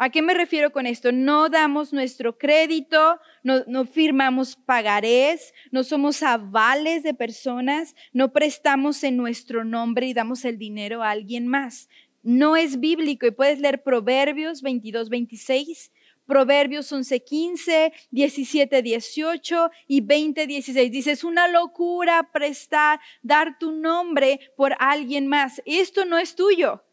¿A 0.00 0.10
qué 0.10 0.22
me 0.22 0.32
refiero 0.32 0.70
con 0.70 0.86
esto? 0.86 1.10
No 1.10 1.48
damos 1.48 1.92
nuestro 1.92 2.38
crédito, 2.38 3.18
no, 3.42 3.84
firmamos 3.84 4.54
pagarés, 4.54 5.52
no 5.72 5.82
somos 5.82 6.22
avales 6.22 7.02
de 7.02 7.14
personas, 7.14 7.96
no 8.12 8.32
prestamos 8.32 9.02
en 9.02 9.16
nuestro 9.16 9.64
nombre 9.64 10.06
y 10.06 10.14
damos 10.14 10.44
el 10.44 10.56
dinero 10.56 11.02
a 11.02 11.10
alguien 11.10 11.48
más. 11.48 11.88
No 12.22 12.56
es 12.56 12.78
bíblico 12.78 13.26
y 13.26 13.32
puedes 13.32 13.58
leer 13.58 13.82
Proverbios 13.82 14.62
22, 14.62 15.08
26, 15.08 15.90
Proverbios 16.26 16.92
11, 16.92 17.24
15, 17.24 17.92
17, 18.12 18.82
18 18.82 19.70
y 19.88 20.00
20, 20.02 20.46
16. 20.46 20.92
Dice, 20.92 21.10
es 21.10 21.24
una 21.24 21.48
locura 21.48 22.30
prestar, 22.32 23.00
dar 23.22 23.58
tu 23.58 23.72
nombre 23.72 24.38
por 24.56 24.76
alguien 24.78 25.26
más. 25.26 25.60
Esto 25.64 26.04
no 26.04 26.18
es 26.18 26.36
tuyo. 26.36 26.84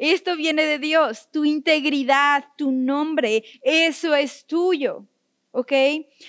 Esto 0.00 0.34
viene 0.34 0.64
de 0.64 0.78
Dios, 0.78 1.28
tu 1.30 1.44
integridad, 1.44 2.46
tu 2.56 2.72
nombre, 2.72 3.44
eso 3.62 4.14
es 4.14 4.46
tuyo. 4.46 5.06
¿ok? 5.52 5.72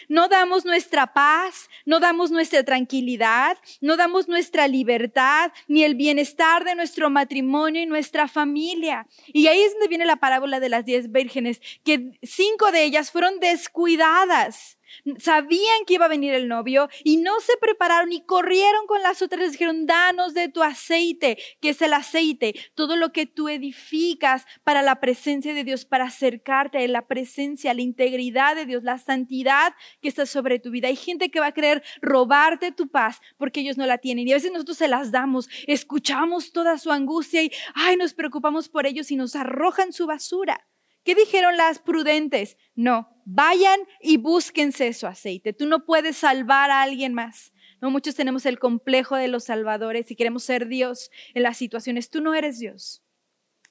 No 0.09 0.27
damos 0.27 0.65
nuestra 0.65 1.13
paz, 1.13 1.69
no 1.85 1.99
damos 1.99 2.31
nuestra 2.31 2.63
tranquilidad, 2.63 3.57
no 3.79 3.97
damos 3.97 4.27
nuestra 4.27 4.67
libertad, 4.67 5.51
ni 5.67 5.83
el 5.83 5.95
bienestar 5.95 6.63
de 6.63 6.75
nuestro 6.75 7.09
matrimonio 7.09 7.81
y 7.81 7.85
nuestra 7.85 8.27
familia. 8.27 9.07
Y 9.27 9.47
ahí 9.47 9.61
es 9.61 9.73
donde 9.73 9.87
viene 9.87 10.05
la 10.05 10.17
parábola 10.17 10.59
de 10.59 10.69
las 10.69 10.85
diez 10.85 11.11
vírgenes, 11.11 11.61
que 11.85 12.19
cinco 12.23 12.71
de 12.71 12.83
ellas 12.83 13.11
fueron 13.11 13.39
descuidadas 13.39 14.77
Sabían 15.19 15.85
que 15.85 15.95
iba 15.95 16.05
a 16.05 16.09
venir 16.09 16.33
el 16.33 16.47
novio 16.47 16.89
y 17.03 17.17
no 17.17 17.39
se 17.39 17.57
prepararon 17.57 18.11
y 18.11 18.25
corrieron 18.25 18.87
con 18.87 19.01
las 19.01 19.21
otras. 19.21 19.41
Les 19.41 19.51
dijeron, 19.53 19.85
danos 19.85 20.33
de 20.33 20.49
tu 20.49 20.63
aceite, 20.63 21.37
que 21.59 21.69
es 21.69 21.81
el 21.81 21.93
aceite, 21.93 22.55
todo 22.75 22.95
lo 22.95 23.11
que 23.11 23.25
tú 23.25 23.49
edificas 23.49 24.45
para 24.63 24.81
la 24.81 24.99
presencia 24.99 25.53
de 25.53 25.63
Dios, 25.63 25.85
para 25.85 26.05
acercarte 26.05 26.77
a 26.77 26.87
la 26.87 27.07
presencia, 27.07 27.73
la 27.73 27.81
integridad 27.81 28.55
de 28.55 28.65
Dios, 28.65 28.83
la 28.83 28.97
santidad 28.97 29.73
que 30.01 30.09
está 30.09 30.25
sobre 30.25 30.59
tu 30.59 30.71
vida. 30.71 30.87
Hay 30.87 30.95
gente 30.95 31.29
que 31.29 31.39
va 31.39 31.47
a 31.47 31.51
querer 31.53 31.83
robarte 32.01 32.71
tu 32.71 32.89
paz 32.89 33.19
porque 33.37 33.61
ellos 33.61 33.77
no 33.77 33.85
la 33.85 33.97
tienen 33.97 34.27
y 34.27 34.31
a 34.31 34.35
veces 34.35 34.51
nosotros 34.51 34.77
se 34.77 34.87
las 34.87 35.11
damos, 35.11 35.49
escuchamos 35.67 36.51
toda 36.51 36.77
su 36.77 36.91
angustia 36.91 37.43
y, 37.43 37.51
ay, 37.73 37.97
nos 37.97 38.13
preocupamos 38.13 38.69
por 38.69 38.85
ellos 38.85 39.11
y 39.11 39.15
nos 39.15 39.35
arrojan 39.35 39.93
su 39.93 40.07
basura. 40.07 40.67
¿Qué 41.03 41.15
dijeron 41.15 41.57
las 41.57 41.79
prudentes? 41.79 42.57
No, 42.75 43.09
vayan 43.25 43.79
y 43.99 44.17
búsquense 44.17 44.93
su 44.93 45.07
aceite. 45.07 45.53
Tú 45.53 45.65
no 45.67 45.85
puedes 45.85 46.17
salvar 46.17 46.69
a 46.71 46.81
alguien 46.81 47.13
más. 47.13 47.53
No, 47.81 47.89
muchos 47.89 48.15
tenemos 48.15 48.45
el 48.45 48.59
complejo 48.59 49.15
de 49.15 49.27
los 49.27 49.45
salvadores 49.45 50.11
y 50.11 50.15
queremos 50.15 50.43
ser 50.43 50.67
Dios 50.67 51.09
en 51.33 51.43
las 51.43 51.57
situaciones. 51.57 52.11
Tú 52.11 52.21
no 52.21 52.35
eres 52.35 52.59
Dios 52.59 53.03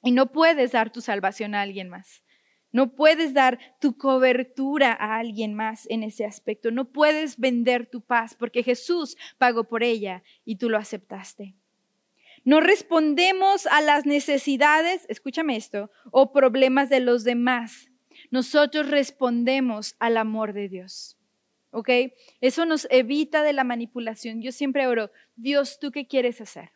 y 0.03 0.11
no 0.11 0.33
puedes 0.33 0.73
dar 0.73 0.91
tu 0.91 1.01
salvación 1.01 1.55
a 1.55 1.63
alguien 1.63 1.89
más. 1.89 2.25
No 2.73 2.95
puedes 2.95 3.35
dar 3.35 3.59
tu 3.81 3.97
cobertura 3.97 4.93
a 4.93 5.17
alguien 5.17 5.55
más 5.55 5.87
en 5.91 6.03
ese 6.03 6.25
aspecto. 6.25 6.71
No 6.71 6.93
puedes 6.93 7.39
vender 7.39 7.87
tu 7.87 8.01
paz 8.01 8.35
porque 8.35 8.63
Jesús 8.63 9.17
pagó 9.39 9.65
por 9.65 9.83
ella 9.83 10.23
y 10.45 10.57
tú 10.57 10.69
lo 10.71 10.79
aceptaste. 10.79 11.57
No 12.45 12.61
respondemos 12.61 13.67
a 13.67 13.81
las 13.81 14.07
necesidades, 14.07 15.07
escúchame 15.09 15.57
esto, 15.57 15.91
o 16.11 16.33
problemas 16.33 16.89
de 16.89 17.01
los 17.01 17.25
demás. 17.25 17.91
Nosotros 18.31 18.89
respondemos 18.89 19.97
al 19.99 20.17
amor 20.17 20.53
de 20.53 20.69
Dios. 20.69 21.19
¿Ok? 21.71 21.89
Eso 22.41 22.67
nos 22.67 22.89
evita 22.91 23.43
de 23.43 23.53
la 23.53 23.65
manipulación. 23.65 24.43
Yo 24.43 24.53
siempre 24.53 24.87
oro, 24.87 25.11
Dios, 25.37 25.79
¿tú 25.79 25.91
qué 25.93 26.07
quieres 26.07 26.41
hacer? 26.41 26.73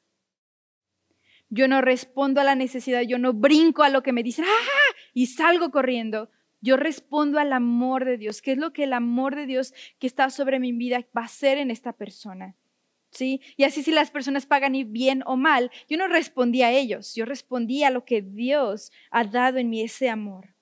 Yo 1.48 1.68
no 1.68 1.80
respondo 1.80 2.40
a 2.40 2.44
la 2.44 2.54
necesidad, 2.54 3.02
yo 3.02 3.18
no 3.18 3.32
brinco 3.32 3.82
a 3.82 3.88
lo 3.88 4.02
que 4.02 4.12
me 4.12 4.22
dicen, 4.22 4.44
¡ah! 4.44 4.94
y 5.12 5.26
salgo 5.26 5.70
corriendo. 5.70 6.30
Yo 6.60 6.76
respondo 6.76 7.38
al 7.38 7.52
amor 7.52 8.04
de 8.04 8.16
Dios. 8.16 8.40
¿Qué 8.40 8.52
es 8.52 8.58
lo 8.58 8.72
que 8.72 8.84
el 8.84 8.92
amor 8.92 9.36
de 9.36 9.46
Dios 9.46 9.74
que 9.98 10.06
está 10.06 10.30
sobre 10.30 10.58
mi 10.58 10.72
vida 10.72 11.04
va 11.16 11.22
a 11.22 11.26
hacer 11.26 11.58
en 11.58 11.70
esta 11.70 11.92
persona? 11.92 12.56
¿Sí? 13.14 13.40
Y 13.56 13.64
así 13.64 13.82
si 13.82 13.92
las 13.92 14.10
personas 14.10 14.46
pagan 14.46 14.74
bien 14.92 15.22
o 15.26 15.36
mal, 15.36 15.70
yo 15.88 15.96
no 15.96 16.08
respondí 16.08 16.62
a 16.62 16.70
ellos, 16.70 17.14
yo 17.14 17.24
respondí 17.24 17.84
a 17.84 17.90
lo 17.90 18.04
que 18.04 18.22
Dios 18.22 18.92
ha 19.10 19.24
dado 19.24 19.58
en 19.58 19.70
mí 19.70 19.82
ese 19.82 20.08
amor. 20.10 20.54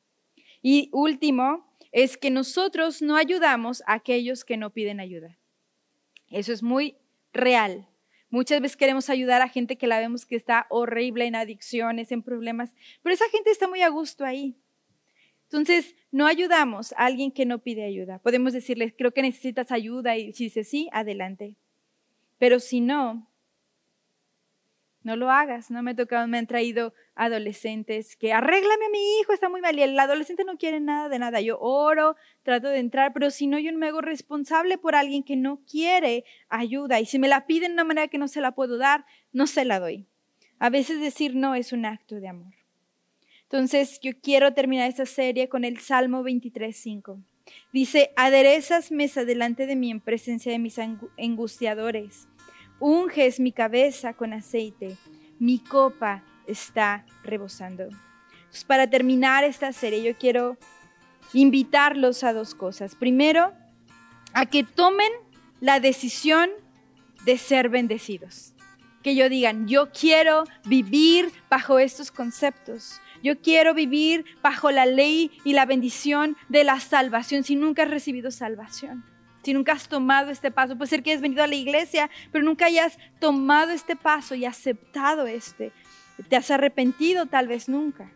Y 0.63 0.91
último, 0.93 1.73
es 1.91 2.17
que 2.17 2.31
nosotros 2.31 3.03
no 3.03 3.17
ayudamos 3.17 3.83
a 3.87 3.95
aquellos 3.95 4.45
que 4.45 4.57
no 4.57 4.71
piden 4.71 5.01
ayuda. 5.01 5.39
Eso 6.29 6.53
es 6.53 6.63
muy 6.63 6.97
real. 7.33 7.89
Muchas 8.31 8.63
veces 8.63 8.79
queremos 8.79 9.11
ayudar 9.11 9.43
a 9.43 9.49
gente 9.49 9.77
que 9.77 9.87
la 9.87 10.01
vemos 10.01 10.25
que 10.25 10.37
está 10.37 10.67
horrible 10.71 11.27
en 11.27 11.35
adicciones, 11.35 12.13
en 12.13 12.23
problemas, 12.23 12.75
pero 13.03 13.15
esa 13.15 13.29
gente 13.29 13.51
está 13.51 13.69
muy 13.69 13.83
a 13.83 13.91
gusto 13.91 14.25
ahí. 14.25 14.57
Entonces, 15.45 15.95
no 16.11 16.27
ayudamos 16.27 16.93
a 16.93 17.05
alguien 17.05 17.31
que 17.31 17.45
no 17.45 17.59
pide 17.59 17.85
ayuda. 17.85 18.21
Podemos 18.21 18.55
decirle, 18.55 18.95
creo 18.97 19.13
que 19.13 19.21
necesitas 19.21 19.71
ayuda 19.71 20.17
y 20.17 20.33
si 20.33 20.45
dice 20.45 20.65
sí, 20.65 20.89
adelante. 20.93 21.57
Pero 22.43 22.59
si 22.59 22.81
no, 22.81 23.31
no 25.05 25.15
lo 25.15 25.31
hagas. 25.31 25.71
No 25.71 25.81
me 25.85 25.95
tocado, 25.95 26.27
me 26.27 26.39
han 26.39 26.49
traído 26.49 26.93
adolescentes 27.15 28.17
que 28.17 28.33
arréglame 28.33 28.85
a 28.85 28.91
mi 28.91 29.21
hijo, 29.21 29.33
está 29.33 29.49
muy 29.49 29.61
mal. 29.61 29.79
Y 29.79 29.83
el 29.83 29.97
adolescente 29.97 30.43
no 30.43 30.57
quiere 30.57 30.81
nada 30.81 31.09
de 31.09 31.21
nada. 31.21 31.41
Yo 31.41 31.61
oro, 31.61 32.17
trato 32.43 32.67
de 32.67 32.81
entrar, 32.81 33.13
pero 33.13 33.31
si 33.31 33.47
no, 33.47 33.61
yo 33.61 33.73
me 33.75 33.87
hago 33.87 34.01
responsable 34.01 34.77
por 34.77 34.97
alguien 34.97 35.23
que 35.23 35.37
no 35.37 35.61
quiere 35.71 36.25
ayuda. 36.49 36.99
Y 36.99 37.07
si 37.07 37.21
me 37.21 37.29
la 37.29 37.47
piden 37.47 37.69
de 37.69 37.75
una 37.75 37.85
manera 37.85 38.09
que 38.09 38.19
no 38.19 38.27
se 38.27 38.41
la 38.41 38.57
puedo 38.57 38.77
dar, 38.77 39.07
no 39.33 39.47
se 39.47 39.65
la 39.65 39.79
doy. 39.79 40.09
A 40.59 40.69
veces 40.69 41.01
decir 41.01 41.37
no 41.37 41.55
es 41.55 41.73
un 41.73 41.87
acto 41.87 42.17
de 42.17 42.27
amor. 42.27 42.55
Entonces, 43.45 44.01
yo 44.01 44.21
quiero 44.21 44.53
terminar 44.53 44.89
esta 44.89 45.07
serie 45.07 45.49
con 45.49 45.63
el 45.63 45.79
Salmo 45.79 46.25
23.5. 46.25 47.23
Dice, 47.73 48.13
aderezas 48.17 48.91
mesa 48.91 49.25
delante 49.25 49.67
de 49.67 49.77
mí 49.77 49.93
en 49.93 50.01
presencia 50.01 50.51
de 50.51 50.59
mis 50.59 50.79
angustiadores 50.79 52.29
unges 52.83 53.39
mi 53.39 53.53
cabeza 53.53 54.13
con 54.13 54.33
aceite, 54.33 54.97
mi 55.39 55.61
copa 55.61 56.25
está 56.49 57.07
rebosando. 57.23 57.89
para 58.67 58.91
terminar 58.91 59.45
esta 59.45 59.73
serie, 59.73 60.03
yo 60.03 60.19
quiero 60.19 60.59
invitarlos 61.33 62.25
a 62.25 62.33
dos 62.33 62.55
cosas. 62.55 62.97
Primero, 62.97 63.53
a 64.35 64.47
que 64.47 64.65
tomen 64.65 65.11
la 65.61 65.79
decisión 65.79 66.51
de 67.25 67.39
ser 67.39 67.69
bendecidos. 67.69 68.53
Que 69.03 69.15
yo 69.15 69.29
digan, 69.29 69.69
yo 69.69 69.91
quiero 69.93 70.45
vivir 70.65 71.33
bajo 71.49 71.79
estos 71.79 72.11
conceptos. 72.11 73.01
Yo 73.23 73.41
quiero 73.41 73.75
vivir 73.75 74.25
bajo 74.43 74.73
la 74.73 74.87
ley 74.87 75.31
y 75.45 75.53
la 75.53 75.67
bendición 75.67 76.37
de 76.49 76.65
la 76.65 76.81
salvación 76.81 77.45
si 77.45 77.55
nunca 77.55 77.85
has 77.85 77.91
recibido 77.91 78.33
salvación 78.33 79.12
si 79.43 79.55
nunca 79.55 79.73
has 79.73 79.89
tomado 79.89 80.31
este 80.31 80.51
paso. 80.51 80.77
Puede 80.77 80.91
ser 80.91 81.03
que 81.03 81.11
hayas 81.11 81.23
venido 81.23 81.43
a 81.43 81.47
la 81.47 81.55
iglesia, 81.55 82.11
pero 82.31 82.45
nunca 82.45 82.67
hayas 82.67 82.99
tomado 83.19 83.73
este 83.73 83.97
paso 83.97 84.35
y 84.35 84.45
aceptado 84.45 85.27
este. 85.27 85.73
Te 86.29 86.37
has 86.37 86.51
arrepentido 86.51 87.27
tal 87.27 87.49
vez 87.49 87.69
nunca. 87.69 88.13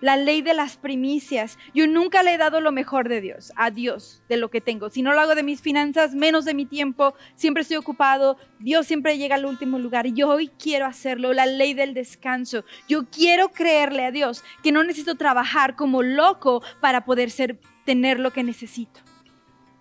La 0.00 0.16
ley 0.16 0.42
de 0.42 0.54
las 0.54 0.76
primicias. 0.76 1.58
Yo 1.74 1.88
nunca 1.88 2.22
le 2.22 2.34
he 2.34 2.38
dado 2.38 2.60
lo 2.60 2.70
mejor 2.70 3.08
de 3.08 3.20
Dios, 3.20 3.52
a 3.56 3.72
Dios, 3.72 4.22
de 4.28 4.36
lo 4.36 4.48
que 4.48 4.60
tengo. 4.60 4.90
Si 4.90 5.02
no 5.02 5.12
lo 5.12 5.20
hago 5.20 5.34
de 5.34 5.42
mis 5.42 5.60
finanzas, 5.60 6.14
menos 6.14 6.44
de 6.44 6.54
mi 6.54 6.66
tiempo, 6.66 7.14
siempre 7.34 7.62
estoy 7.62 7.78
ocupado. 7.78 8.36
Dios 8.60 8.86
siempre 8.86 9.18
llega 9.18 9.34
al 9.34 9.44
último 9.44 9.78
lugar 9.80 10.06
y 10.06 10.12
yo 10.12 10.28
hoy 10.28 10.52
quiero 10.56 10.86
hacerlo. 10.86 11.32
La 11.32 11.46
ley 11.46 11.74
del 11.74 11.94
descanso. 11.94 12.64
Yo 12.88 13.06
quiero 13.10 13.48
creerle 13.48 14.04
a 14.04 14.12
Dios 14.12 14.44
que 14.62 14.70
no 14.70 14.84
necesito 14.84 15.16
trabajar 15.16 15.74
como 15.74 16.04
loco 16.04 16.62
para 16.80 17.04
poder 17.04 17.32
ser, 17.32 17.58
tener 17.84 18.20
lo 18.20 18.32
que 18.32 18.44
necesito. 18.44 19.00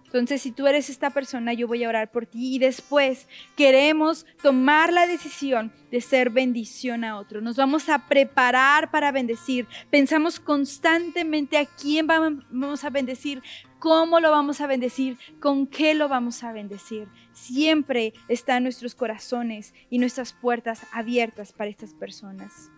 Entonces, 0.07 0.41
si 0.41 0.51
tú 0.51 0.67
eres 0.67 0.89
esta 0.89 1.09
persona, 1.09 1.51
yo 1.53 1.67
voy 1.67 1.83
a 1.83 1.89
orar 1.89 2.11
por 2.11 2.25
ti 2.25 2.55
y 2.55 2.59
después 2.59 3.27
queremos 3.57 4.25
tomar 4.41 4.93
la 4.93 5.05
decisión 5.05 5.73
de 5.91 5.99
ser 5.99 6.29
bendición 6.29 7.03
a 7.03 7.17
otro. 7.17 7.41
Nos 7.41 7.57
vamos 7.57 7.89
a 7.89 8.07
preparar 8.07 8.89
para 8.89 9.11
bendecir. 9.11 9.67
Pensamos 9.89 10.39
constantemente 10.39 11.57
a 11.57 11.65
quién 11.65 12.07
vamos 12.07 12.85
a 12.85 12.89
bendecir, 12.89 13.43
cómo 13.79 14.21
lo 14.21 14.31
vamos 14.31 14.61
a 14.61 14.67
bendecir, 14.67 15.17
con 15.41 15.67
qué 15.67 15.93
lo 15.93 16.07
vamos 16.07 16.41
a 16.43 16.53
bendecir. 16.53 17.09
Siempre 17.33 18.13
están 18.29 18.63
nuestros 18.63 18.95
corazones 18.95 19.73
y 19.89 19.99
nuestras 19.99 20.31
puertas 20.31 20.85
abiertas 20.93 21.51
para 21.51 21.69
estas 21.69 21.93
personas. 21.93 22.71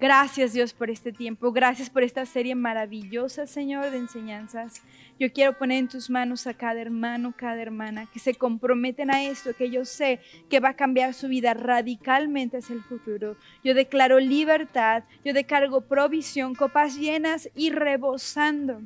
Gracias 0.00 0.52
Dios 0.52 0.72
por 0.74 0.90
este 0.90 1.12
tiempo, 1.12 1.50
gracias 1.50 1.90
por 1.90 2.04
esta 2.04 2.24
serie 2.24 2.54
maravillosa, 2.54 3.48
Señor, 3.48 3.90
de 3.90 3.98
enseñanzas. 3.98 4.80
Yo 5.18 5.32
quiero 5.32 5.58
poner 5.58 5.78
en 5.78 5.88
tus 5.88 6.08
manos 6.08 6.46
a 6.46 6.54
cada 6.54 6.80
hermano, 6.80 7.34
cada 7.36 7.60
hermana 7.60 8.06
que 8.06 8.20
se 8.20 8.36
comprometen 8.36 9.12
a 9.12 9.24
esto, 9.24 9.56
que 9.56 9.70
yo 9.70 9.84
sé 9.84 10.20
que 10.48 10.60
va 10.60 10.68
a 10.68 10.76
cambiar 10.76 11.14
su 11.14 11.26
vida 11.26 11.52
radicalmente 11.52 12.58
hacia 12.58 12.76
el 12.76 12.84
futuro. 12.84 13.36
Yo 13.64 13.74
declaro 13.74 14.20
libertad, 14.20 15.02
yo 15.24 15.32
declaro 15.32 15.80
provisión, 15.80 16.54
copas 16.54 16.96
llenas 16.96 17.50
y 17.56 17.70
rebosando, 17.70 18.80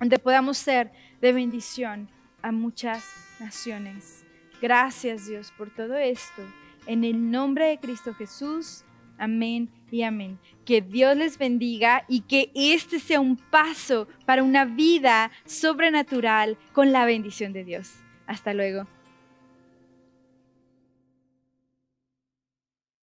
donde 0.00 0.18
podamos 0.18 0.58
ser 0.58 0.90
de 1.20 1.32
bendición 1.32 2.08
a 2.42 2.50
muchas 2.50 3.04
naciones. 3.38 4.24
Gracias 4.60 5.28
Dios 5.28 5.52
por 5.56 5.70
todo 5.70 5.94
esto. 5.94 6.42
En 6.86 7.04
el 7.04 7.30
nombre 7.30 7.66
de 7.66 7.78
Cristo 7.78 8.14
Jesús. 8.14 8.84
Amén 9.20 9.68
y 9.90 10.02
amén. 10.02 10.38
Que 10.64 10.80
Dios 10.80 11.14
les 11.14 11.36
bendiga 11.36 12.04
y 12.08 12.22
que 12.22 12.50
este 12.54 12.98
sea 12.98 13.20
un 13.20 13.36
paso 13.36 14.08
para 14.24 14.42
una 14.42 14.64
vida 14.64 15.30
sobrenatural 15.44 16.56
con 16.72 16.90
la 16.90 17.04
bendición 17.04 17.52
de 17.52 17.64
Dios. 17.64 17.92
Hasta 18.26 18.54
luego. 18.54 18.86